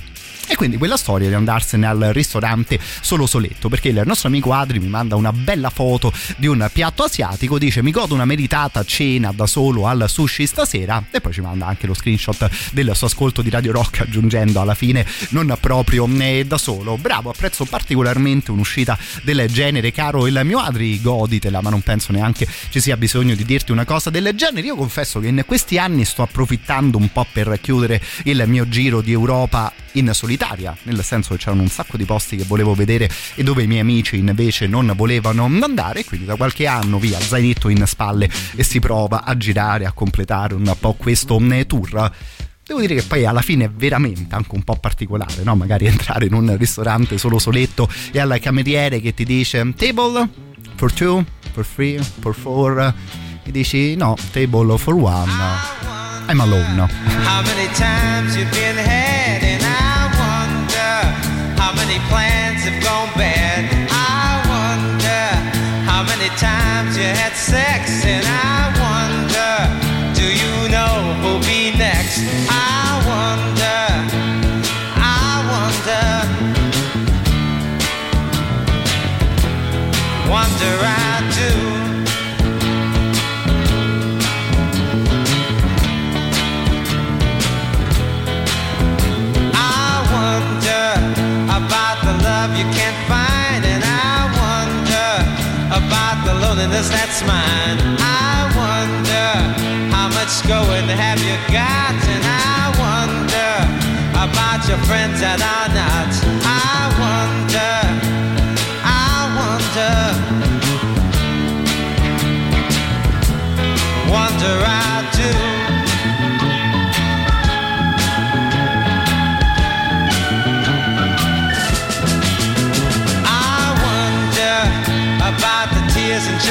e 0.48 0.56
quindi 0.56 0.78
quella 0.78 0.98
storia 0.98 1.28
di 1.28 1.34
andarsene 1.34 1.86
al 1.86 2.10
ristorante 2.14 2.80
solo 3.02 3.26
soletto, 3.26 3.70
perché 3.70 3.90
il 3.90 4.02
nostro 4.06 4.30
amico 4.30 4.54
Adri 4.54 4.80
mi 4.80 4.88
manda 4.88 5.16
una 5.16 5.34
bella 5.34 5.70
foto 5.70 6.12
di 6.38 6.48
un 6.48 6.68
piatto 6.72 7.04
asiatico, 7.04 7.58
dice 7.58 7.84
mi 7.84 7.92
godo 7.92 8.14
una 8.14 8.26
meritata 8.26 8.84
cena 8.84 9.32
da 9.34 9.46
solo 9.46 9.88
al 9.88 10.06
sushi 10.08 10.48
stasera 10.48 11.04
e 11.12 11.22
poi 11.22 11.34
ci 11.34 11.42
manda 11.42 11.68
anche 11.68 11.86
lo 11.86 11.94
screenshot 11.94 12.50
del 12.72 12.92
suo 12.96 13.08
ascolto 13.08 13.42
di 13.42 13.50
Radio 13.50 13.72
Rock 13.72 14.02
aggiungendo 14.02 14.62
alla 14.62 14.76
fine 14.76 15.06
non 15.30 15.56
proprio 15.60 16.08
eh, 16.20 16.46
da 16.46 16.58
solo. 16.58 16.98
Bravo, 16.98 17.30
apprezzo 17.30 17.66
particolarmente 17.66 18.52
un'uscita 18.52 18.98
del 19.24 19.48
genere, 19.52 19.92
caro 19.92 20.28
il 20.28 20.40
mio 20.44 20.60
Adri, 20.60 21.02
goditela, 21.02 21.62
ma 21.62 21.70
non 21.70 21.82
penso 21.82 22.12
neanche 22.12 22.48
ci 22.70 22.80
sia 22.80 22.98
bisogno 22.98 23.36
di 23.36 23.44
dirti 23.44 23.72
una 23.72 23.86
cosa 23.86 24.10
del 24.10 24.32
genere. 24.36 24.66
Io 24.66 24.76
confesso 24.76 25.20
che 25.20 25.28
in 25.28 25.44
questi 25.46 25.78
anni 25.78 26.06
sto 26.06 26.22
approfittando 26.22 26.98
un 26.98 27.12
po' 27.12 27.26
per 27.32 27.60
chiudere 27.62 28.02
il 28.24 28.44
mio 28.48 28.68
giro 28.70 29.02
di 29.02 29.12
Europa 29.12 29.72
in 29.94 30.14
solitaria, 30.38 30.78
nel 30.84 31.04
senso 31.04 31.34
che 31.34 31.40
c'erano 31.40 31.64
un 31.64 31.68
sacco 31.68 31.98
di 31.98 32.06
posti 32.06 32.38
che 32.38 32.44
volevo 32.44 32.76
vedere 32.76 33.10
e 33.36 33.44
dove 33.44 33.64
i 33.64 33.68
miei 33.68 33.82
amici 33.82 34.18
invece 34.18 34.68
non 34.68 34.94
volevano 34.96 35.46
andare, 35.46 36.06
quindi 36.06 36.26
da 36.26 36.36
qualche 36.36 36.68
anno 36.68 37.00
via, 37.00 37.20
zainetto 37.20 37.70
in 37.70 37.84
spalle 37.86 38.30
e 38.56 38.64
si 38.64 38.80
prova 38.80 39.24
a 39.24 39.36
girare, 39.36 39.86
a 39.86 39.92
completare 39.92 40.54
un 40.54 40.76
po' 40.80 40.94
questo 40.94 41.40
mm, 41.40 41.62
tour. 41.62 42.12
Devo 42.64 42.82
dire 42.82 42.96
che 42.96 43.04
poi 43.04 43.26
alla 43.26 43.42
fine 43.42 43.66
è 43.66 43.70
veramente 43.70 44.36
anche 44.36 44.54
un 44.54 44.64
po' 44.64 44.76
particolare, 44.76 45.42
no? 45.44 45.56
Magari 45.56 45.86
entrare 45.88 46.26
in 46.26 46.34
un 46.34 46.56
ristorante 46.58 47.18
solo 47.18 47.40
soletto 47.40 47.90
e 48.12 48.20
al 48.20 48.38
cameriere 48.40 49.00
che 49.00 49.14
ti 49.14 49.24
dice 49.24 49.74
table 49.76 50.28
for 50.76 50.92
two, 50.92 51.26
for 51.54 51.66
three, 51.66 52.00
for 52.20 52.36
four 52.36 52.94
e 53.44 53.52
dici 53.52 53.96
no, 53.96 54.16
table 54.32 54.78
for 54.78 54.94
one, 54.94 55.32
I'm 56.28 56.42
alone. 56.42 56.88
How 57.24 57.42
many 57.42 57.74
times 57.74 58.36
you've 58.36 58.52
been 58.52 58.76
had, 58.76 59.17
plans 62.10 62.64
have 62.64 62.82
gone 62.84 63.12
bad. 63.16 63.68
I 63.92 64.40
wonder 64.48 65.24
how 65.90 66.04
many 66.04 66.30
times 66.38 66.98
you 66.98 67.04
had 67.04 67.34
sex, 67.34 68.04
and 68.06 68.26
I 68.26 68.67
can't 92.74 93.00
find, 93.08 93.64
and 93.66 93.84
I 93.84 94.28
wonder 94.42 95.12
about 95.80 96.18
the 96.26 96.34
loneliness 96.34 96.90
that's 96.90 97.22
mine. 97.24 97.78
I 98.00 98.50
wonder 98.56 99.30
how 99.94 100.08
much 100.10 100.34
going 100.48 100.88
have 100.88 101.20
you 101.20 101.38
got, 101.54 101.96
and 102.14 102.24
I 102.26 102.72
wonder 102.84 103.52
about 104.26 104.68
your 104.68 104.80
friends 104.90 105.20
that 105.22 105.40
are 105.40 105.70
not. 105.76 106.12
I 106.44 106.90
wonder, 107.04 107.76
I 108.84 109.28
wonder, 109.40 109.96
wonder 114.12 114.56
I 114.66 114.87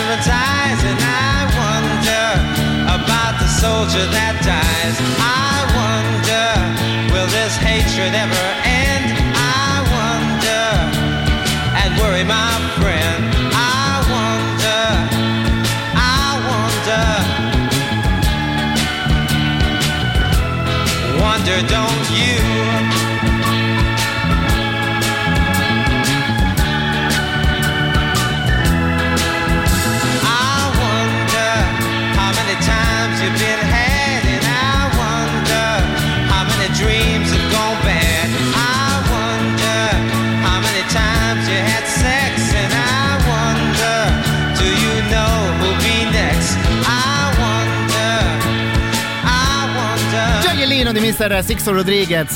eyes, 0.05 0.81
and 0.85 1.01
I 1.01 1.49
wonder 1.57 2.27
about 3.01 3.41
the 3.41 3.49
soldier 3.49 4.05
that 4.13 4.37
dies. 4.45 4.97
I 5.17 5.65
wonder, 5.73 7.13
will 7.13 7.29
this 7.33 7.57
hatred 7.57 8.13
ever 8.13 8.46
Mr. 51.19 51.43
Sixto 51.43 51.73
Rodriguez, 51.73 52.35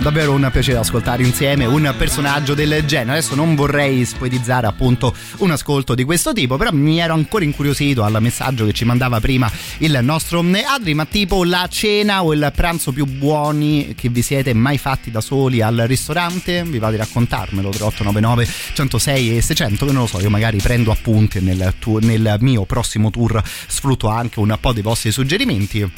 davvero 0.00 0.32
un 0.32 0.48
piacere 0.50 0.78
ascoltare 0.78 1.22
insieme 1.22 1.66
un 1.66 1.94
personaggio 1.98 2.54
del 2.54 2.82
genere. 2.86 3.18
Adesso 3.18 3.34
non 3.34 3.54
vorrei 3.54 4.06
spoetizzare 4.06 4.66
appunto 4.66 5.14
un 5.38 5.50
ascolto 5.50 5.94
di 5.94 6.02
questo 6.02 6.32
tipo, 6.32 6.56
però 6.56 6.70
mi 6.72 6.98
ero 6.98 7.12
ancora 7.12 7.44
incuriosito 7.44 8.02
al 8.02 8.16
messaggio 8.22 8.64
che 8.64 8.72
ci 8.72 8.86
mandava 8.86 9.20
prima 9.20 9.52
il 9.78 9.98
nostro 10.00 10.40
Adri, 10.40 10.94
ma 10.94 11.04
tipo 11.04 11.44
la 11.44 11.68
cena 11.70 12.24
o 12.24 12.32
il 12.32 12.50
pranzo 12.56 12.90
più 12.90 13.04
buoni 13.04 13.94
che 13.94 14.08
vi 14.08 14.22
siete 14.22 14.54
mai 14.54 14.78
fatti 14.78 15.10
da 15.10 15.20
soli 15.20 15.60
al 15.60 15.84
ristorante? 15.86 16.62
Vi 16.64 16.78
va 16.78 16.90
di 16.90 16.96
raccontarmelo 16.96 17.68
3899 17.68 18.48
106 18.72 19.36
e 19.36 19.42
600 19.42 19.84
che 19.84 19.92
non 19.92 20.02
lo 20.02 20.08
so, 20.08 20.18
io 20.20 20.30
magari 20.30 20.56
prendo 20.56 20.90
appunti 20.90 21.38
nel, 21.40 21.74
tuo- 21.78 21.98
nel 22.00 22.36
mio 22.40 22.64
prossimo 22.64 23.10
tour 23.10 23.42
sfrutto 23.44 24.08
anche 24.08 24.40
un 24.40 24.56
po' 24.58 24.72
dei 24.72 24.82
vostri 24.82 25.12
suggerimenti. 25.12 25.90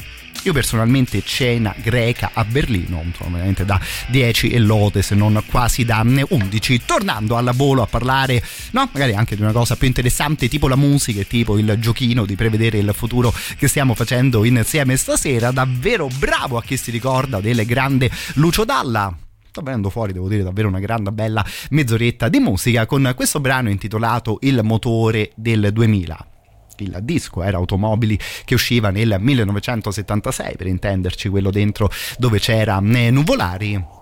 Io 0.45 0.53
personalmente 0.53 1.23
cena 1.23 1.73
greca 1.75 2.29
a 2.31 2.45
Berlino, 2.45 3.03
veramente 3.17 3.65
da 3.65 3.81
10 4.09 4.51
e 4.51 4.59
lode, 4.59 5.01
se 5.01 5.15
non 5.15 5.43
quasi 5.47 5.83
da 5.85 6.05
11. 6.05 6.81
Tornando 6.85 7.35
al 7.35 7.49
volo 7.55 7.81
a 7.81 7.87
parlare, 7.87 8.43
no, 8.71 8.87
magari 8.91 9.13
anche 9.13 9.35
di 9.35 9.41
una 9.41 9.51
cosa 9.51 9.75
più 9.75 9.87
interessante, 9.87 10.47
tipo 10.47 10.67
la 10.67 10.75
musica, 10.75 11.21
e 11.21 11.25
tipo 11.25 11.57
il 11.57 11.75
giochino 11.79 12.27
di 12.27 12.35
prevedere 12.35 12.77
il 12.77 12.91
futuro 12.93 13.33
che 13.57 13.67
stiamo 13.67 13.95
facendo 13.95 14.45
insieme 14.45 14.97
stasera. 14.97 15.49
Davvero 15.49 16.09
bravo 16.19 16.57
a 16.57 16.61
chi 16.61 16.77
si 16.77 16.91
ricorda 16.91 17.41
del 17.41 17.65
grande 17.65 18.11
Lucio 18.35 18.65
Dalla 18.65 19.17
sta 19.49 19.61
venendo 19.63 19.89
fuori, 19.89 20.13
devo 20.13 20.27
dire, 20.27 20.43
davvero 20.43 20.67
una 20.67 20.79
grande 20.79 21.11
bella 21.11 21.43
mezz'oretta 21.71 22.29
di 22.29 22.39
musica 22.39 22.85
con 22.85 23.13
questo 23.15 23.39
brano 23.39 23.71
intitolato 23.71 24.37
Il 24.41 24.59
motore 24.61 25.31
del 25.33 25.71
2000. 25.73 26.34
Il 26.77 26.97
disco 27.01 27.41
era 27.43 27.57
Automobili 27.57 28.19
che 28.43 28.53
usciva 28.53 28.89
nel 28.89 29.17
1976, 29.19 30.55
per 30.55 30.67
intenderci, 30.67 31.29
quello 31.29 31.51
dentro 31.51 31.89
dove 32.17 32.39
c'era 32.39 32.81
eh, 32.83 33.11
Nuvolari. 33.11 33.93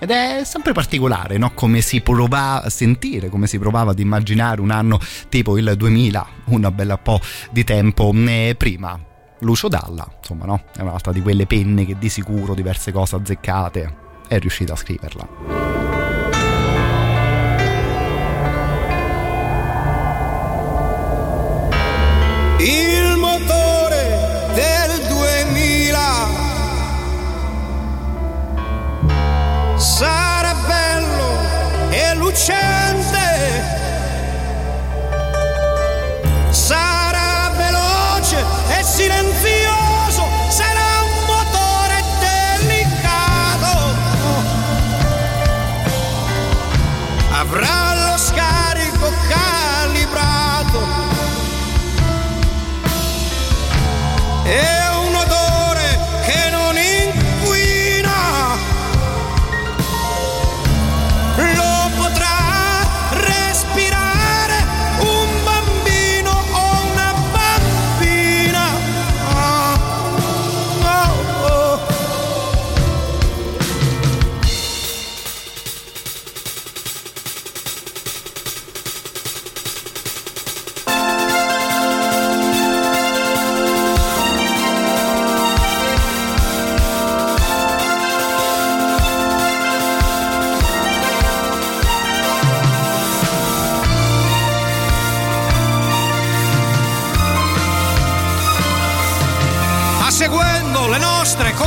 Ed 0.00 0.10
è 0.10 0.42
sempre 0.44 0.72
particolare, 0.72 1.38
no? 1.38 1.50
Come 1.54 1.80
si 1.80 2.00
provava 2.00 2.62
a 2.62 2.70
sentire, 2.70 3.28
come 3.28 3.48
si 3.48 3.58
provava 3.58 3.90
ad 3.90 3.98
immaginare 3.98 4.60
un 4.60 4.70
anno 4.70 5.00
tipo 5.28 5.58
il 5.58 5.74
2000, 5.76 6.26
una 6.46 6.70
bella 6.70 6.98
po' 6.98 7.20
di 7.50 7.64
tempo 7.64 8.12
eh, 8.14 8.54
prima. 8.56 8.98
Lucio 9.40 9.68
Dalla, 9.68 10.06
insomma, 10.18 10.44
no? 10.46 10.62
È 10.74 10.80
un'altra 10.80 11.12
di 11.12 11.20
quelle 11.20 11.46
penne 11.46 11.84
che 11.84 11.96
di 11.98 12.08
sicuro 12.08 12.54
diverse 12.54 12.92
cose 12.92 13.16
azzeccate 13.16 14.06
è 14.28 14.38
riuscita 14.38 14.74
a 14.74 14.76
scriverla. 14.76 16.07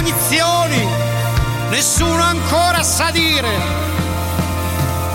Cognizioni, 0.01 0.83
nessuno 1.69 2.23
ancora 2.23 2.81
sa 2.81 3.11
dire 3.11 3.79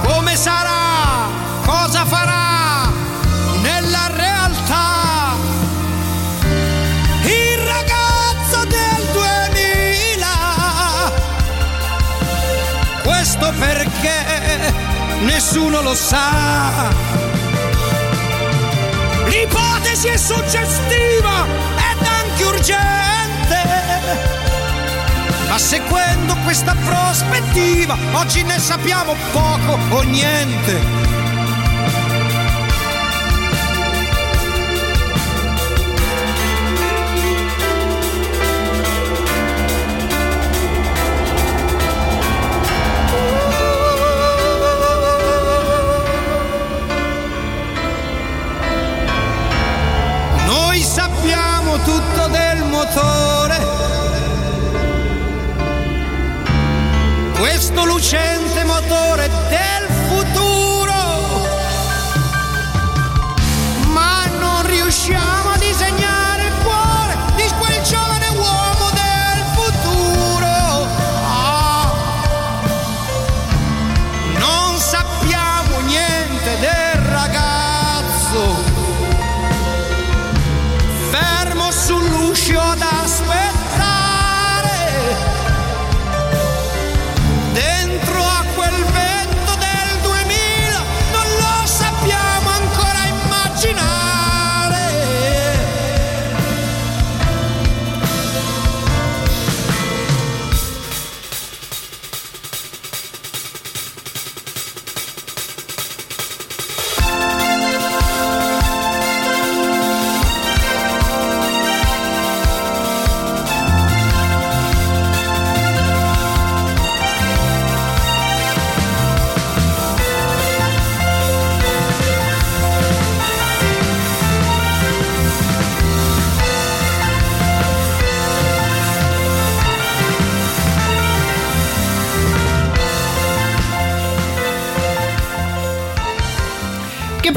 come 0.04 0.36
sarà, 0.36 1.26
cosa 1.64 2.04
farà 2.04 2.88
nella 3.62 4.06
realtà. 4.14 5.34
Il 7.24 7.58
ragazzo 7.58 8.64
del 8.66 9.08
2000, 9.12 10.28
questo 13.02 13.52
perché 13.58 14.72
nessuno 15.22 15.82
lo 15.82 15.94
sa. 15.96 16.94
L'ipotesi 19.24 20.06
è 20.06 20.16
suggestiva 20.16 21.44
ed 21.90 22.06
anche 22.06 22.44
urgente. 22.44 24.35
Ma 25.48 25.58
seguendo 25.58 26.36
questa 26.44 26.74
prospettiva, 26.84 27.96
oggi 28.12 28.42
ne 28.42 28.58
sappiamo 28.58 29.14
poco 29.32 29.78
o 29.94 30.02
niente. 30.02 31.15
Lucente 57.84 58.64
motore 58.64 59.15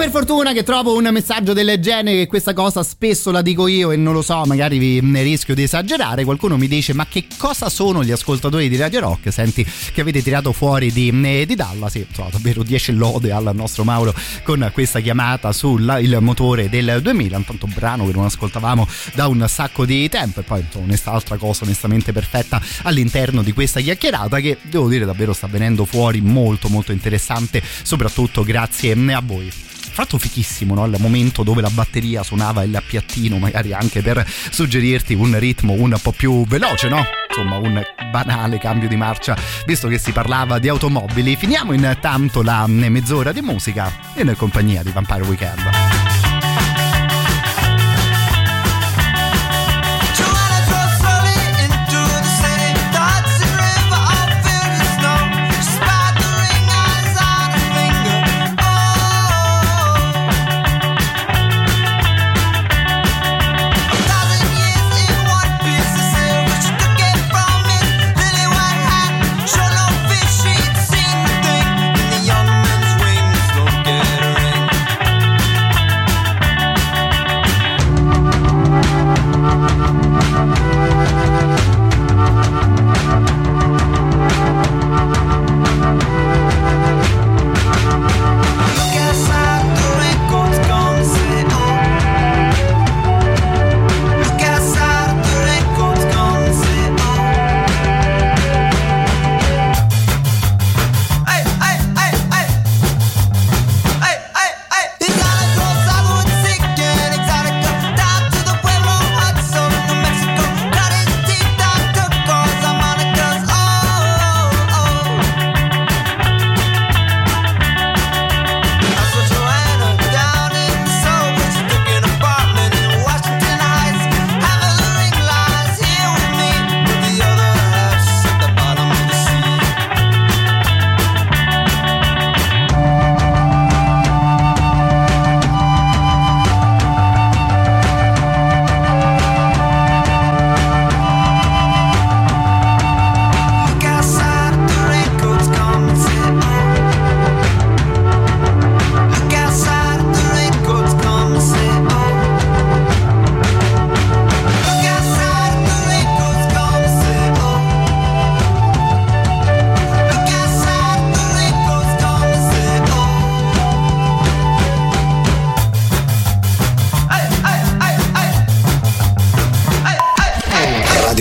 per 0.09 0.25
fortuna 0.25 0.53
che 0.53 0.63
trovo 0.63 0.95
un 0.95 1.07
messaggio 1.11 1.53
del 1.53 1.79
genere, 1.79 2.25
questa 2.25 2.53
cosa 2.53 2.81
spesso 2.81 3.29
la 3.31 3.43
dico 3.43 3.67
io 3.67 3.91
e 3.91 3.95
non 3.95 4.13
lo 4.13 4.23
so, 4.23 4.43
magari 4.45 4.79
vi 4.79 4.99
ne 5.01 5.21
rischio 5.21 5.53
di 5.53 5.63
esagerare. 5.63 6.23
Qualcuno 6.23 6.57
mi 6.57 6.67
dice: 6.67 6.93
Ma 6.93 7.05
che 7.05 7.25
cosa 7.37 7.69
sono 7.69 8.03
gli 8.03 8.11
ascoltatori 8.11 8.69
di 8.69 8.75
Radio 8.75 9.01
Rock? 9.01 9.31
Senti, 9.31 9.63
che 9.93 10.01
avete 10.01 10.23
tirato 10.23 10.51
fuori 10.51 10.91
di, 10.91 11.09
eh, 11.23 11.45
di 11.45 11.55
Dallas. 11.55 11.91
Sì, 11.91 12.05
insomma, 12.07 12.29
davvero 12.31 12.63
10 12.63 12.93
lode 12.93 13.31
al 13.31 13.51
nostro 13.53 13.83
Mauro 13.83 14.13
con 14.43 14.69
questa 14.73 14.99
chiamata 14.99 15.51
sul 15.51 16.17
motore 16.19 16.69
del 16.69 16.99
2000. 17.01 17.37
Intanto 17.37 17.67
brano 17.67 18.05
che 18.07 18.13
non 18.13 18.25
ascoltavamo 18.25 18.87
da 19.13 19.27
un 19.27 19.45
sacco 19.47 19.85
di 19.85 20.09
tempo. 20.09 20.39
E 20.39 20.43
poi, 20.43 20.65
quest'altra 20.87 21.37
cosa 21.37 21.65
onestamente 21.65 22.11
perfetta 22.13 22.59
all'interno 22.83 23.43
di 23.43 23.53
questa 23.53 23.79
chiacchierata 23.79 24.39
che 24.39 24.57
devo 24.63 24.87
dire 24.87 25.05
davvero 25.05 25.33
sta 25.33 25.47
venendo 25.47 25.85
fuori 25.85 26.19
molto, 26.21 26.67
molto 26.67 26.91
interessante, 26.91 27.61
soprattutto 27.83 28.43
grazie 28.43 28.93
a 29.13 29.21
voi 29.23 29.67
fatto 29.89 30.17
fichissimo 30.17 30.75
no? 30.75 30.85
il 30.85 30.95
momento 30.99 31.43
dove 31.43 31.61
la 31.61 31.69
batteria 31.69 32.23
suonava 32.23 32.63
il 32.63 32.81
piattino 32.85 33.37
magari 33.37 33.73
anche 33.73 34.01
per 34.01 34.25
suggerirti 34.27 35.13
un 35.13 35.37
ritmo 35.37 35.73
un 35.73 35.97
po' 36.01 36.11
più 36.11 36.45
veloce 36.45 36.87
no? 36.87 37.05
insomma 37.27 37.57
un 37.57 37.81
banale 38.11 38.57
cambio 38.57 38.87
di 38.87 38.95
marcia 38.95 39.37
visto 39.65 39.87
che 39.87 39.97
si 39.97 40.11
parlava 40.11 40.59
di 40.59 40.67
automobili 40.67 41.35
finiamo 41.35 41.73
intanto 41.73 42.41
la 42.41 42.65
mezz'ora 42.67 43.31
di 43.31 43.41
musica 43.41 43.91
in 44.15 44.33
compagnia 44.37 44.83
di 44.83 44.91
Vampire 44.91 45.23
Weekend 45.23 46.08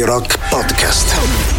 Rock 0.09 0.39
Podcast. 0.49 1.58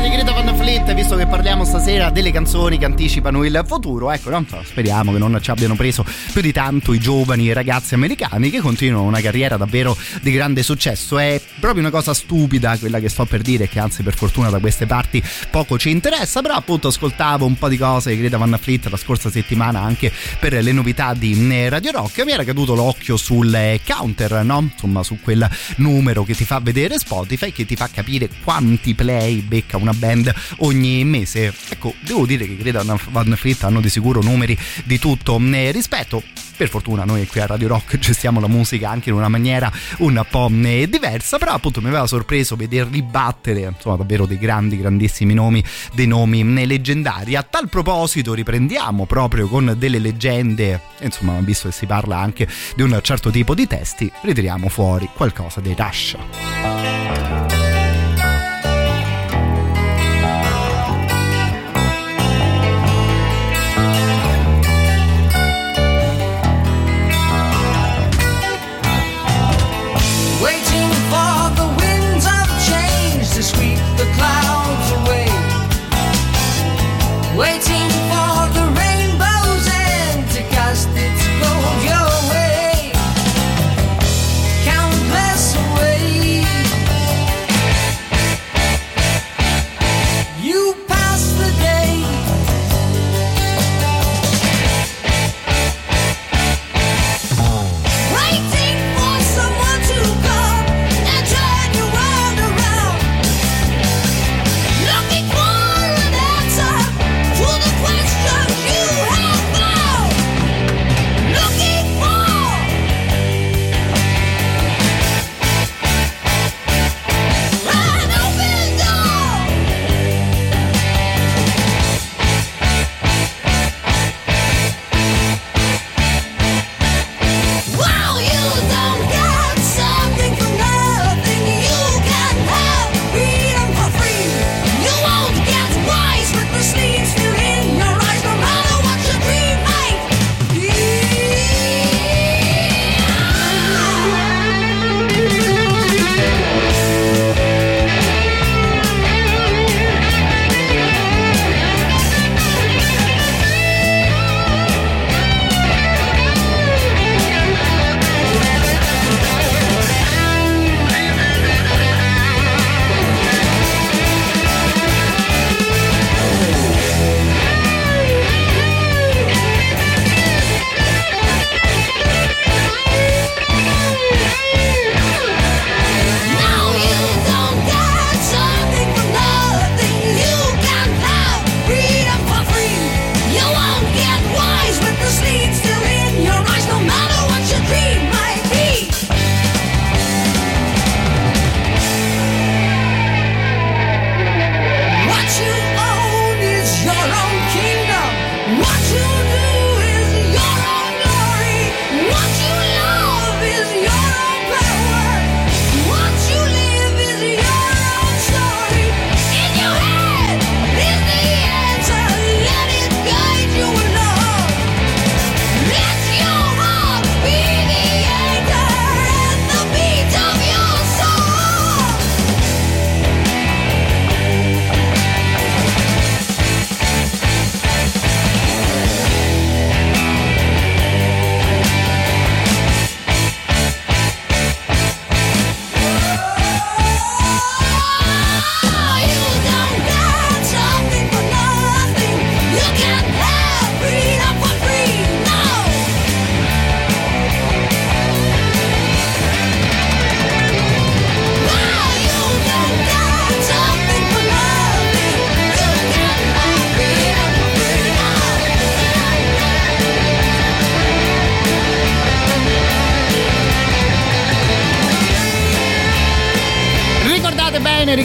Sky 0.00 0.39
Fleet, 0.70 0.94
visto 0.94 1.16
che 1.16 1.26
parliamo 1.26 1.64
stasera 1.64 2.10
delle 2.10 2.30
canzoni 2.30 2.78
che 2.78 2.84
anticipano 2.84 3.42
il 3.42 3.60
futuro, 3.66 4.12
ecco, 4.12 4.30
no? 4.30 4.46
speriamo 4.62 5.10
che 5.10 5.18
non 5.18 5.36
ci 5.42 5.50
abbiano 5.50 5.74
preso 5.74 6.04
più 6.32 6.40
di 6.40 6.52
tanto 6.52 6.92
i 6.92 7.00
giovani 7.00 7.52
ragazzi 7.52 7.94
americani 7.94 8.50
che 8.50 8.60
continuano 8.60 9.04
una 9.04 9.20
carriera 9.20 9.56
davvero 9.56 9.96
di 10.22 10.30
grande 10.30 10.62
successo. 10.62 11.18
È 11.18 11.40
proprio 11.58 11.80
una 11.80 11.90
cosa 11.90 12.14
stupida 12.14 12.78
quella 12.78 13.00
che 13.00 13.08
sto 13.08 13.24
per 13.24 13.42
dire, 13.42 13.68
che 13.68 13.80
anzi 13.80 14.04
per 14.04 14.14
fortuna 14.14 14.48
da 14.48 14.60
queste 14.60 14.86
parti 14.86 15.20
poco 15.50 15.76
ci 15.76 15.90
interessa, 15.90 16.40
però 16.40 16.54
appunto 16.54 16.86
ascoltavo 16.86 17.44
un 17.44 17.58
po' 17.58 17.68
di 17.68 17.76
cose 17.76 18.10
di 18.10 18.18
Greta 18.18 18.36
Van 18.36 18.56
Fleet 18.60 18.86
la 18.86 18.96
scorsa 18.96 19.28
settimana 19.28 19.80
anche 19.80 20.12
per 20.38 20.52
le 20.52 20.70
novità 20.70 21.14
di 21.14 21.32
eh, 21.50 21.68
Radio 21.68 21.90
Rock, 21.90 22.24
mi 22.24 22.30
era 22.30 22.44
caduto 22.44 22.76
l'occhio 22.76 23.16
sul 23.16 23.52
eh, 23.52 23.80
counter, 23.84 24.44
no? 24.44 24.60
Insomma, 24.60 25.02
su 25.02 25.18
quel 25.20 25.48
numero 25.78 26.22
che 26.22 26.34
ti 26.36 26.44
fa 26.44 26.60
vedere 26.60 26.96
Spotify, 26.96 27.50
che 27.50 27.66
ti 27.66 27.74
fa 27.74 27.88
capire 27.92 28.28
quanti 28.44 28.94
play 28.94 29.40
becca 29.40 29.76
una 29.76 29.92
band 29.92 30.32
ogni 30.60 31.04
mese. 31.04 31.52
Ecco, 31.68 31.94
devo 32.00 32.26
dire 32.26 32.46
che 32.46 32.56
Greta 32.56 32.82
Van 33.10 33.34
Fleet 33.36 33.64
hanno 33.64 33.80
di 33.80 33.88
sicuro 33.88 34.22
numeri 34.22 34.56
di 34.84 34.98
tutto 34.98 35.38
eh, 35.38 35.70
rispetto. 35.70 36.22
Per 36.56 36.68
fortuna 36.68 37.04
noi 37.04 37.26
qui 37.26 37.40
a 37.40 37.46
Radio 37.46 37.68
Rock 37.68 37.98
gestiamo 37.98 38.38
la 38.38 38.46
musica 38.46 38.90
anche 38.90 39.08
in 39.08 39.14
una 39.14 39.28
maniera 39.28 39.72
un 39.98 40.22
po' 40.28 40.50
eh, 40.62 40.86
diversa, 40.90 41.38
però 41.38 41.52
appunto 41.52 41.80
mi 41.80 41.88
aveva 41.88 42.06
sorpreso 42.06 42.54
vederli 42.54 43.00
battere, 43.00 43.60
insomma, 43.60 43.96
davvero 43.96 44.26
dei 44.26 44.36
grandi, 44.36 44.76
grandissimi 44.76 45.32
nomi, 45.32 45.64
dei 45.94 46.06
nomi 46.06 46.40
eh, 46.40 46.66
leggendari. 46.66 47.34
A 47.34 47.42
tal 47.42 47.70
proposito 47.70 48.34
riprendiamo 48.34 49.06
proprio 49.06 49.48
con 49.48 49.74
delle 49.78 49.98
leggende, 49.98 50.82
insomma, 51.00 51.38
visto 51.40 51.68
che 51.68 51.74
si 51.74 51.86
parla 51.86 52.18
anche 52.18 52.46
di 52.76 52.82
un 52.82 52.98
certo 53.02 53.30
tipo 53.30 53.54
di 53.54 53.66
testi, 53.66 54.12
ritiriamo 54.20 54.68
fuori 54.68 55.08
qualcosa 55.14 55.62
dei 55.62 55.74
Rush. 55.74 56.16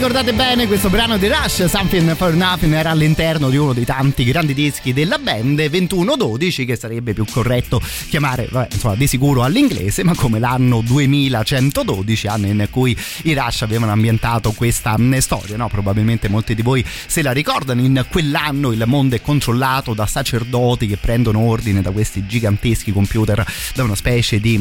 Ricordate 0.07 0.33
bene 0.33 0.67
questo 0.67 0.91
brano 0.91 1.17
di 1.17 1.27
Rush, 1.27 1.65
Something 1.65 2.15
for 2.15 2.35
Nothing 2.35 2.73
era 2.73 2.91
all'interno 2.91 3.49
di 3.49 3.57
uno 3.57 3.73
dei 3.73 3.85
tanti 3.85 4.23
grandi 4.23 4.53
dischi 4.53 4.93
della 4.93 5.17
band 5.17 5.65
2112 5.65 6.63
che 6.63 6.75
sarebbe 6.75 7.13
più 7.13 7.25
corretto 7.25 7.81
chiamare, 8.07 8.47
vabbè, 8.51 8.67
insomma, 8.71 8.93
di 8.93 9.07
sicuro 9.07 9.41
all'inglese, 9.41 10.03
ma 10.03 10.13
come 10.13 10.37
l'anno 10.37 10.81
2112, 10.81 12.27
anno 12.27 12.45
in 12.45 12.67
cui 12.69 12.95
i 13.23 13.33
Rush 13.33 13.63
avevano 13.63 13.93
ambientato 13.93 14.51
questa 14.51 14.95
mh, 14.95 15.17
storia, 15.17 15.57
no? 15.57 15.69
Probabilmente 15.69 16.29
molti 16.29 16.53
di 16.53 16.61
voi 16.61 16.85
se 17.07 17.23
la 17.23 17.31
ricordano, 17.31 17.81
in 17.81 18.05
quell'anno 18.07 18.71
il 18.73 18.83
mondo 18.85 19.15
è 19.15 19.21
controllato 19.21 19.95
da 19.95 20.05
sacerdoti 20.05 20.85
che 20.85 20.97
prendono 20.97 21.39
ordine 21.39 21.81
da 21.81 21.89
questi 21.89 22.27
giganteschi 22.27 22.91
computer, 22.91 23.43
da 23.73 23.81
una 23.81 23.95
specie 23.95 24.39
di 24.39 24.55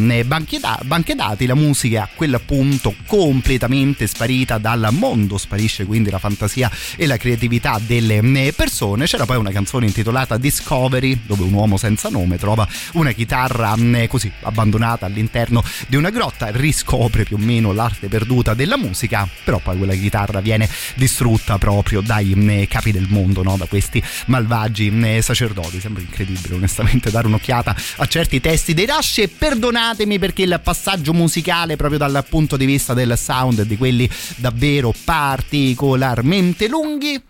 da- 0.59 0.81
banche 0.83 1.15
dati, 1.15 1.45
la 1.45 1.55
musica 1.55 1.99
è 1.99 2.01
a 2.01 2.09
quel 2.15 2.41
punto 2.47 2.95
completamente 3.07 4.07
sparita 4.07 4.57
dal 4.57 4.89
mondo, 4.91 5.34
sparisce 5.39 5.85
quindi 5.85 6.11
la 6.11 6.19
fantasia 6.19 6.71
e 6.97 7.07
la 7.07 7.17
creatività 7.17 7.81
delle 7.85 8.23
mh, 8.23 8.53
persone. 8.57 9.07
C'era 9.07 9.27
poi 9.27 9.37
una 9.37 9.51
canzone 9.51 9.87
intitolata 9.87 10.37
Discovery, 10.37 11.21
dove 11.27 11.43
un 11.43 11.53
uomo 11.53 11.77
senza 11.77 12.09
nome 12.09 12.39
trova 12.39 12.67
una 12.93 13.13
chitarra 13.13 13.77
mh, 13.77 14.07
così 14.07 14.31
abbandonata 14.43 15.07
all'interno 15.07 15.63
di 15.87 15.97
una 15.97 16.11
grotta, 16.11 16.49
riscopre 16.51 17.25
più 17.25 17.37
o 17.37 17.39
meno 17.39 17.73
l'arte 17.73 18.09
perduta 18.09 18.55
della 18.55 18.77
musica, 18.77 19.29
però 19.45 19.59
poi 19.59 19.77
quella 19.77 19.95
chitarra 19.95 20.41
viene 20.41 20.69
distrutta 20.95 21.59
proprio 21.59 22.01
dai 22.01 22.35
mh, 22.35 22.67
capi 22.69 22.93
del 22.93 23.07
mondo, 23.09 23.43
no? 23.43 23.57
da 23.57 23.67
questi 23.67 24.03
malvagi 24.27 25.21
sacerdoti. 25.21 25.81
Sembra 25.81 26.03
incredibile, 26.03 26.55
onestamente, 26.55 27.11
dare 27.11 27.27
un'occhiata 27.27 27.75
a 27.97 28.07
certi 28.07 28.41
testi 28.41 28.75
dei 28.75 28.87
Rush 28.87 29.19
e 29.19 29.29
perdonatemi 29.29 30.19
perché 30.19 30.43
il 30.43 30.61
passaggio 30.63 31.13
musicale 31.13 31.77
proprio 31.77 31.99
dal 31.99 32.25
punto 32.29 32.57
di 32.57 32.65
vista 32.65 32.95
del 32.95 33.17
sound 33.17 33.63
di 33.63 33.77
quelli 33.77 34.09
davvero 34.37 34.95
particolarmente 35.25 36.69
lunghi 36.69 37.23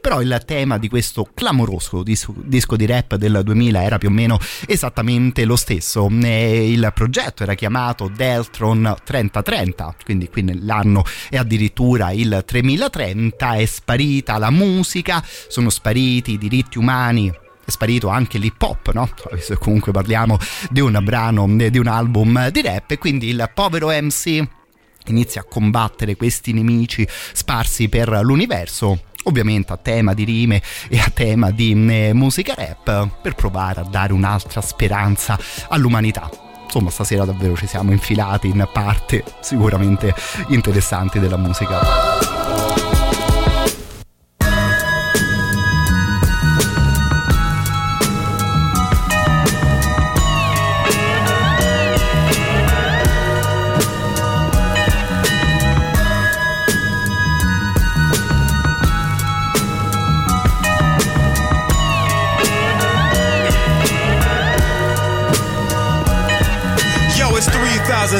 però 0.00 0.22
il 0.22 0.42
tema 0.46 0.78
di 0.78 0.88
questo 0.88 1.28
clamoroso 1.34 2.02
dis- 2.02 2.26
disco 2.44 2.76
di 2.76 2.86
rap 2.86 3.16
del 3.16 3.42
2000 3.44 3.82
era 3.82 3.98
più 3.98 4.08
o 4.08 4.10
meno 4.10 4.38
esattamente 4.66 5.44
lo 5.44 5.54
stesso. 5.54 6.08
E 6.24 6.72
il 6.72 6.90
progetto 6.92 7.44
era 7.44 7.54
chiamato 7.54 8.08
Deltron 8.08 8.96
3030, 9.04 9.94
quindi 10.02 10.28
qui 10.28 10.42
nell'anno 10.42 11.04
è 11.28 11.36
addirittura 11.36 12.10
il 12.10 12.42
3030, 12.44 13.54
è 13.54 13.64
sparita 13.66 14.38
la 14.38 14.50
musica, 14.50 15.22
sono 15.46 15.70
spariti 15.70 16.32
i 16.32 16.38
diritti 16.38 16.78
umani 16.78 17.30
è 17.64 17.70
sparito 17.70 18.08
anche 18.08 18.38
l'hip 18.38 18.60
hop, 18.60 18.92
no? 18.92 19.08
Che 19.08 19.56
comunque 19.58 19.92
parliamo 19.92 20.36
di 20.68 20.80
un 20.80 20.98
brano, 21.00 21.46
di 21.48 21.78
un 21.78 21.86
album 21.86 22.48
di 22.48 22.60
rap 22.60 22.90
e 22.90 22.98
quindi 22.98 23.28
il 23.28 23.48
povero 23.54 23.88
MC 23.88 24.48
inizia 25.06 25.40
a 25.40 25.44
combattere 25.44 26.16
questi 26.16 26.52
nemici 26.52 27.06
sparsi 27.32 27.88
per 27.88 28.20
l'universo 28.22 29.00
ovviamente 29.24 29.72
a 29.72 29.76
tema 29.76 30.14
di 30.14 30.24
rime 30.24 30.60
e 30.88 30.98
a 30.98 31.10
tema 31.12 31.50
di 31.50 31.72
eh, 31.88 32.12
musica 32.12 32.54
rap 32.54 33.20
per 33.20 33.34
provare 33.34 33.80
a 33.80 33.84
dare 33.84 34.12
un'altra 34.12 34.60
speranza 34.60 35.38
all'umanità. 35.68 36.28
Insomma 36.64 36.90
stasera 36.90 37.24
davvero 37.24 37.54
ci 37.54 37.66
siamo 37.66 37.92
infilati 37.92 38.48
in 38.48 38.66
parte 38.72 39.22
sicuramente 39.40 40.14
interessanti 40.48 41.20
della 41.20 41.36
musica 41.36 42.41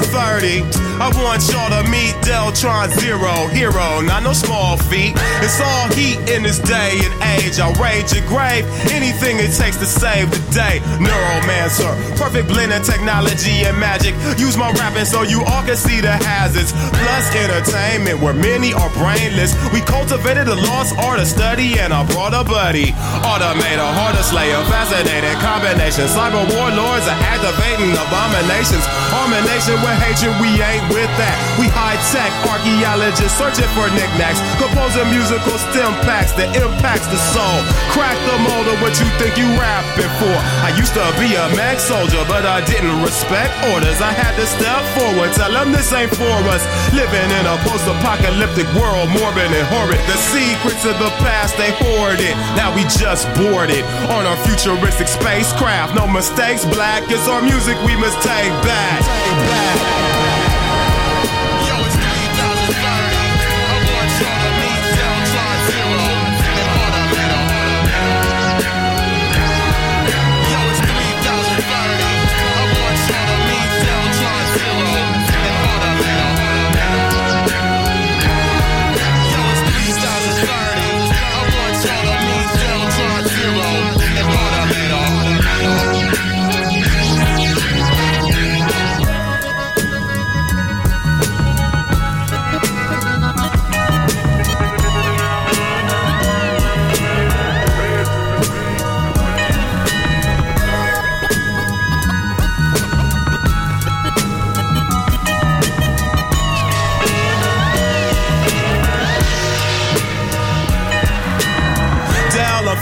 3030. 0.00 0.64
I 1.02 1.12
want 1.20 1.44
y'all 1.52 1.68
to 1.68 1.84
meet 1.90 2.16
Deltron 2.24 2.88
Zero, 2.96 3.28
hero, 3.52 4.00
not 4.00 4.22
no 4.22 4.32
small 4.32 4.78
feat. 4.88 5.12
It's 5.44 5.60
all 5.60 5.88
heat 5.92 6.16
in 6.32 6.40
this 6.42 6.56
day 6.64 6.96
and 7.04 7.12
age. 7.36 7.60
I'll 7.60 7.76
rage 7.76 8.14
your 8.16 8.24
grave, 8.24 8.64
anything 8.88 9.36
it 9.36 9.52
takes 9.52 9.76
to 9.76 9.84
save 9.84 10.30
the 10.32 10.40
day. 10.54 10.80
Neuromancer, 10.96 11.92
perfect 12.16 12.48
blend 12.48 12.72
of 12.72 12.86
technology 12.86 13.68
and 13.68 13.76
magic. 13.76 14.14
Use 14.40 14.56
my 14.56 14.72
rapping 14.80 15.04
so 15.04 15.28
you 15.28 15.44
all 15.44 15.64
can 15.66 15.76
see 15.76 16.00
the 16.00 16.16
hazards. 16.24 16.72
Plus 16.72 17.26
entertainment, 17.36 18.16
where 18.22 18.32
many 18.32 18.72
are 18.72 18.88
brainless. 18.96 19.52
We 19.76 19.84
cultivated 19.84 20.48
a 20.48 20.56
lost 20.56 20.96
art 20.96 21.20
of 21.20 21.26
study, 21.26 21.76
and 21.76 21.92
I 21.92 22.06
brought 22.08 22.32
a 22.32 22.44
buddy. 22.48 22.96
Automator, 23.28 23.90
harder 23.92 24.24
slayer, 24.24 24.56
fascinating 24.72 25.36
combination. 25.44 26.08
Cyber 26.08 26.48
warlords 26.48 27.04
are 27.10 27.20
activating 27.28 27.92
abominations. 27.92 28.86
Harmonation 29.12 29.81
with 29.82 29.98
hatred, 29.98 30.32
we 30.38 30.54
ain't 30.62 30.86
with 30.88 31.10
that. 31.18 31.36
We 31.58 31.66
high 31.68 31.98
tech 32.14 32.30
archaeologists 32.46 33.34
searching 33.36 33.68
for 33.74 33.90
knickknacks. 33.92 34.38
Composing 34.56 35.10
musical 35.10 35.58
stem 35.58 35.92
packs 36.06 36.32
that 36.38 36.54
impacts 36.54 37.10
the 37.10 37.18
soul. 37.34 37.58
Crack 37.92 38.14
the 38.30 38.38
mold 38.46 38.66
of 38.70 38.78
what 38.80 38.94
you 39.02 39.06
think 39.18 39.34
you 39.36 39.46
rapping 39.58 40.12
for. 40.22 40.36
I 40.62 40.70
used 40.78 40.94
to 40.94 41.04
be 41.18 41.34
a 41.34 41.50
mag 41.58 41.82
soldier, 41.82 42.22
but 42.30 42.46
I 42.46 42.62
didn't 42.64 43.02
respect 43.02 43.52
orders. 43.74 43.98
I 44.00 44.14
had 44.14 44.38
to 44.38 44.46
step 44.46 44.80
forward, 44.96 45.34
tell 45.34 45.50
them 45.50 45.74
this 45.74 45.90
ain't 45.92 46.14
for 46.14 46.38
us. 46.48 46.62
Living 46.94 47.28
in 47.34 47.44
a 47.44 47.58
post 47.66 47.84
apocalyptic 47.90 48.70
world, 48.78 49.10
morbid 49.10 49.50
and 49.50 49.66
horrid. 49.68 50.00
The 50.06 50.18
secrets 50.30 50.86
of 50.86 50.96
the 51.02 51.10
past, 51.20 51.58
they 51.58 51.74
hoard 51.82 52.22
it. 52.22 52.34
Now 52.54 52.70
we 52.70 52.86
just 52.86 53.26
board 53.34 53.68
it 53.68 53.84
on 54.14 54.24
our 54.24 54.38
futuristic 54.46 55.10
spacecraft. 55.10 55.98
No 55.98 56.06
mistakes, 56.06 56.64
black 56.64 57.02
is 57.10 57.26
our 57.26 57.42
music 57.42 57.74
we 57.82 57.98
must 57.98 58.16
take 58.22 58.54
back. 58.62 59.02
Take 59.02 59.71
back. 59.78 60.01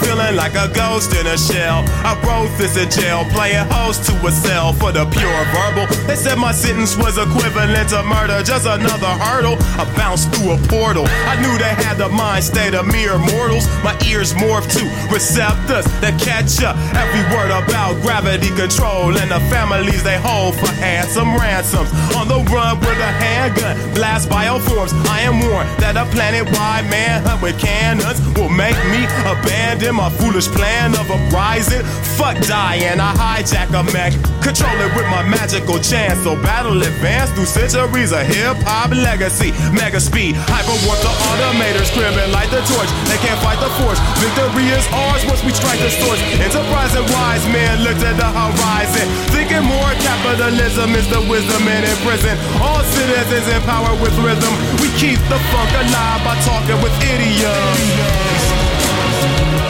Feeling 0.01 0.37
like 0.37 0.55
a 0.55 0.69
ghost 0.75 1.15
in 1.15 1.27
a 1.27 1.37
shell. 1.37 1.85
I 2.05 2.17
wrote 2.25 2.51
this 2.59 2.77
in 2.77 2.91
jail, 2.91 3.25
playing 3.31 3.65
host 3.71 4.05
to 4.09 4.15
a 4.27 4.33
cell 4.33 4.73
for 4.73 4.93
the 4.93 5.05
pure 5.07 5.43
verbal. 5.53 5.87
They 6.07 6.17
said 6.17 6.37
my 6.39 6.53
sentence 6.53 6.97
was 6.97 7.19
equivalent 7.19 7.91
to 7.91 8.03
murder, 8.03 8.43
just 8.43 8.67
another 8.67 9.13
hurdle. 9.23 9.57
I 9.79 9.85
bounced 9.97 10.33
through 10.35 10.53
a 10.53 10.59
portal. 10.69 11.05
I 11.29 11.37
knew 11.41 11.55
they 11.59 11.75
had 11.85 11.97
the 11.97 12.09
mind 12.09 12.45
state 12.45 12.75
of 12.75 12.87
mere 12.87 13.19
mortals. 13.19 13.67
My 13.85 13.97
ears 14.07 14.33
morphed 14.35 14.73
to 14.79 14.85
receptors 15.13 15.85
that 16.01 16.19
catch 16.21 16.63
up 16.63 16.77
every 16.97 17.23
word 17.35 17.51
about 17.51 18.01
gravity 18.03 18.51
control 18.57 19.17
and 19.17 19.31
the 19.31 19.41
families 19.53 20.03
they 20.03 20.19
hold 20.19 20.55
for 20.55 20.71
handsome 20.81 21.37
ransoms. 21.37 21.91
On 22.17 22.27
the 22.29 22.41
run 22.51 22.79
with 22.81 22.99
a 22.99 23.13
handgun, 23.23 23.77
blast 23.95 24.29
bioforms. 24.29 24.93
I 25.09 25.21
am 25.23 25.41
warned 25.41 25.69
that 25.81 25.97
a 25.97 26.05
planet-wide 26.13 26.89
manhunt 26.91 27.43
with 27.43 27.59
cannons 27.59 28.21
will 28.41 28.49
make 28.49 28.77
me 28.89 29.05
abandon 29.29 29.95
my 29.95 30.09
foolish 30.17 30.49
plan 30.49 30.97
of 30.97 31.05
uprising. 31.13 31.85
Fuck 32.17 32.41
dying, 32.49 32.97
I 32.97 33.13
hijack 33.13 33.69
a 33.77 33.85
mech, 33.93 34.17
control 34.41 34.73
it 34.81 34.91
with 34.97 35.05
my 35.13 35.21
magical 35.29 35.77
chance. 35.79 36.17
So 36.25 36.35
battle 36.41 36.81
advance 36.81 37.29
through 37.37 37.45
centuries 37.45 38.13
of 38.17 38.25
hip 38.25 38.57
hop 38.65 38.97
legacy. 38.97 39.53
Mega 39.77 40.01
speed, 40.01 40.41
hyper 40.49 40.77
warp 40.89 40.97
the 41.05 41.13
automators, 41.29 41.93
cribbing 41.93 42.33
like 42.33 42.49
the 42.49 42.65
torch. 42.65 42.89
They 43.13 43.21
can't 43.21 43.37
fight 43.45 43.61
the 43.61 43.69
force. 43.77 44.01
Victory 44.25 44.73
is 44.73 44.89
ours 44.89 45.23
once 45.29 45.45
we 45.45 45.53
strike 45.53 45.81
the 45.85 45.93
source. 45.93 46.21
Enterprise 46.41 46.97
and 46.97 47.05
wise 47.13 47.45
men 47.53 47.85
looked 47.85 48.01
at 48.01 48.17
the 48.17 48.31
horizon, 48.33 49.05
thinking 49.37 49.65
more 49.69 49.93
Capitalism 50.01 50.95
is 50.95 51.09
the 51.09 51.21
wisdom 51.29 51.69
in 51.69 51.85
prison. 52.07 52.37
All 52.61 52.83
citizens 52.85 53.49
empowered 53.49 54.01
with 54.01 54.17
rhythm. 54.19 54.55
We 54.81 54.89
keep 54.97 55.19
the 55.29 55.39
funk 55.53 55.71
alive 55.77 56.25
by 56.25 56.37
talking 56.45 56.81
with 56.81 56.95
idioms. 57.05 58.30
Thank 59.21 59.65
you. 59.65 59.70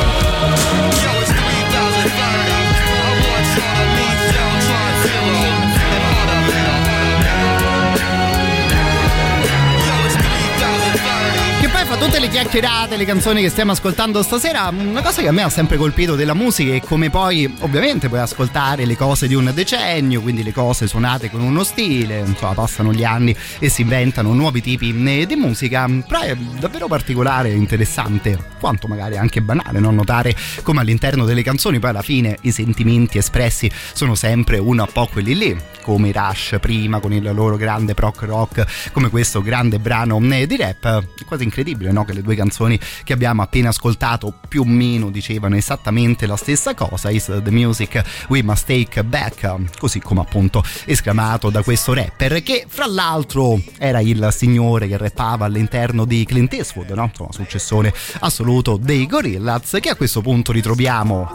3030. 11.90 11.96
Che 11.96 11.96
poi 11.96 11.96
fa 11.96 11.96
tutte 11.96 12.20
le 12.20 12.28
chiacchierate, 12.28 12.96
le 12.96 13.04
canzoni 13.04 13.42
che 13.42 13.48
stiamo 13.48 13.72
ascoltando 13.72 14.22
stasera, 14.22 14.68
una 14.68 15.02
cosa 15.02 15.22
che 15.22 15.28
a 15.28 15.32
me 15.32 15.42
ha 15.42 15.48
sempre 15.48 15.76
colpito 15.76 16.14
della 16.14 16.34
musica 16.34 16.74
è 16.74 16.80
come 16.80 17.10
poi 17.10 17.52
ovviamente 17.60 18.08
puoi 18.08 18.20
ascoltare 18.20 18.84
le 18.84 18.96
cose 18.96 19.26
di 19.26 19.34
un 19.34 19.50
decennio, 19.52 20.20
quindi 20.20 20.42
le 20.42 20.52
cose 20.52 20.86
suonate 20.86 21.30
con 21.30 21.40
uno 21.40 21.64
stile, 21.64 22.20
insomma 22.20 22.54
passano 22.54 22.92
gli 22.92 23.04
anni 23.04 23.34
e 23.58 23.68
si 23.68 23.82
inventano 23.82 24.32
nuovi 24.32 24.60
tipi 24.60 24.94
eh, 25.04 25.26
di 25.26 25.36
musica, 25.36 25.88
però 26.06 26.20
è 26.20 26.36
davvero 26.36 26.86
particolare 26.86 27.50
e 27.50 27.54
interessante, 27.54 28.38
quanto 28.60 28.86
magari 28.86 29.16
anche 29.16 29.40
banale, 29.42 29.80
non 29.80 29.94
notare 29.94 30.34
come 30.62 30.80
all'interno 30.80 31.24
delle 31.24 31.42
canzoni 31.42 31.78
poi 31.78 31.90
alla 31.90 32.02
fine 32.02 32.36
i 32.42 32.52
sentimenti 32.52 33.18
espressi 33.18 33.70
sono 33.92 34.14
sempre 34.14 34.58
un 34.58 34.86
po' 34.92 35.08
quelli 35.10 35.36
lì, 35.36 35.60
come 35.82 36.08
i 36.08 36.12
Rush 36.12 36.58
prima 36.60 37.00
con 37.00 37.12
il 37.12 37.28
loro 37.34 37.56
grande 37.56 37.94
proc 37.94 38.22
rock, 38.22 38.90
come 38.92 39.08
questo 39.08 39.42
grande 39.42 39.78
brano 39.78 40.20
eh, 40.30 40.46
di 40.46 40.56
rap, 40.56 41.04
è 41.18 41.24
quasi 41.24 41.44
incredibile 41.44 41.79
no? 41.88 42.04
che 42.04 42.12
le 42.12 42.22
due 42.22 42.34
canzoni 42.34 42.78
che 43.04 43.12
abbiamo 43.12 43.42
appena 43.42 43.70
ascoltato 43.70 44.32
più 44.48 44.62
o 44.62 44.64
meno 44.66 45.10
dicevano 45.10 45.56
esattamente 45.56 46.26
la 46.26 46.36
stessa 46.36 46.74
cosa, 46.74 47.10
is 47.10 47.24
the 47.24 47.50
music 47.50 48.02
we 48.28 48.42
must 48.42 48.66
take 48.66 49.02
back, 49.04 49.78
così 49.78 50.00
come 50.00 50.20
appunto 50.20 50.62
esclamato 50.84 51.50
da 51.50 51.62
questo 51.62 51.92
rapper 51.94 52.42
che 52.42 52.64
fra 52.68 52.86
l'altro 52.86 53.60
era 53.78 54.00
il 54.00 54.28
signore 54.32 54.86
che 54.88 54.96
rappava 54.96 55.46
all'interno 55.46 56.04
di 56.04 56.24
Clint 56.24 56.52
Eastwood, 56.52 56.90
no? 56.90 57.04
insomma 57.04 57.32
successore 57.32 57.94
assoluto 58.20 58.76
dei 58.76 59.06
Gorillaz 59.06 59.78
che 59.80 59.88
a 59.88 59.96
questo 59.96 60.20
punto 60.20 60.52
ritroviamo 60.52 61.28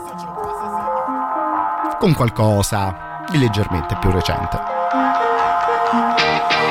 con 2.00 2.14
qualcosa 2.14 3.24
di 3.32 3.38
leggermente 3.38 3.98
più 4.00 4.12
recente. 4.12 4.60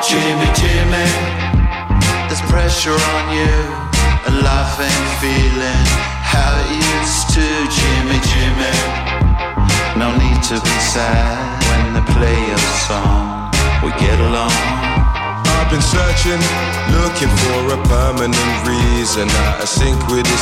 Jimmy, 0.06 0.50
Jimmy, 0.52 0.73
pressure 2.54 3.00
on 3.16 3.24
you. 3.34 3.56
A 4.30 4.32
life 4.46 4.78
feeling 5.20 5.86
how 6.32 6.50
it 6.62 6.70
used 6.70 7.26
to. 7.34 7.46
Jimmy, 7.76 8.18
Jimmy, 8.30 8.76
no 9.98 10.08
need 10.22 10.40
to 10.50 10.54
be 10.68 10.76
sad 10.94 11.34
when 11.68 11.94
they 11.94 12.04
play 12.14 12.40
a 12.52 12.58
song. 12.86 13.50
We 13.82 13.90
get 13.98 14.20
along. 14.20 14.83
I've 15.64 15.70
been 15.70 15.80
searching, 15.80 16.42
looking 16.92 17.32
for 17.40 17.72
a 17.72 17.78
permanent 17.88 18.52
reason. 18.68 19.24
Of 19.56 19.64
sync 19.64 19.96
with 20.12 20.28
the 20.28 20.38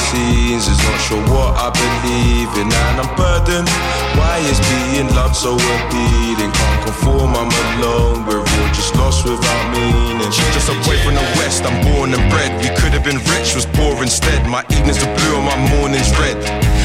is 0.50 0.66
not 0.66 0.98
sure 0.98 1.22
what 1.30 1.54
I 1.62 1.70
believe 1.70 2.50
in, 2.58 2.66
and 2.66 2.96
I'm 2.98 3.10
burdened. 3.14 3.70
Why 4.18 4.42
is 4.50 4.58
being 4.66 5.06
loved 5.14 5.36
so 5.36 5.54
appealing? 5.54 6.50
Can't 6.50 6.82
conform, 6.82 7.38
I'm 7.38 7.54
alone. 7.54 8.26
We're 8.26 8.42
all 8.42 8.68
just 8.74 8.96
lost 8.96 9.22
without 9.22 9.64
meaning. 9.70 10.26
Just 10.26 10.68
a 10.68 10.74
boy 10.82 10.98
from 11.06 11.14
the 11.14 11.26
west, 11.38 11.62
I'm 11.62 11.78
born 11.86 12.10
and 12.14 12.24
bred. 12.26 12.58
We 12.58 12.74
could 12.74 12.90
have 12.90 13.04
been 13.06 13.22
rich, 13.30 13.54
was 13.54 13.66
poor 13.78 14.02
instead. 14.02 14.42
My 14.50 14.66
evenings 14.74 14.98
are 15.06 15.14
blue 15.14 15.38
and 15.38 15.46
my 15.46 15.58
mornings 15.78 16.10
red. 16.18 16.34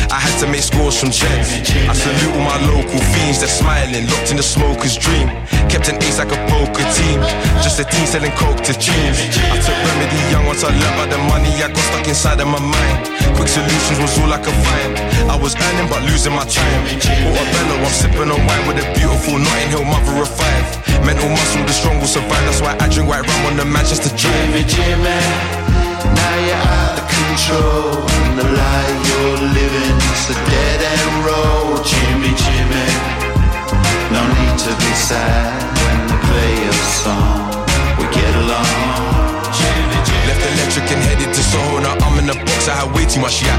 I 0.09 0.19
had 0.19 0.35
to 0.39 0.47
make 0.47 0.63
scores 0.63 0.99
from 0.99 1.11
checks. 1.11 1.51
I 1.87 1.93
salute 1.93 2.31
all 2.35 2.43
my 2.43 2.57
local 2.67 2.99
fiends, 3.11 3.39
they're 3.39 3.51
smiling, 3.51 4.07
locked 4.07 4.31
in 4.31 4.37
the 4.37 4.43
smoker's 4.43 4.95
dream. 4.95 5.27
Kept 5.67 5.89
an 5.91 5.99
ace 6.01 6.17
like 6.17 6.31
a 6.31 6.39
poker 6.47 6.87
team, 6.95 7.19
just 7.59 7.79
a 7.79 7.85
team 7.85 8.05
selling 8.07 8.31
coke 8.39 8.63
to 8.63 8.73
teens. 8.73 9.19
I 9.51 9.59
took 9.59 9.75
remedy 9.75 10.19
young 10.31 10.45
once 10.47 10.63
I 10.63 10.71
learned 10.71 10.95
about 10.95 11.09
the 11.11 11.19
money 11.27 11.51
I 11.59 11.67
got 11.67 11.83
stuck 11.91 12.07
inside 12.07 12.39
of 12.39 12.47
my 12.47 12.59
mind. 12.59 12.99
Quick 13.35 13.51
solutions 13.51 13.99
was 13.99 14.15
all 14.23 14.31
I 14.31 14.39
could 14.39 14.55
find. 14.63 14.95
I 15.27 15.35
was 15.35 15.53
earning 15.59 15.89
but 15.91 16.01
losing 16.07 16.33
my 16.33 16.47
time. 16.47 16.81
Portobello, 16.87 17.75
I'm 17.83 17.91
sipping 17.91 18.31
on 18.31 18.41
wine 18.47 18.63
with 18.63 18.79
a 18.79 18.87
beautiful 18.95 19.35
Notting 19.37 19.69
Hill 19.75 19.83
mother 19.83 20.23
of 20.23 20.31
five. 20.31 20.65
Mental 21.03 21.29
muscle, 21.29 21.63
the 21.67 21.75
strong 21.75 21.99
will 21.99 22.07
survive. 22.07 22.43
That's 22.47 22.61
why 22.61 22.79
I 22.79 22.87
drink 22.87 23.09
white 23.11 23.27
rum 23.27 23.45
on 23.51 23.55
the 23.57 23.65
Manchester 23.65 24.09
Drive. 24.15 24.33
Jimmy, 24.49 24.63
Jimmy, 24.65 25.86
now 26.19 26.35
you're 26.47 26.65
out 26.81 26.95
of 27.01 27.05
control. 27.07 27.93
And 28.25 28.33
the 28.41 28.47
you're 29.07 29.37
a 30.33 30.39
dead 30.51 30.79
end 30.93 31.13
road. 31.27 31.79
Jimmy, 31.91 32.33
Jimmy, 32.43 32.89
no 34.15 34.21
need 34.37 34.55
to 34.65 34.71
be 34.83 34.93
sad 35.09 35.57
when 35.81 35.99
play 36.27 36.53
song. 37.03 37.53
We 37.99 38.05
get 38.19 38.33
along. 38.43 38.97
Left 40.27 40.43
electric 40.53 40.87
and 40.91 41.01
headed 41.07 41.31
to 41.33 41.43
Soho. 41.51 42.06
In 42.27 42.35
the 42.35 42.43
box, 42.43 42.67
I 42.67 42.75
had 42.75 42.91
way 42.91 43.07
too 43.07 43.23
much 43.23 43.39
yak. 43.39 43.55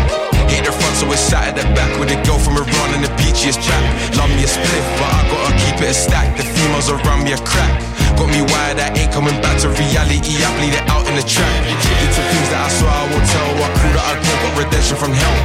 Hit 0.52 0.60
the 0.60 0.72
front, 0.76 0.92
so 1.00 1.08
it's 1.08 1.24
sat 1.24 1.48
at 1.48 1.56
the 1.56 1.64
back 1.72 1.88
with 1.96 2.12
a 2.12 2.20
girl 2.28 2.36
from 2.36 2.60
Iran 2.60 2.88
and 2.92 3.00
the 3.00 3.08
beachiest 3.16 3.64
trap. 3.64 3.80
Love 4.12 4.28
me 4.28 4.44
a 4.44 4.50
spliff, 4.50 4.84
but 5.00 5.08
I 5.08 5.24
gotta 5.24 5.52
keep 5.56 5.80
it 5.80 5.88
a 5.88 5.96
stack. 5.96 6.36
The 6.36 6.44
females 6.44 6.92
around 6.92 7.24
me 7.24 7.32
a 7.32 7.40
crack. 7.48 7.72
Got 8.20 8.28
me 8.28 8.44
wired, 8.44 8.76
I 8.76 8.92
ain't 8.92 9.08
coming 9.08 9.40
back 9.40 9.56
to 9.64 9.72
reality. 9.72 10.44
I 10.44 10.52
bleed 10.60 10.76
it 10.76 10.84
out 10.84 11.08
in 11.08 11.16
the 11.16 11.24
track. 11.24 11.48
Did 11.64 12.12
some 12.12 12.28
things 12.28 12.48
that 12.52 12.60
I 12.60 12.68
swear 12.76 12.92
I 12.92 13.08
won't 13.08 13.24
tell. 13.24 13.48
I 13.56 13.68
crew 13.72 13.92
that 13.96 14.04
I 14.04 14.12
go, 14.20 14.32
got 14.36 14.52
redemption 14.60 14.96
from 15.00 15.16
hell. 15.16 15.36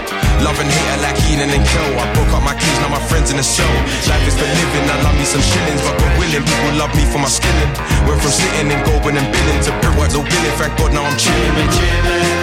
Love 0.44 0.60
and 0.60 0.68
hate, 0.68 1.00
like 1.00 1.16
Keenan 1.24 1.48
and 1.48 1.64
Kel. 1.64 1.96
I 1.96 2.04
broke 2.20 2.36
up 2.36 2.44
my 2.44 2.60
keys, 2.60 2.76
now 2.84 2.92
my 2.92 3.04
friends 3.08 3.32
in 3.32 3.40
the 3.40 3.48
cell. 3.48 3.72
Life 4.12 4.28
is 4.28 4.36
for 4.36 4.52
living, 4.52 4.84
I 4.92 5.00
love 5.00 5.16
me 5.16 5.24
some 5.24 5.40
shillings, 5.40 5.80
but 5.80 5.96
God 5.96 6.12
willing, 6.20 6.44
people 6.44 6.76
love 6.76 6.92
me 6.92 7.08
for 7.08 7.24
my 7.24 7.32
skilling. 7.32 7.72
Went 8.04 8.20
from 8.20 8.36
sitting 8.36 8.68
and 8.68 8.84
going 8.84 9.16
and 9.16 9.28
billing 9.32 9.64
to 9.64 9.72
brick 9.80 9.96
work, 9.96 10.12
no 10.12 10.28
billing. 10.28 10.56
Thank 10.60 10.76
God 10.76 10.92
now 10.92 11.08
I'm 11.08 11.16
chilling. 11.16 12.43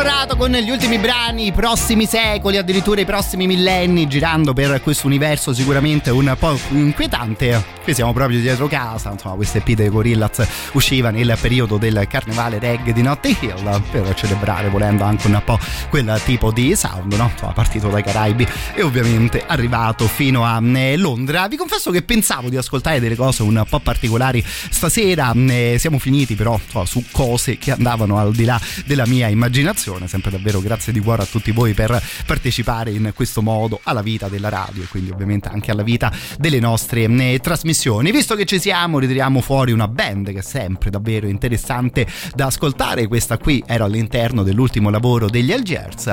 esplorato 0.00 0.36
con 0.36 0.50
gli 0.50 0.70
ultimi 0.70 0.98
brani 0.98 1.48
i 1.48 1.52
prossimi 1.52 2.06
secoli, 2.06 2.56
addirittura 2.56 3.02
i 3.02 3.04
prossimi 3.04 3.46
millenni, 3.46 4.06
girando 4.06 4.54
per 4.54 4.80
questo 4.80 5.06
universo 5.06 5.52
sicuramente 5.52 6.08
un 6.08 6.34
po' 6.38 6.58
inquietante, 6.70 7.62
qui 7.82 7.92
siamo 7.92 8.14
proprio 8.14 8.40
dietro 8.40 8.66
casa, 8.66 9.10
insomma 9.10 9.34
queste 9.34 9.58
EP 9.58 9.70
dei 9.72 9.90
Gorillaz 9.90 10.46
usciva 10.72 11.10
nel 11.10 11.36
periodo 11.38 11.76
del 11.76 12.06
carnevale 12.08 12.58
reggae 12.58 12.94
di 12.94 13.02
Notting 13.02 13.36
Hill 13.42 13.82
per 13.90 14.14
celebrare 14.14 14.70
volendo 14.70 15.04
anche 15.04 15.26
un 15.26 15.38
po' 15.44 15.58
quel 15.90 16.18
tipo 16.24 16.50
di 16.50 16.74
sound, 16.76 17.12
no? 17.12 17.28
Insomma 17.30 17.52
partito 17.52 17.88
dai 17.88 18.02
Caraibi 18.02 18.46
e 18.74 18.82
ovviamente 18.82 19.44
arrivato 19.46 20.06
fino 20.06 20.46
a 20.46 20.62
eh, 20.62 20.96
Londra. 20.96 21.46
Vi 21.46 21.56
confesso 21.56 21.90
che 21.90 22.00
pensavo 22.02 22.48
di 22.48 22.56
ascoltare 22.56 23.00
delle 23.00 23.16
cose 23.16 23.42
un 23.42 23.62
po' 23.68 23.80
particolari 23.80 24.42
stasera, 24.46 25.32
eh, 25.34 25.76
siamo 25.78 25.98
finiti 25.98 26.36
però 26.36 26.58
insomma, 26.62 26.86
su 26.86 27.04
cose 27.10 27.58
che 27.58 27.72
andavano 27.72 28.18
al 28.18 28.32
di 28.32 28.44
là 28.44 28.58
della 28.86 29.06
mia 29.06 29.28
immaginazione, 29.28 29.88
sempre 30.06 30.30
davvero 30.30 30.60
grazie 30.60 30.92
di 30.92 31.00
cuore 31.00 31.22
a 31.22 31.26
tutti 31.26 31.50
voi 31.50 31.74
per 31.74 32.02
partecipare 32.26 32.90
in 32.90 33.12
questo 33.14 33.42
modo 33.42 33.80
alla 33.82 34.02
vita 34.02 34.28
della 34.28 34.48
radio 34.48 34.82
e 34.82 34.86
quindi 34.86 35.10
ovviamente 35.10 35.48
anche 35.48 35.70
alla 35.70 35.82
vita 35.82 36.12
delle 36.38 36.60
nostre 36.60 37.04
eh, 37.04 37.38
trasmissioni. 37.40 38.10
Visto 38.10 38.34
che 38.34 38.44
ci 38.44 38.58
siamo, 38.58 38.98
ritiriamo 38.98 39.40
fuori 39.40 39.72
una 39.72 39.88
band 39.88 40.32
che 40.32 40.38
è 40.38 40.42
sempre 40.42 40.90
davvero 40.90 41.26
interessante 41.26 42.06
da 42.34 42.46
ascoltare, 42.46 43.06
questa 43.06 43.38
qui 43.38 43.62
era 43.66 43.84
all'interno 43.84 44.42
dell'ultimo 44.42 44.90
lavoro 44.90 45.28
degli 45.28 45.52
Algiers. 45.52 46.12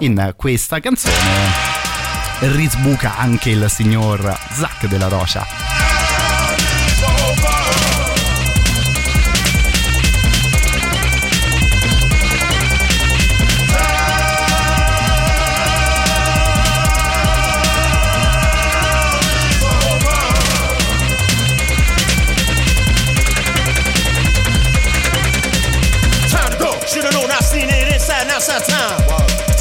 In 0.00 0.32
questa 0.36 0.80
canzone 0.80 1.78
risbuca 2.40 3.16
anche 3.18 3.50
il 3.50 3.66
signor 3.68 4.38
Zac 4.52 4.86
della 4.86 5.08
Rocha. 5.08 5.79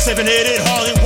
788 0.10 0.57
Harley 0.65 0.98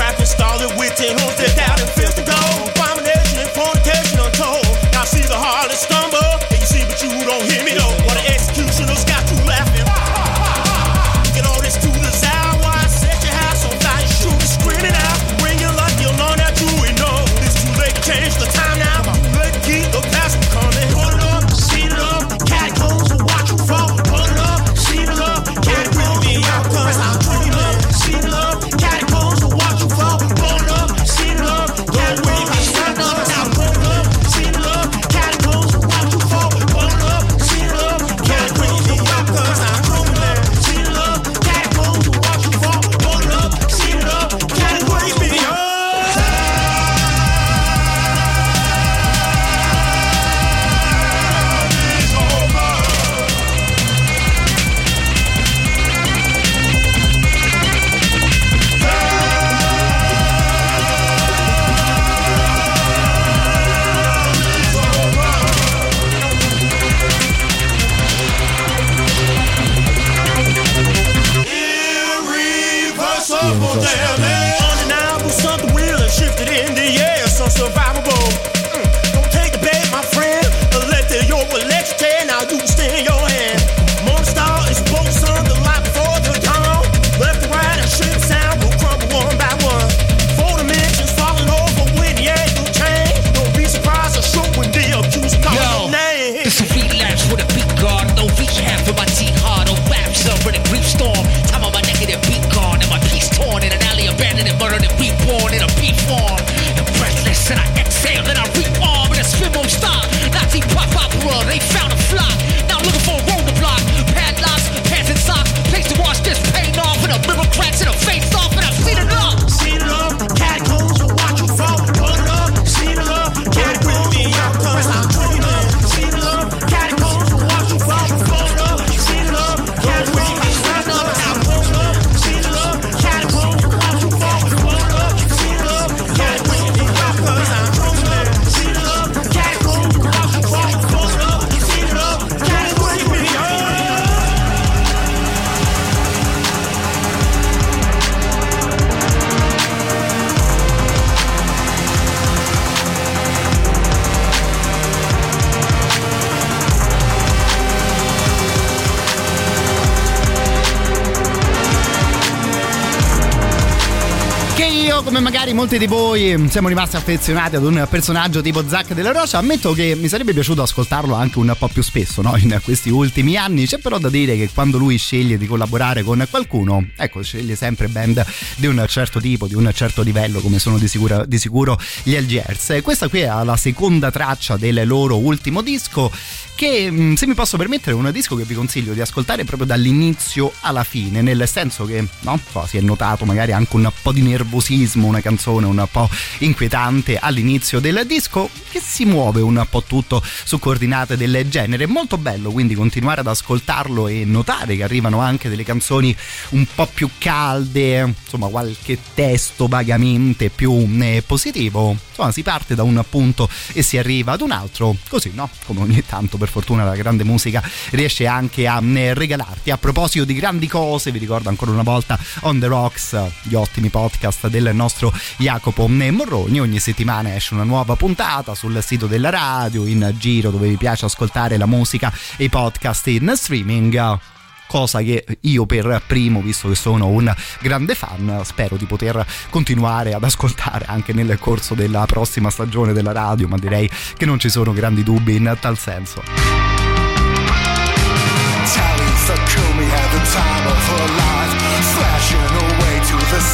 molti 165.64 165.78
di 165.78 165.88
voi, 165.88 166.50
siamo 166.50 166.68
rimasti 166.68 166.98
affezionati 166.98 167.56
ad 167.56 167.64
un 167.64 167.88
personaggio 167.90 168.42
tipo 168.42 168.68
Zack 168.68 168.94
della 168.94 169.14
Rocha. 169.14 169.38
Ammetto 169.38 169.72
che 169.72 169.96
mi 169.96 170.10
sarebbe 170.10 170.34
piaciuto 170.34 170.62
ascoltarlo 170.62 171.14
anche 171.16 171.40
un 171.40 171.56
po' 171.58 171.70
più 171.70 171.82
spesso 171.82 172.22
no? 172.22 172.36
in 172.36 172.60
questi 172.62 172.90
ultimi 172.90 173.38
anni. 173.38 173.66
C'è 173.66 173.78
però 173.78 173.98
da 173.98 174.10
dire 174.10 174.36
che 174.36 174.50
quando 174.54 174.78
lui 174.78 174.98
sceglie 174.98 175.38
di 175.38 175.48
collaborare 175.48 176.04
con 176.04 176.28
qualcuno, 176.30 176.86
ecco, 176.98 177.24
sceglie 177.24 177.56
sempre 177.56 177.88
band 177.88 178.26
di 178.58 178.68
un 178.68 178.84
certo 178.90 179.22
tipo, 179.22 179.48
di 179.48 179.56
un 179.56 179.72
certo 179.74 180.02
livello, 180.02 180.42
come 180.42 180.60
sono 180.60 180.78
di 180.78 180.90
sicuro, 180.90 181.24
di 181.26 181.38
sicuro 181.38 181.80
gli 182.04 182.14
Algiers. 182.14 182.80
Questa 182.84 183.08
qui 183.08 183.22
è 183.22 183.28
la 183.28 183.56
seconda 183.56 184.12
traccia 184.12 184.58
del 184.58 184.86
loro 184.86 185.18
ultimo 185.18 185.62
disco 185.62 186.12
che 186.56 186.92
mh, 186.92 187.16
se 187.16 187.26
mi 187.26 187.34
posso 187.34 187.58
permettere 187.58 187.96
è 187.96 188.00
un 188.00 188.12
disco 188.12 188.36
che 188.36 188.44
vi 188.44 188.54
consiglio 188.54 188.94
di 188.94 189.02
ascoltare 189.02 189.44
proprio 189.44 189.66
dall'inizio 189.66 190.54
alla 190.60 190.84
fine 190.84 191.24
nel 191.24 191.48
senso 191.48 191.86
che 191.86 192.06
no, 192.20 192.40
so, 192.52 192.66
si 192.68 192.78
è 192.78 192.82
notato 192.82 193.26
magari 193.26 193.54
anche 193.54 193.76
un 193.76 193.92
po' 194.02 194.12
di 194.12 194.22
nervosismo 194.22 195.08
una 195.08 195.20
canzone 195.20 195.53
un 195.58 195.88
po' 195.92 196.10
inquietante 196.40 197.18
all'inizio 197.18 197.80
del 197.80 198.04
disco 198.08 198.50
che 198.70 198.80
si 198.80 199.06
muove 199.06 199.42
un 199.42 199.66
po' 199.70 199.84
tutto 199.84 200.22
su 200.44 200.60
coordinate 200.60 201.18
del 201.18 201.48
genere. 201.50 201.86
Molto 201.86 202.18
bello 202.18 202.52
quindi 202.52 202.74
continuare 202.76 203.22
ad 203.22 203.28
ascoltarlo 203.28 204.08
e 204.08 204.26
notare 204.26 204.76
che 204.76 204.84
arrivano 204.84 205.20
anche 205.20 205.50
delle 205.50 205.64
canzoni 205.64 206.16
un 206.50 206.66
po' 206.74 206.90
più 206.92 207.10
calde 207.18 208.14
insomma 208.24 208.48
qualche 208.48 208.98
testo 209.14 209.68
vagamente 209.68 210.50
più 210.50 210.72
eh, 211.02 211.24
positivo. 211.26 211.96
Insomma 212.10 212.32
si 212.32 212.44
parte 212.44 212.76
da 212.76 212.84
un 212.84 213.04
punto 213.10 213.50
e 213.74 213.82
si 213.82 213.98
arriva 213.98 214.34
ad 214.34 214.42
un 214.42 214.52
altro 214.52 214.96
così 215.10 215.32
no? 215.34 215.50
Come 215.66 215.82
ogni 215.82 216.04
tanto 216.06 216.38
per 216.38 216.50
fortuna 216.50 216.84
la 216.84 216.96
grande 216.96 217.24
musica 217.24 217.64
riesce 217.92 218.26
anche 218.26 218.68
a 218.68 218.82
eh, 218.84 219.14
regalarti. 219.14 219.72
A 219.72 219.78
proposito 219.78 220.26
di 220.26 220.34
grandi 220.34 220.68
cose 220.68 221.12
vi 221.12 221.20
ricordo 221.20 221.50
ancora 221.50 221.72
una 221.72 221.84
volta 221.84 222.18
On 222.42 222.60
The 222.60 222.68
Rocks 222.68 223.18
gli 223.44 223.56
ottimi 223.56 223.90
podcast 223.90 224.48
del 224.48 224.72
nostro 224.74 225.14
Jacopo 225.44 225.90
Morroni 225.90 226.62
ogni 226.62 226.80
settimana 226.80 227.36
esce 227.36 227.54
una 227.54 227.66
nuova 227.66 227.98
puntata 227.98 228.56
sul 228.56 228.82
sito 228.82 229.08
della 229.08 229.30
radio 229.30 229.86
in 229.86 230.16
giro 230.18 230.52
dove 230.52 230.70
vi 230.70 230.78
piace 230.78 231.04
ascoltare 231.04 231.58
la 231.58 231.66
musica 231.66 232.14
e 232.38 232.46
i 232.46 232.50
podcast 232.50 233.08
in 233.08 233.34
streaming. 233.36 234.20
Cosa 234.68 235.02
che 235.02 235.26
io 235.42 235.66
per 235.66 236.02
primo, 236.08 236.42
visto 236.42 236.70
che 236.70 236.76
sono 236.76 237.08
un 237.08 237.30
grande 237.60 237.94
fan, 237.94 238.40
spero 238.46 238.78
di 238.78 238.86
poter 238.86 239.26
continuare 239.50 240.14
ad 240.14 240.24
ascoltare 240.24 240.86
anche 240.88 241.12
nel 241.12 241.38
corso 241.40 241.74
della 241.74 242.06
prossima 242.06 242.50
stagione 242.50 242.94
della 242.94 243.12
radio, 243.12 243.50
ma 243.50 243.58
direi 243.58 243.90
che 244.16 244.26
non 244.26 244.40
ci 244.40 244.48
sono 244.48 244.72
grandi 244.72 245.04
dubbi 245.04 245.36
in 245.36 245.58
tal 245.60 245.78
senso. 245.78 246.24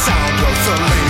Talitha 0.04 1.09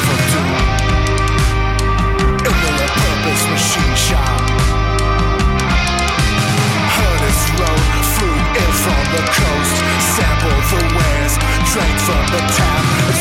coast, 9.41 9.77
sampled 10.17 10.65
the 10.71 10.83
wares, 10.97 11.35
drank 11.73 11.97
from 12.07 12.25
the 12.35 12.43
tap, 12.57 13.20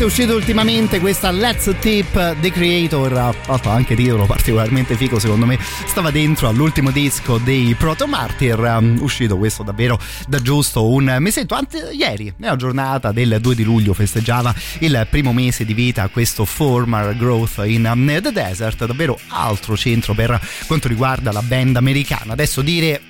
cose 0.00 0.04
è 0.04 0.04
uscito 0.06 0.34
ultimamente 0.34 0.98
questa 0.98 1.30
Let's 1.30 1.74
Tip 1.78 2.40
The 2.40 2.50
Creator, 2.50 3.34
fatto 3.42 3.68
anche 3.68 3.94
titolo 3.94 4.24
particolarmente 4.24 4.96
figo 4.96 5.18
secondo 5.18 5.44
me, 5.44 5.58
stava 5.60 6.10
dentro 6.10 6.48
all'ultimo 6.48 6.90
disco 6.90 7.36
dei 7.36 7.74
Proto 7.74 8.06
Martyr, 8.06 8.58
um, 8.58 8.98
uscito 9.02 9.36
questo 9.36 9.62
davvero 9.62 9.98
da 10.26 10.40
giusto 10.40 10.88
un 10.88 11.16
mesetto, 11.18 11.54
anzi 11.54 11.78
ieri, 11.92 12.32
nella 12.36 12.56
giornata 12.56 13.12
del 13.12 13.38
2 13.40 13.54
di 13.54 13.62
luglio 13.62 13.92
festeggiava 13.92 14.54
il 14.78 15.06
primo 15.10 15.32
mese 15.32 15.64
di 15.64 15.74
vita 15.74 16.08
questo 16.08 16.44
Former 16.46 17.14
Growth 17.16 17.62
in 17.64 17.88
um, 17.92 18.20
the 18.20 18.32
Desert, 18.32 18.86
davvero 18.86 19.18
altro 19.28 19.76
centro 19.76 20.14
per 20.14 20.40
quanto 20.66 20.88
riguarda 20.88 21.30
la 21.30 21.42
band 21.42 21.76
americana. 21.76 22.32
Adesso 22.32 22.62
dire 22.62 23.02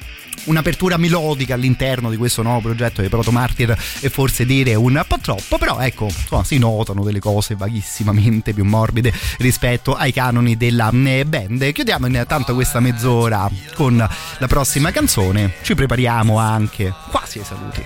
un'apertura 0.44 0.96
melodica 0.96 1.54
all'interno 1.54 2.10
di 2.10 2.16
questo 2.16 2.42
nuovo 2.42 2.60
progetto 2.60 3.00
dei 3.00 3.10
Proto 3.10 3.30
Martyr 3.30 3.76
e 4.00 4.08
forse 4.10 4.44
dire 4.44 4.74
un 4.74 5.02
po' 5.06 5.18
troppo, 5.20 5.58
però 5.58 5.78
ecco, 5.80 6.06
insomma, 6.06 6.44
si 6.44 6.58
notano 6.58 7.02
delle 7.02 7.20
cose 7.20 7.54
vaghissimamente 7.54 8.52
più 8.52 8.64
morbide 8.64 9.12
rispetto 9.38 9.94
ai 9.94 10.12
canoni 10.12 10.56
della 10.56 10.90
eh, 10.90 11.24
band. 11.24 11.72
Chiudiamo 11.72 12.06
intanto 12.06 12.54
questa 12.54 12.80
mezz'ora 12.80 13.50
con 13.74 13.96
la 13.96 14.46
prossima 14.46 14.90
canzone, 14.90 15.54
ci 15.62 15.74
prepariamo 15.74 16.38
anche 16.38 16.92
quasi 17.10 17.38
ai 17.38 17.44
saluti. 17.44 17.84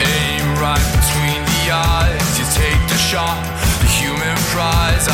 Aim 0.00 0.58
right 0.58 0.84
between 0.92 1.42
the 1.44 1.70
eyes. 1.70 2.38
You 2.38 2.44
take 2.52 2.88
the 2.88 2.96
shot, 2.96 3.42
the 3.80 3.86
human 3.86 4.36
prize. 4.52 5.08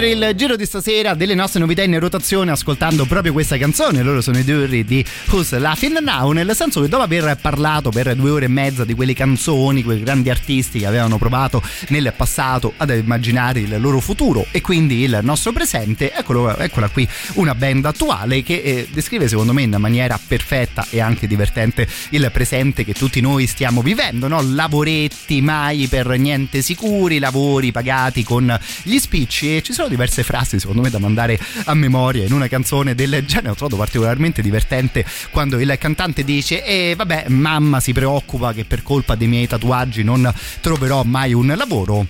Stava 0.00 0.08
a 0.08 0.09
chiudere 0.09 0.09
il 0.28 0.34
giro 0.34 0.56
di 0.56 0.66
stasera 0.66 1.14
delle 1.14 1.34
nostre 1.34 1.60
novità 1.60 1.82
in 1.82 1.98
rotazione 1.98 2.50
ascoltando 2.50 3.06
proprio 3.06 3.32
questa 3.32 3.56
canzone. 3.56 4.02
Loro 4.02 4.20
sono 4.20 4.38
i 4.38 4.44
Durri 4.44 4.84
di 4.84 5.04
Who's 5.30 5.56
Laughing 5.56 5.98
Now, 5.98 6.32
nel 6.32 6.54
senso 6.54 6.82
che 6.82 6.88
dopo 6.88 7.02
aver 7.02 7.38
parlato 7.40 7.90
per 7.90 8.14
due 8.14 8.30
ore 8.30 8.44
e 8.44 8.48
mezza 8.48 8.84
di 8.84 8.94
quelle 8.94 9.14
canzoni, 9.14 9.82
quei 9.82 10.02
grandi 10.02 10.28
artisti 10.28 10.80
che 10.80 10.86
avevano 10.86 11.16
provato 11.16 11.62
nel 11.88 12.12
passato 12.16 12.74
ad 12.76 12.90
immaginare 12.90 13.60
il 13.60 13.80
loro 13.80 14.00
futuro 14.00 14.46
e 14.50 14.60
quindi 14.60 15.02
il 15.02 15.20
nostro 15.22 15.52
presente, 15.52 16.12
eccolo, 16.12 16.56
eccola 16.56 16.88
qui 16.88 17.08
una 17.34 17.54
band 17.54 17.84
attuale 17.86 18.42
che 18.42 18.60
eh, 18.62 18.88
descrive 18.92 19.28
secondo 19.28 19.52
me 19.52 19.62
in 19.62 19.76
maniera 19.78 20.18
perfetta 20.24 20.86
e 20.90 21.00
anche 21.00 21.26
divertente 21.26 21.86
il 22.10 22.28
presente 22.32 22.84
che 22.84 22.92
tutti 22.92 23.20
noi 23.20 23.46
stiamo 23.46 23.80
vivendo, 23.80 24.28
no? 24.28 24.40
lavoretti 24.42 25.40
mai 25.40 25.86
per 25.86 26.08
niente 26.18 26.62
sicuri, 26.62 27.18
lavori 27.18 27.72
pagati 27.72 28.22
con 28.22 28.58
gli 28.82 28.98
spicci 28.98 29.56
e 29.56 29.62
ci 29.62 29.72
sono 29.72 29.88
diverse 30.10 30.22
frasi 30.24 30.58
secondo 30.58 30.82
me 30.82 30.90
da 30.90 30.98
mandare 30.98 31.38
a 31.64 31.74
memoria 31.74 32.24
in 32.24 32.32
una 32.32 32.48
canzone 32.48 32.94
del 32.94 33.24
genere. 33.24 33.50
Ho 33.50 33.54
trovato 33.54 33.76
particolarmente 33.76 34.42
divertente 34.42 35.04
quando 35.30 35.58
il 35.60 35.76
cantante 35.78 36.24
dice 36.24 36.64
e 36.64 36.94
vabbè 36.96 37.28
mamma 37.28 37.80
si 37.80 37.92
preoccupa 37.92 38.52
che 38.52 38.64
per 38.64 38.82
colpa 38.82 39.14
dei 39.14 39.28
miei 39.28 39.46
tatuaggi 39.46 40.02
non 40.02 40.32
troverò 40.60 41.04
mai 41.04 41.32
un 41.32 41.54
lavoro. 41.56 42.06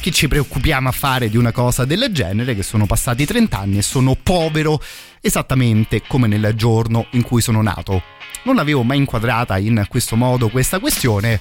Chi 0.00 0.12
ci 0.12 0.28
preoccupiamo 0.28 0.88
a 0.88 0.92
fare 0.92 1.28
di 1.28 1.36
una 1.36 1.52
cosa 1.52 1.84
del 1.84 2.08
genere 2.10 2.54
che 2.54 2.62
sono 2.62 2.86
passati 2.86 3.24
30 3.24 3.58
anni 3.58 3.78
e 3.78 3.82
sono 3.82 4.16
povero 4.20 4.80
esattamente 5.20 6.02
come 6.06 6.26
nel 6.26 6.52
giorno 6.54 7.06
in 7.10 7.22
cui 7.22 7.40
sono 7.40 7.62
nato. 7.62 8.02
Non 8.44 8.58
avevo 8.58 8.82
mai 8.82 8.98
inquadrata 8.98 9.58
in 9.58 9.84
questo 9.88 10.16
modo 10.16 10.48
questa 10.48 10.80
questione 10.80 11.40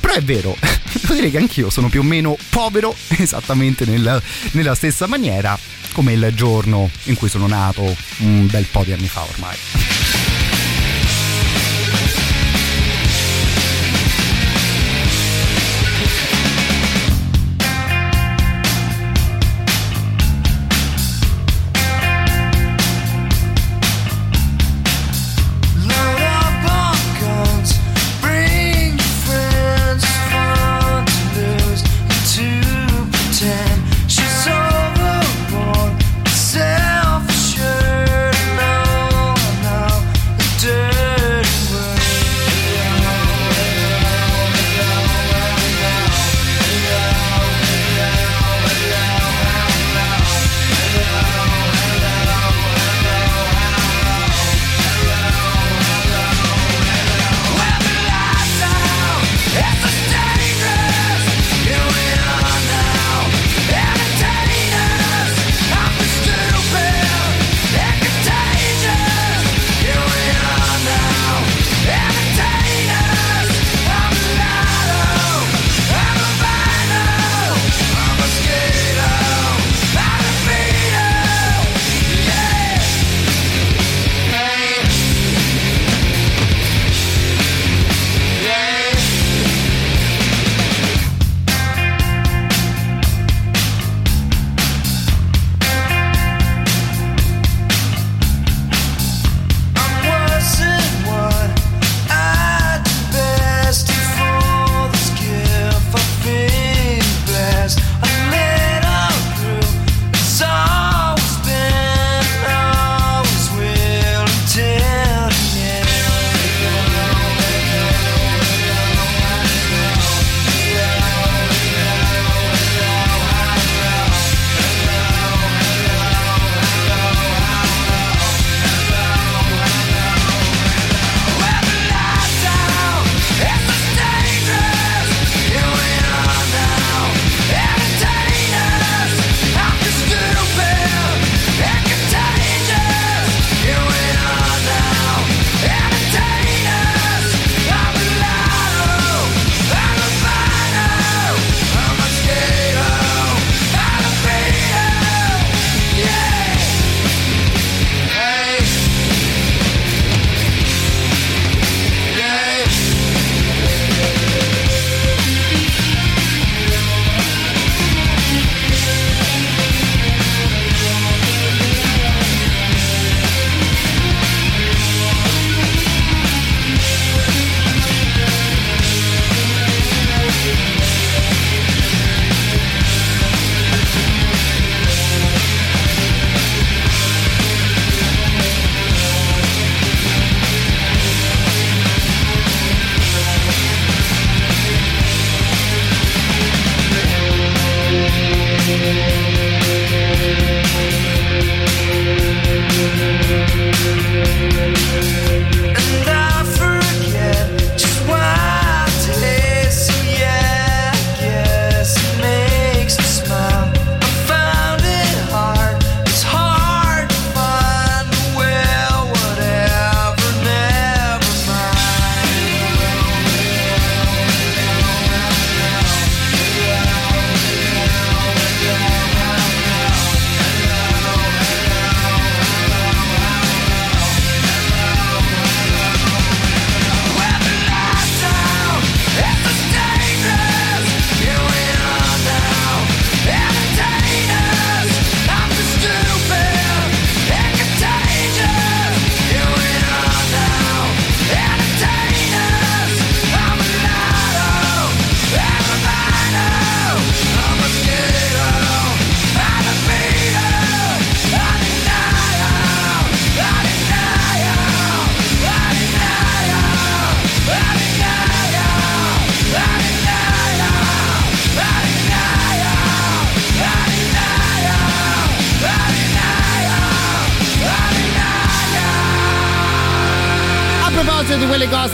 però 0.00 0.14
è 0.14 0.22
vero, 0.22 0.56
devo 1.00 1.14
dire 1.14 1.30
che 1.30 1.38
anch'io 1.38 1.70
sono 1.70 1.88
più 1.88 2.00
o 2.00 2.04
meno 2.04 2.36
povero 2.50 2.94
esattamente 3.18 3.84
nel- 3.84 4.22
nella 4.52 4.74
stessa 4.74 5.06
maniera 5.06 5.58
come 5.92 6.12
il 6.12 6.32
giorno 6.34 6.90
in 7.04 7.14
cui 7.14 7.28
sono 7.28 7.46
nato 7.46 7.96
un 8.18 8.46
bel 8.46 8.66
po' 8.66 8.82
di 8.84 8.92
anni 8.92 9.08
fa 9.08 9.22
ormai. 9.22 9.56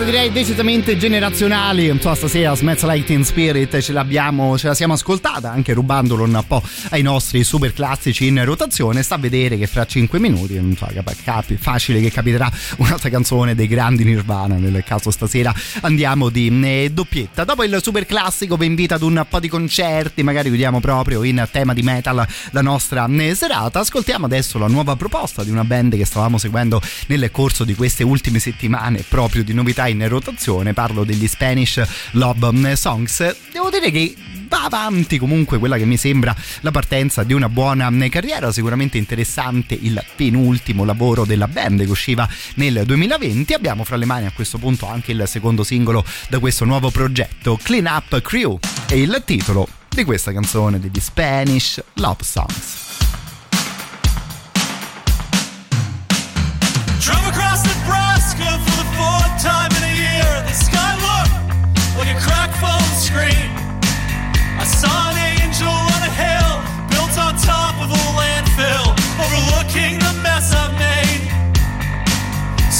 remix 0.02 0.10
direi 0.12 0.32
decisamente 0.32 0.96
generazionali. 0.96 1.88
Un 1.88 1.98
stasera 1.98 2.54
Smells 2.54 2.82
Lighting 2.84 3.24
Spirit 3.24 3.78
ce 3.78 3.92
l'abbiamo 3.92 4.58
ce 4.58 4.66
la 4.66 4.74
siamo 4.74 4.94
ascoltata 4.94 5.50
anche 5.50 5.72
rubandolo 5.72 6.24
un 6.24 6.42
po' 6.46 6.62
ai 6.90 7.02
nostri 7.02 7.44
super 7.44 7.72
classici 7.72 8.26
in 8.26 8.44
rotazione. 8.44 9.02
Sta 9.02 9.14
a 9.14 9.18
vedere 9.18 9.56
che 9.56 9.66
fra 9.66 9.86
5 9.86 10.18
minuti 10.18 10.54
non 10.54 10.76
capi, 11.24 11.56
facile 11.56 12.00
che 12.00 12.10
capiterà 12.10 12.50
un'altra 12.78 13.10
canzone 13.10 13.54
dei 13.54 13.66
grandi 13.66 14.04
Nirvana. 14.04 14.56
Nel 14.56 14.82
caso 14.84 15.10
stasera 15.10 15.54
andiamo 15.82 16.28
di 16.28 16.48
eh, 16.62 16.90
doppietta. 16.92 17.44
Dopo 17.44 17.62
il 17.62 17.78
super 17.80 18.04
classico 18.04 18.56
vi 18.56 18.66
invito 18.66 18.94
ad 18.94 19.02
un 19.02 19.24
po' 19.28 19.40
di 19.40 19.48
concerti 19.48 20.22
magari 20.22 20.48
chiudiamo 20.48 20.80
proprio 20.80 21.22
in 21.22 21.46
tema 21.50 21.72
di 21.74 21.82
metal 21.82 22.26
la 22.50 22.62
nostra 22.62 23.06
eh, 23.06 23.34
serata. 23.34 23.80
Ascoltiamo 23.80 24.26
adesso 24.26 24.58
la 24.58 24.68
nuova 24.68 24.96
proposta 24.96 25.44
di 25.44 25.50
una 25.50 25.64
band 25.64 25.96
che 25.96 26.04
stavamo 26.04 26.38
seguendo 26.38 26.80
nel 27.06 27.30
corso 27.30 27.64
di 27.64 27.74
queste 27.74 28.02
ultime 28.02 28.38
settimane 28.38 29.04
proprio 29.08 29.44
di 29.44 29.54
novità 29.54 29.88
in 29.92 30.08
rotazione, 30.08 30.72
parlo 30.72 31.04
degli 31.04 31.26
Spanish 31.26 31.82
Love 32.12 32.52
mm, 32.52 32.72
Songs, 32.72 33.36
devo 33.52 33.70
dire 33.70 33.90
che 33.90 34.14
va 34.48 34.64
avanti 34.64 35.18
comunque 35.18 35.58
quella 35.58 35.76
che 35.76 35.84
mi 35.84 35.96
sembra 35.96 36.34
la 36.60 36.70
partenza 36.70 37.22
di 37.22 37.32
una 37.32 37.48
buona 37.48 37.88
mm, 37.90 38.06
carriera, 38.08 38.52
sicuramente 38.52 38.98
interessante 38.98 39.78
il 39.80 40.02
penultimo 40.16 40.84
lavoro 40.84 41.24
della 41.24 41.48
band 41.48 41.84
che 41.84 41.90
usciva 41.90 42.28
nel 42.54 42.82
2020, 42.84 43.54
abbiamo 43.54 43.84
fra 43.84 43.96
le 43.96 44.04
mani 44.04 44.26
a 44.26 44.32
questo 44.32 44.58
punto 44.58 44.86
anche 44.86 45.12
il 45.12 45.22
secondo 45.26 45.64
singolo 45.64 46.04
da 46.28 46.38
questo 46.38 46.64
nuovo 46.64 46.90
progetto, 46.90 47.58
Clean 47.62 47.86
Up 47.86 48.20
Crew, 48.20 48.58
e 48.88 49.00
il 49.00 49.22
titolo 49.24 49.68
di 49.88 50.04
questa 50.04 50.32
canzone 50.32 50.80
degli 50.80 51.00
Spanish 51.00 51.82
Love 51.94 52.22
Songs. 52.24 52.91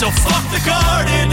So 0.02 0.10
fuck 0.10 0.50
the 0.50 0.58
garden. 0.66 1.31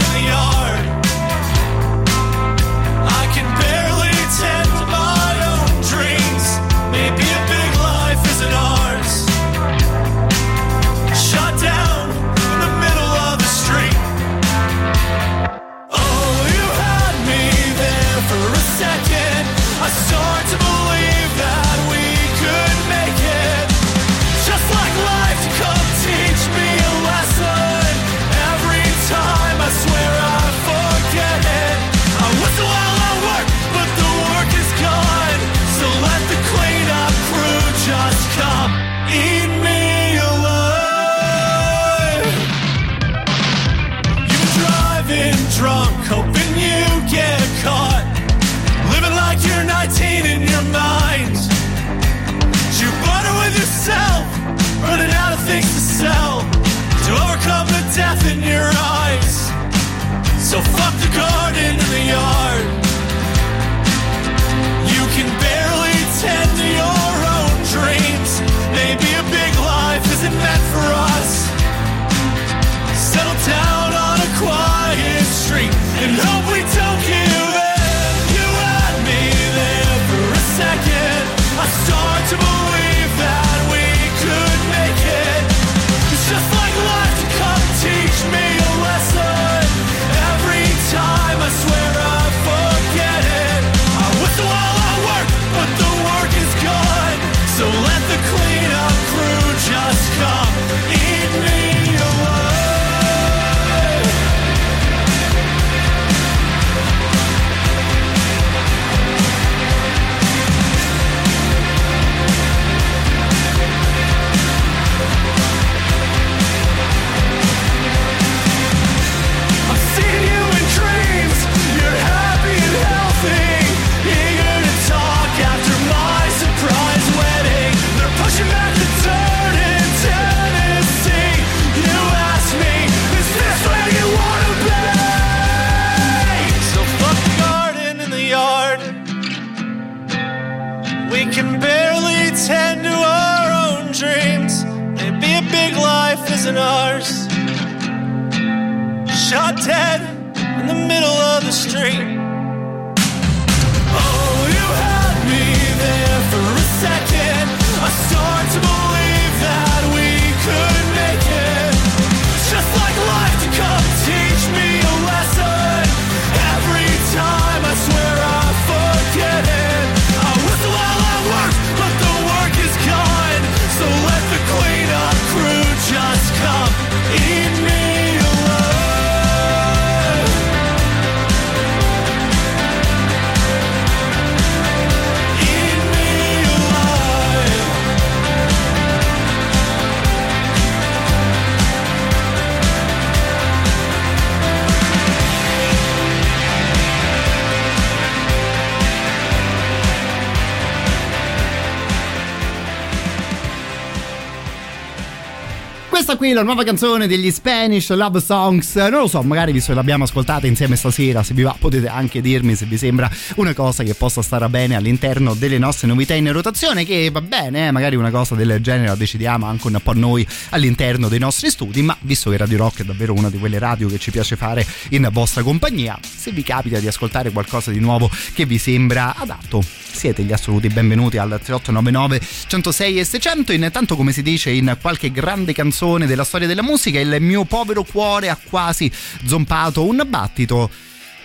Qui 206.20 206.34
la 206.34 206.42
nuova 206.42 206.64
canzone 206.64 207.06
degli 207.06 207.30
Spanish 207.30 207.88
Love 207.94 208.20
Songs. 208.20 208.74
Non 208.74 209.00
lo 209.00 209.06
so, 209.06 209.22
magari 209.22 209.52
visto 209.52 209.70
che 209.70 209.76
l'abbiamo 209.76 210.04
ascoltata 210.04 210.46
insieme 210.46 210.76
stasera, 210.76 211.22
se 211.22 211.32
vi 211.32 211.40
va 211.40 211.56
potete 211.58 211.88
anche 211.88 212.20
dirmi 212.20 212.54
se 212.56 212.66
vi 212.66 212.76
sembra 212.76 213.10
una 213.36 213.54
cosa 213.54 213.82
che 213.84 213.94
possa 213.94 214.20
stare 214.20 214.46
bene 214.50 214.76
all'interno 214.76 215.32
delle 215.32 215.56
nostre 215.56 215.86
novità 215.86 216.12
in 216.12 216.30
rotazione, 216.30 216.84
che 216.84 217.08
va 217.10 217.22
bene, 217.22 217.68
eh, 217.68 217.70
magari 217.70 217.96
una 217.96 218.10
cosa 218.10 218.34
del 218.34 218.58
genere 218.60 218.88
la 218.88 218.96
decidiamo 218.96 219.46
anche 219.46 219.68
un 219.68 219.80
po' 219.82 219.94
noi 219.94 220.26
all'interno 220.50 221.08
dei 221.08 221.18
nostri 221.18 221.48
studi, 221.48 221.80
ma 221.80 221.96
visto 222.00 222.28
che 222.28 222.36
Radio 222.36 222.58
Rock 222.58 222.82
è 222.82 222.84
davvero 222.84 223.14
una 223.14 223.30
di 223.30 223.38
quelle 223.38 223.58
radio 223.58 223.88
che 223.88 223.98
ci 223.98 224.10
piace 224.10 224.36
fare 224.36 224.66
in 224.90 225.08
vostra 225.10 225.42
compagnia, 225.42 225.98
se 226.02 226.32
vi 226.32 226.42
capita 226.42 226.78
di 226.80 226.86
ascoltare 226.86 227.30
qualcosa 227.30 227.70
di 227.70 227.80
nuovo 227.80 228.10
che 228.34 228.44
vi 228.44 228.58
sembra 228.58 229.14
adatto, 229.16 229.64
siete 230.00 230.22
gli 230.22 230.32
assoluti 230.32 230.68
benvenuti 230.68 231.18
al 231.18 231.28
3899 231.28 232.20
106 232.46 232.98
e 233.00 233.04
600. 233.04 233.52
Intanto, 233.52 233.96
come 233.96 234.12
si 234.12 234.22
dice 234.22 234.48
in 234.48 234.78
qualche 234.80 235.12
grande 235.12 235.52
canzone 235.52 236.06
della 236.06 236.24
storia 236.24 236.46
della 236.46 236.62
musica, 236.62 236.98
il 236.98 237.18
mio 237.20 237.44
povero 237.44 237.82
cuore 237.82 238.30
ha 238.30 238.38
quasi 238.42 238.90
zompato 239.26 239.84
un 239.84 240.02
battito. 240.06 240.70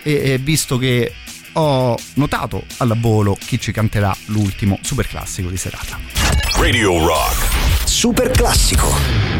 E, 0.02 0.32
e 0.32 0.38
visto 0.38 0.76
che 0.76 1.10
ho 1.54 1.98
notato 2.14 2.64
al 2.76 2.98
volo 3.00 3.34
chi 3.42 3.58
ci 3.58 3.72
canterà 3.72 4.14
l'ultimo 4.26 4.78
super 4.82 5.08
classico 5.08 5.48
di 5.48 5.56
serata. 5.56 5.98
Radio 6.58 6.98
Rock. 6.98 7.88
Super 7.88 8.30
classico. 8.30 9.35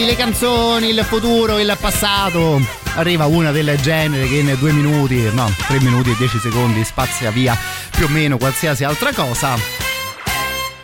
I 0.00 0.04
testi, 0.04 0.04
le 0.04 0.16
canzoni, 0.16 0.88
il 0.88 1.04
futuro, 1.04 1.58
il 1.58 1.76
passato. 1.78 2.60
Arriva 2.94 3.26
una 3.26 3.52
del 3.52 3.78
genere 3.80 4.26
che 4.26 4.36
in 4.36 4.56
due 4.58 4.72
minuti, 4.72 5.28
no, 5.32 5.52
tre 5.66 5.80
minuti 5.80 6.10
e 6.10 6.16
dieci 6.16 6.38
secondi 6.38 6.84
spazia 6.84 7.30
via 7.30 7.56
più 7.90 8.06
o 8.06 8.08
meno 8.08 8.36
qualsiasi 8.36 8.84
altra 8.84 9.12
cosa. 9.12 9.79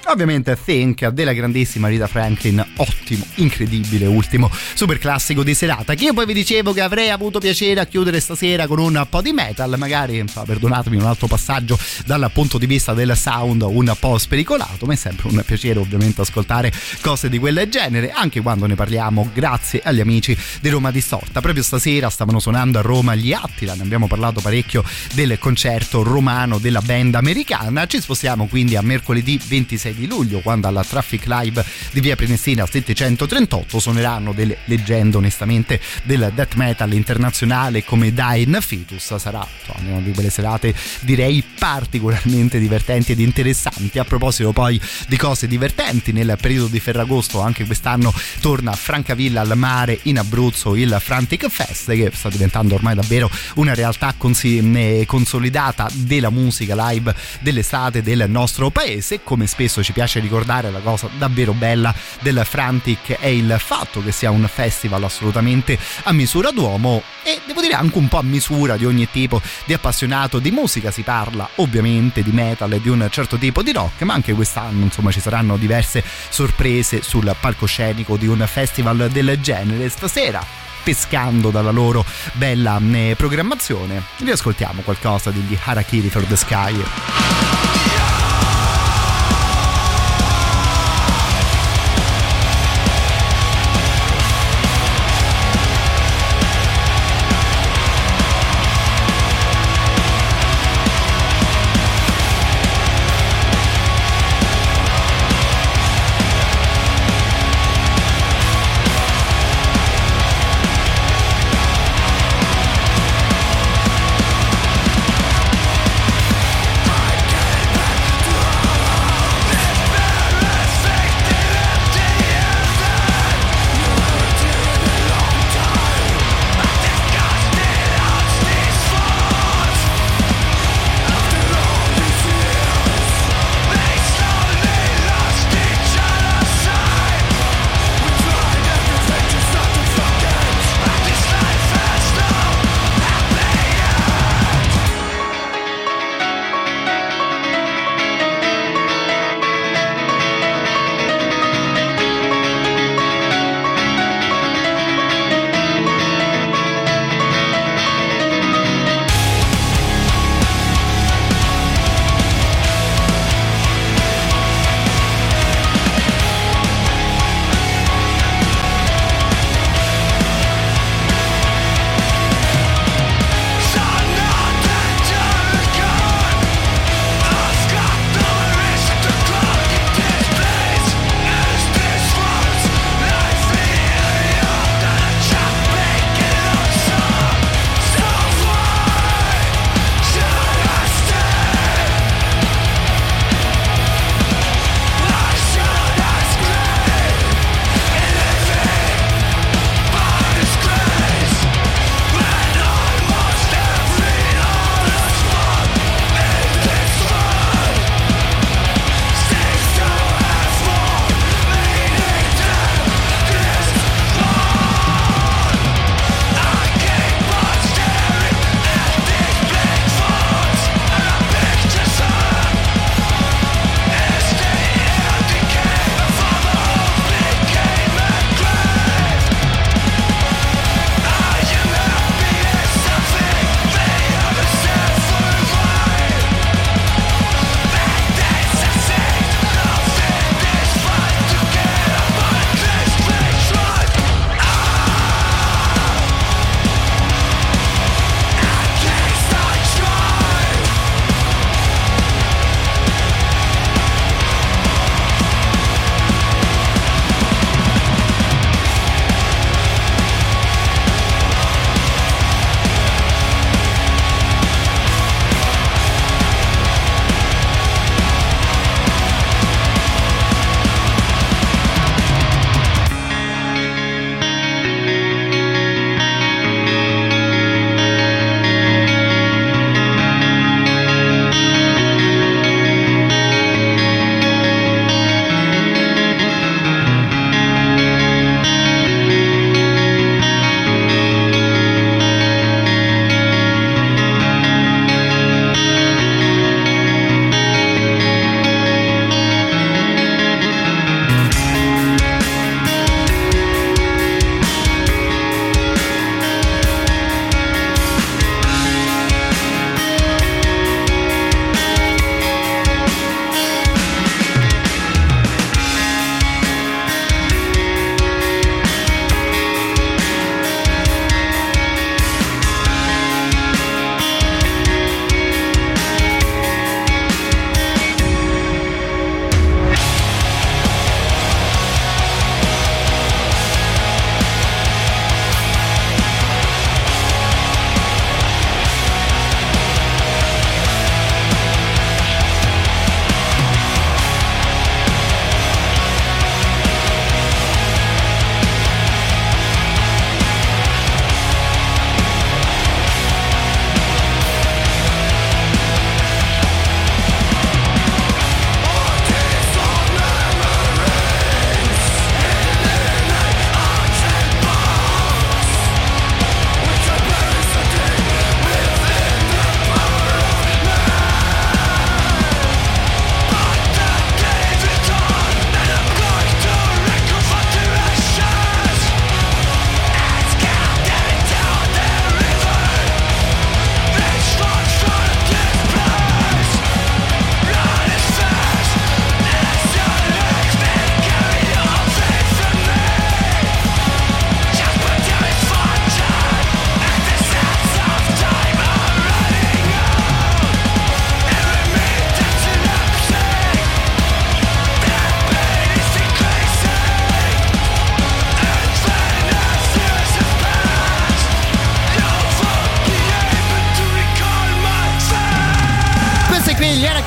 Ovviamente 0.08 0.56
Think 0.62 1.08
della 1.08 1.32
grandissima 1.32 1.88
Rita 1.88 2.06
Franklin, 2.06 2.64
ottimo, 2.76 3.26
incredibile 3.36 4.06
ultimo 4.06 4.50
super 4.74 4.98
classico 4.98 5.42
di 5.42 5.52
serata. 5.52 5.94
Che 5.94 6.04
io 6.04 6.14
poi 6.14 6.26
vi 6.26 6.32
dicevo 6.32 6.72
che 6.72 6.80
avrei 6.80 7.10
avuto 7.10 7.40
piacere 7.40 7.80
a 7.80 7.86
chiudere 7.86 8.20
stasera 8.20 8.68
con 8.68 8.78
un 8.78 9.04
po' 9.10 9.20
di 9.20 9.32
metal, 9.32 9.74
magari 9.76 10.24
perdonatemi 10.24 10.96
un 10.96 11.02
altro 11.02 11.26
passaggio 11.26 11.78
dal 12.06 12.30
punto 12.32 12.56
di 12.56 12.66
vista 12.66 12.94
del 12.94 13.16
sound 13.16 13.62
un 13.62 13.94
po' 13.98 14.16
spericolato, 14.16 14.86
ma 14.86 14.92
è 14.92 14.96
sempre 14.96 15.28
un 15.28 15.42
piacere 15.44 15.80
ovviamente 15.80 16.20
ascoltare 16.20 16.72
cose 17.00 17.28
di 17.28 17.38
quel 17.38 17.66
genere, 17.68 18.12
anche 18.12 18.40
quando 18.40 18.66
ne 18.66 18.76
parliamo 18.76 19.30
grazie 19.34 19.80
agli 19.82 20.00
amici 20.00 20.36
di 20.60 20.68
Roma 20.68 20.92
Distorta. 20.92 21.40
Proprio 21.40 21.64
stasera 21.64 22.08
stavano 22.10 22.38
suonando 22.38 22.78
a 22.78 22.82
Roma 22.82 23.16
gli 23.16 23.32
Attila, 23.32 23.74
ne 23.74 23.82
abbiamo 23.82 24.06
parlato 24.06 24.40
parecchio 24.40 24.84
del 25.14 25.36
concerto 25.40 26.04
romano 26.04 26.58
della 26.58 26.80
band 26.80 27.16
americana. 27.16 27.86
Ci 27.86 28.00
spostiamo 28.00 28.46
quindi 28.46 28.76
a 28.76 28.82
mercoledì 28.82 29.38
26 29.44 29.94
di 29.96 30.06
luglio 30.06 30.40
quando 30.40 30.68
alla 30.68 30.84
Traffic 30.84 31.24
Live 31.26 31.64
di 31.90 32.00
via 32.00 32.14
Prenestina 32.14 32.66
738 32.66 33.78
suoneranno 33.78 34.32
delle 34.32 34.58
leggende 34.66 35.16
onestamente 35.16 35.80
del 36.04 36.30
death 36.34 36.54
metal 36.54 36.92
internazionale 36.92 37.84
come 37.84 38.12
Dying 38.12 38.60
Fetus. 38.60 39.16
Sarà 39.16 39.46
una 39.90 40.00
di 40.00 40.12
quelle 40.12 40.30
serate 40.30 40.74
direi 41.00 41.42
particolarmente 41.58 42.58
divertenti 42.58 43.12
ed 43.12 43.20
interessanti. 43.20 43.98
A 43.98 44.04
proposito 44.04 44.52
poi 44.52 44.80
di 45.08 45.16
cose 45.16 45.46
divertenti 45.46 46.12
nel 46.12 46.36
periodo 46.40 46.68
di 46.68 46.80
Ferragosto 46.80 47.40
anche 47.40 47.64
quest'anno 47.64 48.12
torna 48.40 48.72
Francavilla 48.72 49.40
al 49.40 49.56
mare 49.56 49.98
in 50.02 50.18
Abruzzo 50.18 50.74
il 50.74 50.96
Frantic 51.00 51.48
Fest 51.48 51.92
che 51.92 52.10
sta 52.14 52.28
diventando 52.28 52.74
ormai 52.74 52.94
davvero 52.94 53.30
una 53.54 53.74
realtà 53.74 54.14
consi- 54.16 55.04
consolidata 55.06 55.88
della 55.92 56.30
musica 56.30 56.74
live 56.90 57.14
dell'estate 57.40 58.02
del 58.02 58.24
nostro 58.28 58.70
paese. 58.70 59.22
Come 59.22 59.46
spesso 59.46 59.82
ci 59.82 59.92
piace 59.92 60.20
ricordare 60.20 60.70
la 60.70 60.80
cosa 60.80 61.08
davvero 61.18 61.52
bella 61.52 61.94
del 62.20 62.42
Frantic 62.44 63.18
è 63.18 63.26
il 63.26 63.56
fatto 63.58 64.02
che 64.02 64.12
sia 64.12 64.30
un 64.30 64.48
festival 64.52 65.02
assolutamente 65.04 65.78
a 66.04 66.12
misura 66.12 66.50
d'uomo 66.50 67.02
e 67.22 67.40
devo 67.46 67.60
dire 67.60 67.74
anche 67.74 67.98
un 67.98 68.08
po' 68.08 68.18
a 68.18 68.22
misura 68.22 68.76
di 68.76 68.84
ogni 68.84 69.08
tipo 69.10 69.40
di 69.64 69.72
appassionato 69.76 70.38
di 70.38 70.50
musica. 70.50 70.90
Si 70.90 71.02
parla 71.02 71.48
ovviamente 71.56 72.22
di 72.22 72.32
metal 72.32 72.72
e 72.72 72.80
di 72.80 72.88
un 72.88 73.06
certo 73.10 73.36
tipo 73.36 73.62
di 73.62 73.72
rock, 73.72 74.02
ma 74.02 74.14
anche 74.14 74.32
quest'anno 74.32 74.84
insomma 74.84 75.10
ci 75.10 75.20
saranno 75.20 75.56
diverse 75.56 76.02
sorprese 76.28 77.02
sul 77.02 77.34
palcoscenico 77.38 78.16
di 78.16 78.26
un 78.26 78.44
festival 78.46 79.08
del 79.10 79.38
genere. 79.40 79.88
Stasera 79.88 80.44
pescando 80.82 81.50
dalla 81.50 81.72
loro 81.72 82.04
bella 82.34 82.80
eh, 82.92 83.14
programmazione. 83.16 84.02
Riascoltiamo 84.18 84.82
qualcosa 84.82 85.30
degli 85.30 85.58
Harakiri 85.60 86.08
for 86.08 86.24
the 86.24 86.36
Sky. 86.36 88.05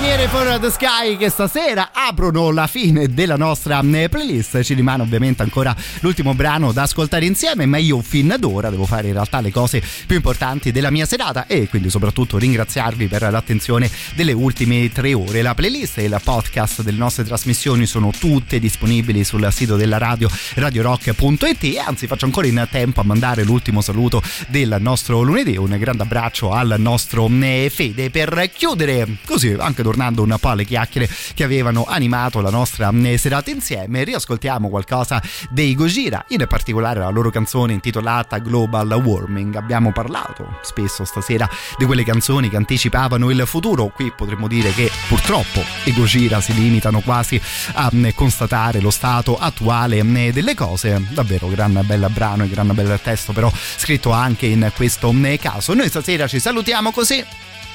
Chiere 0.09 0.27
for 0.27 0.57
the 0.59 0.71
Sky 0.71 1.17
che 1.17 1.29
stasera 1.29 1.91
aprono 1.93 2.49
la 2.49 2.65
fine 2.65 3.09
della 3.09 3.35
nostra 3.35 3.79
eh, 3.79 4.09
playlist. 4.09 4.63
Ci 4.63 4.73
rimane 4.73 5.03
ovviamente 5.03 5.43
ancora 5.43 5.75
l'ultimo 5.99 6.33
brano 6.33 6.71
da 6.71 6.81
ascoltare 6.81 7.25
insieme, 7.25 7.67
ma 7.67 7.77
io 7.77 8.01
fin 8.01 8.35
d'ora 8.39 8.71
devo 8.71 8.87
fare 8.87 9.05
in 9.05 9.13
realtà 9.13 9.39
le 9.39 9.51
cose 9.51 9.83
più 10.07 10.15
importanti 10.15 10.71
della 10.71 10.89
mia 10.89 11.05
serata 11.05 11.45
e 11.45 11.69
quindi 11.69 11.91
soprattutto 11.91 12.39
ringraziarvi 12.39 13.05
per 13.05 13.21
l'attenzione 13.29 13.87
delle 14.15 14.31
ultime 14.31 14.91
tre 14.91 15.13
ore. 15.13 15.43
La 15.43 15.53
playlist 15.53 15.99
e 15.99 16.05
il 16.05 16.19
podcast 16.23 16.81
delle 16.81 16.97
nostre 16.97 17.23
trasmissioni 17.23 17.85
sono 17.85 18.09
tutte 18.09 18.57
disponibili 18.57 19.23
sul 19.23 19.47
sito 19.51 19.75
della 19.75 19.99
radio 19.99 20.27
radiorock.it 20.55 21.63
e 21.65 21.77
anzi 21.77 22.07
faccio 22.07 22.25
ancora 22.25 22.47
in 22.47 22.67
tempo 22.71 23.01
a 23.01 23.03
mandare 23.03 23.43
l'ultimo 23.43 23.81
saluto 23.81 24.23
del 24.47 24.75
nostro 24.79 25.21
lunedì. 25.21 25.55
Un 25.55 25.77
grande 25.77 26.01
abbraccio 26.01 26.51
al 26.51 26.77
nostro 26.79 27.29
eh, 27.41 27.71
Fede 27.71 28.09
per 28.09 28.49
chiudere 28.51 29.05
così 29.23 29.55
anche 29.55 29.83
tornando 29.99 30.23
un 30.23 30.37
po' 30.39 30.49
alle 30.49 30.63
chiacchiere 30.63 31.09
che 31.33 31.43
avevano 31.43 31.83
animato 31.85 32.39
la 32.39 32.49
nostra 32.49 32.89
eh, 32.89 33.17
serata 33.17 33.51
insieme. 33.51 34.05
Riascoltiamo 34.05 34.69
qualcosa 34.69 35.21
dei 35.49 35.75
Gojira, 35.75 36.23
in 36.29 36.45
particolare 36.47 37.01
la 37.01 37.09
loro 37.09 37.29
canzone 37.29 37.73
intitolata 37.73 38.37
Global 38.37 38.89
Warming. 38.89 39.55
Abbiamo 39.55 39.91
parlato 39.91 40.59
spesso 40.61 41.03
stasera 41.03 41.49
di 41.77 41.83
quelle 41.83 42.05
canzoni 42.05 42.49
che 42.49 42.55
anticipavano 42.55 43.29
il 43.29 43.43
futuro. 43.45 43.87
Qui 43.87 44.13
potremmo 44.15 44.47
dire 44.47 44.71
che 44.71 44.89
purtroppo 45.09 45.61
i 45.83 45.93
Gojira 45.93 46.39
si 46.39 46.53
limitano 46.53 47.01
quasi 47.01 47.41
a 47.73 47.91
eh, 47.91 48.13
constatare 48.13 48.79
lo 48.79 48.91
stato 48.91 49.37
attuale 49.37 49.97
eh, 49.97 50.31
delle 50.31 50.55
cose. 50.55 51.05
Davvero 51.09 51.49
gran 51.49 51.81
bel 51.83 52.07
brano 52.13 52.45
e 52.45 52.47
gran 52.47 52.71
bel 52.73 52.99
testo, 53.03 53.33
però 53.33 53.51
scritto 53.53 54.11
anche 54.11 54.45
in 54.45 54.71
questo 54.73 55.13
caso. 55.39 55.73
Noi 55.73 55.89
stasera 55.89 56.25
ci 56.27 56.39
salutiamo 56.39 56.91
così. 56.91 57.23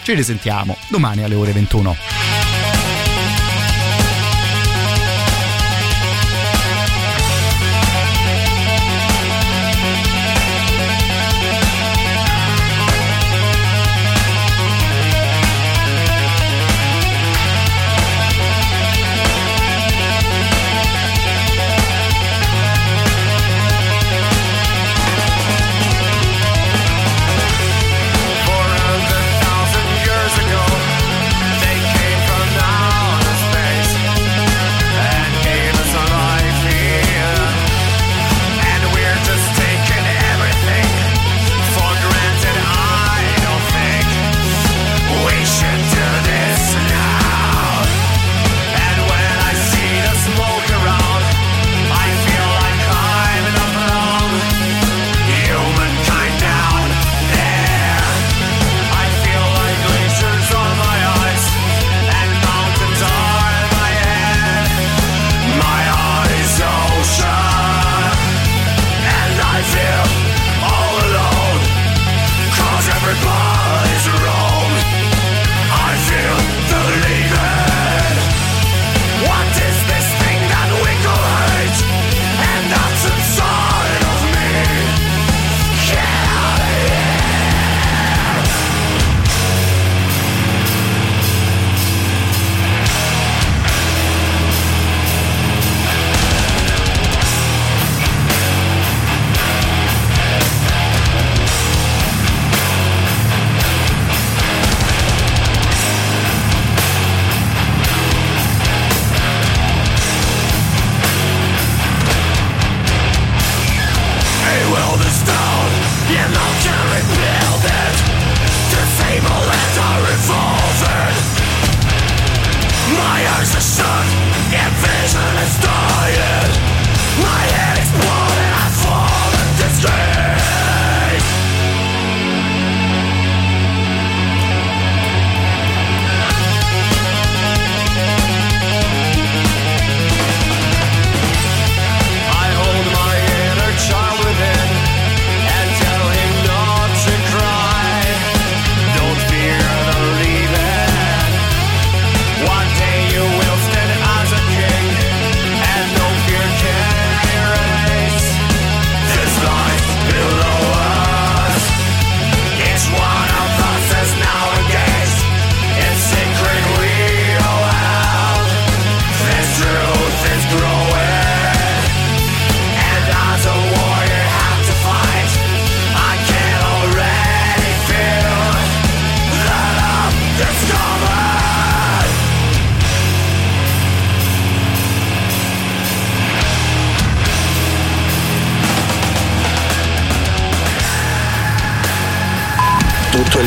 Ci 0.04 0.12
risentiamo 0.12 0.76
domani 0.88 1.24
alle 1.24 1.34
ore 1.34 1.52
21. 1.52 1.96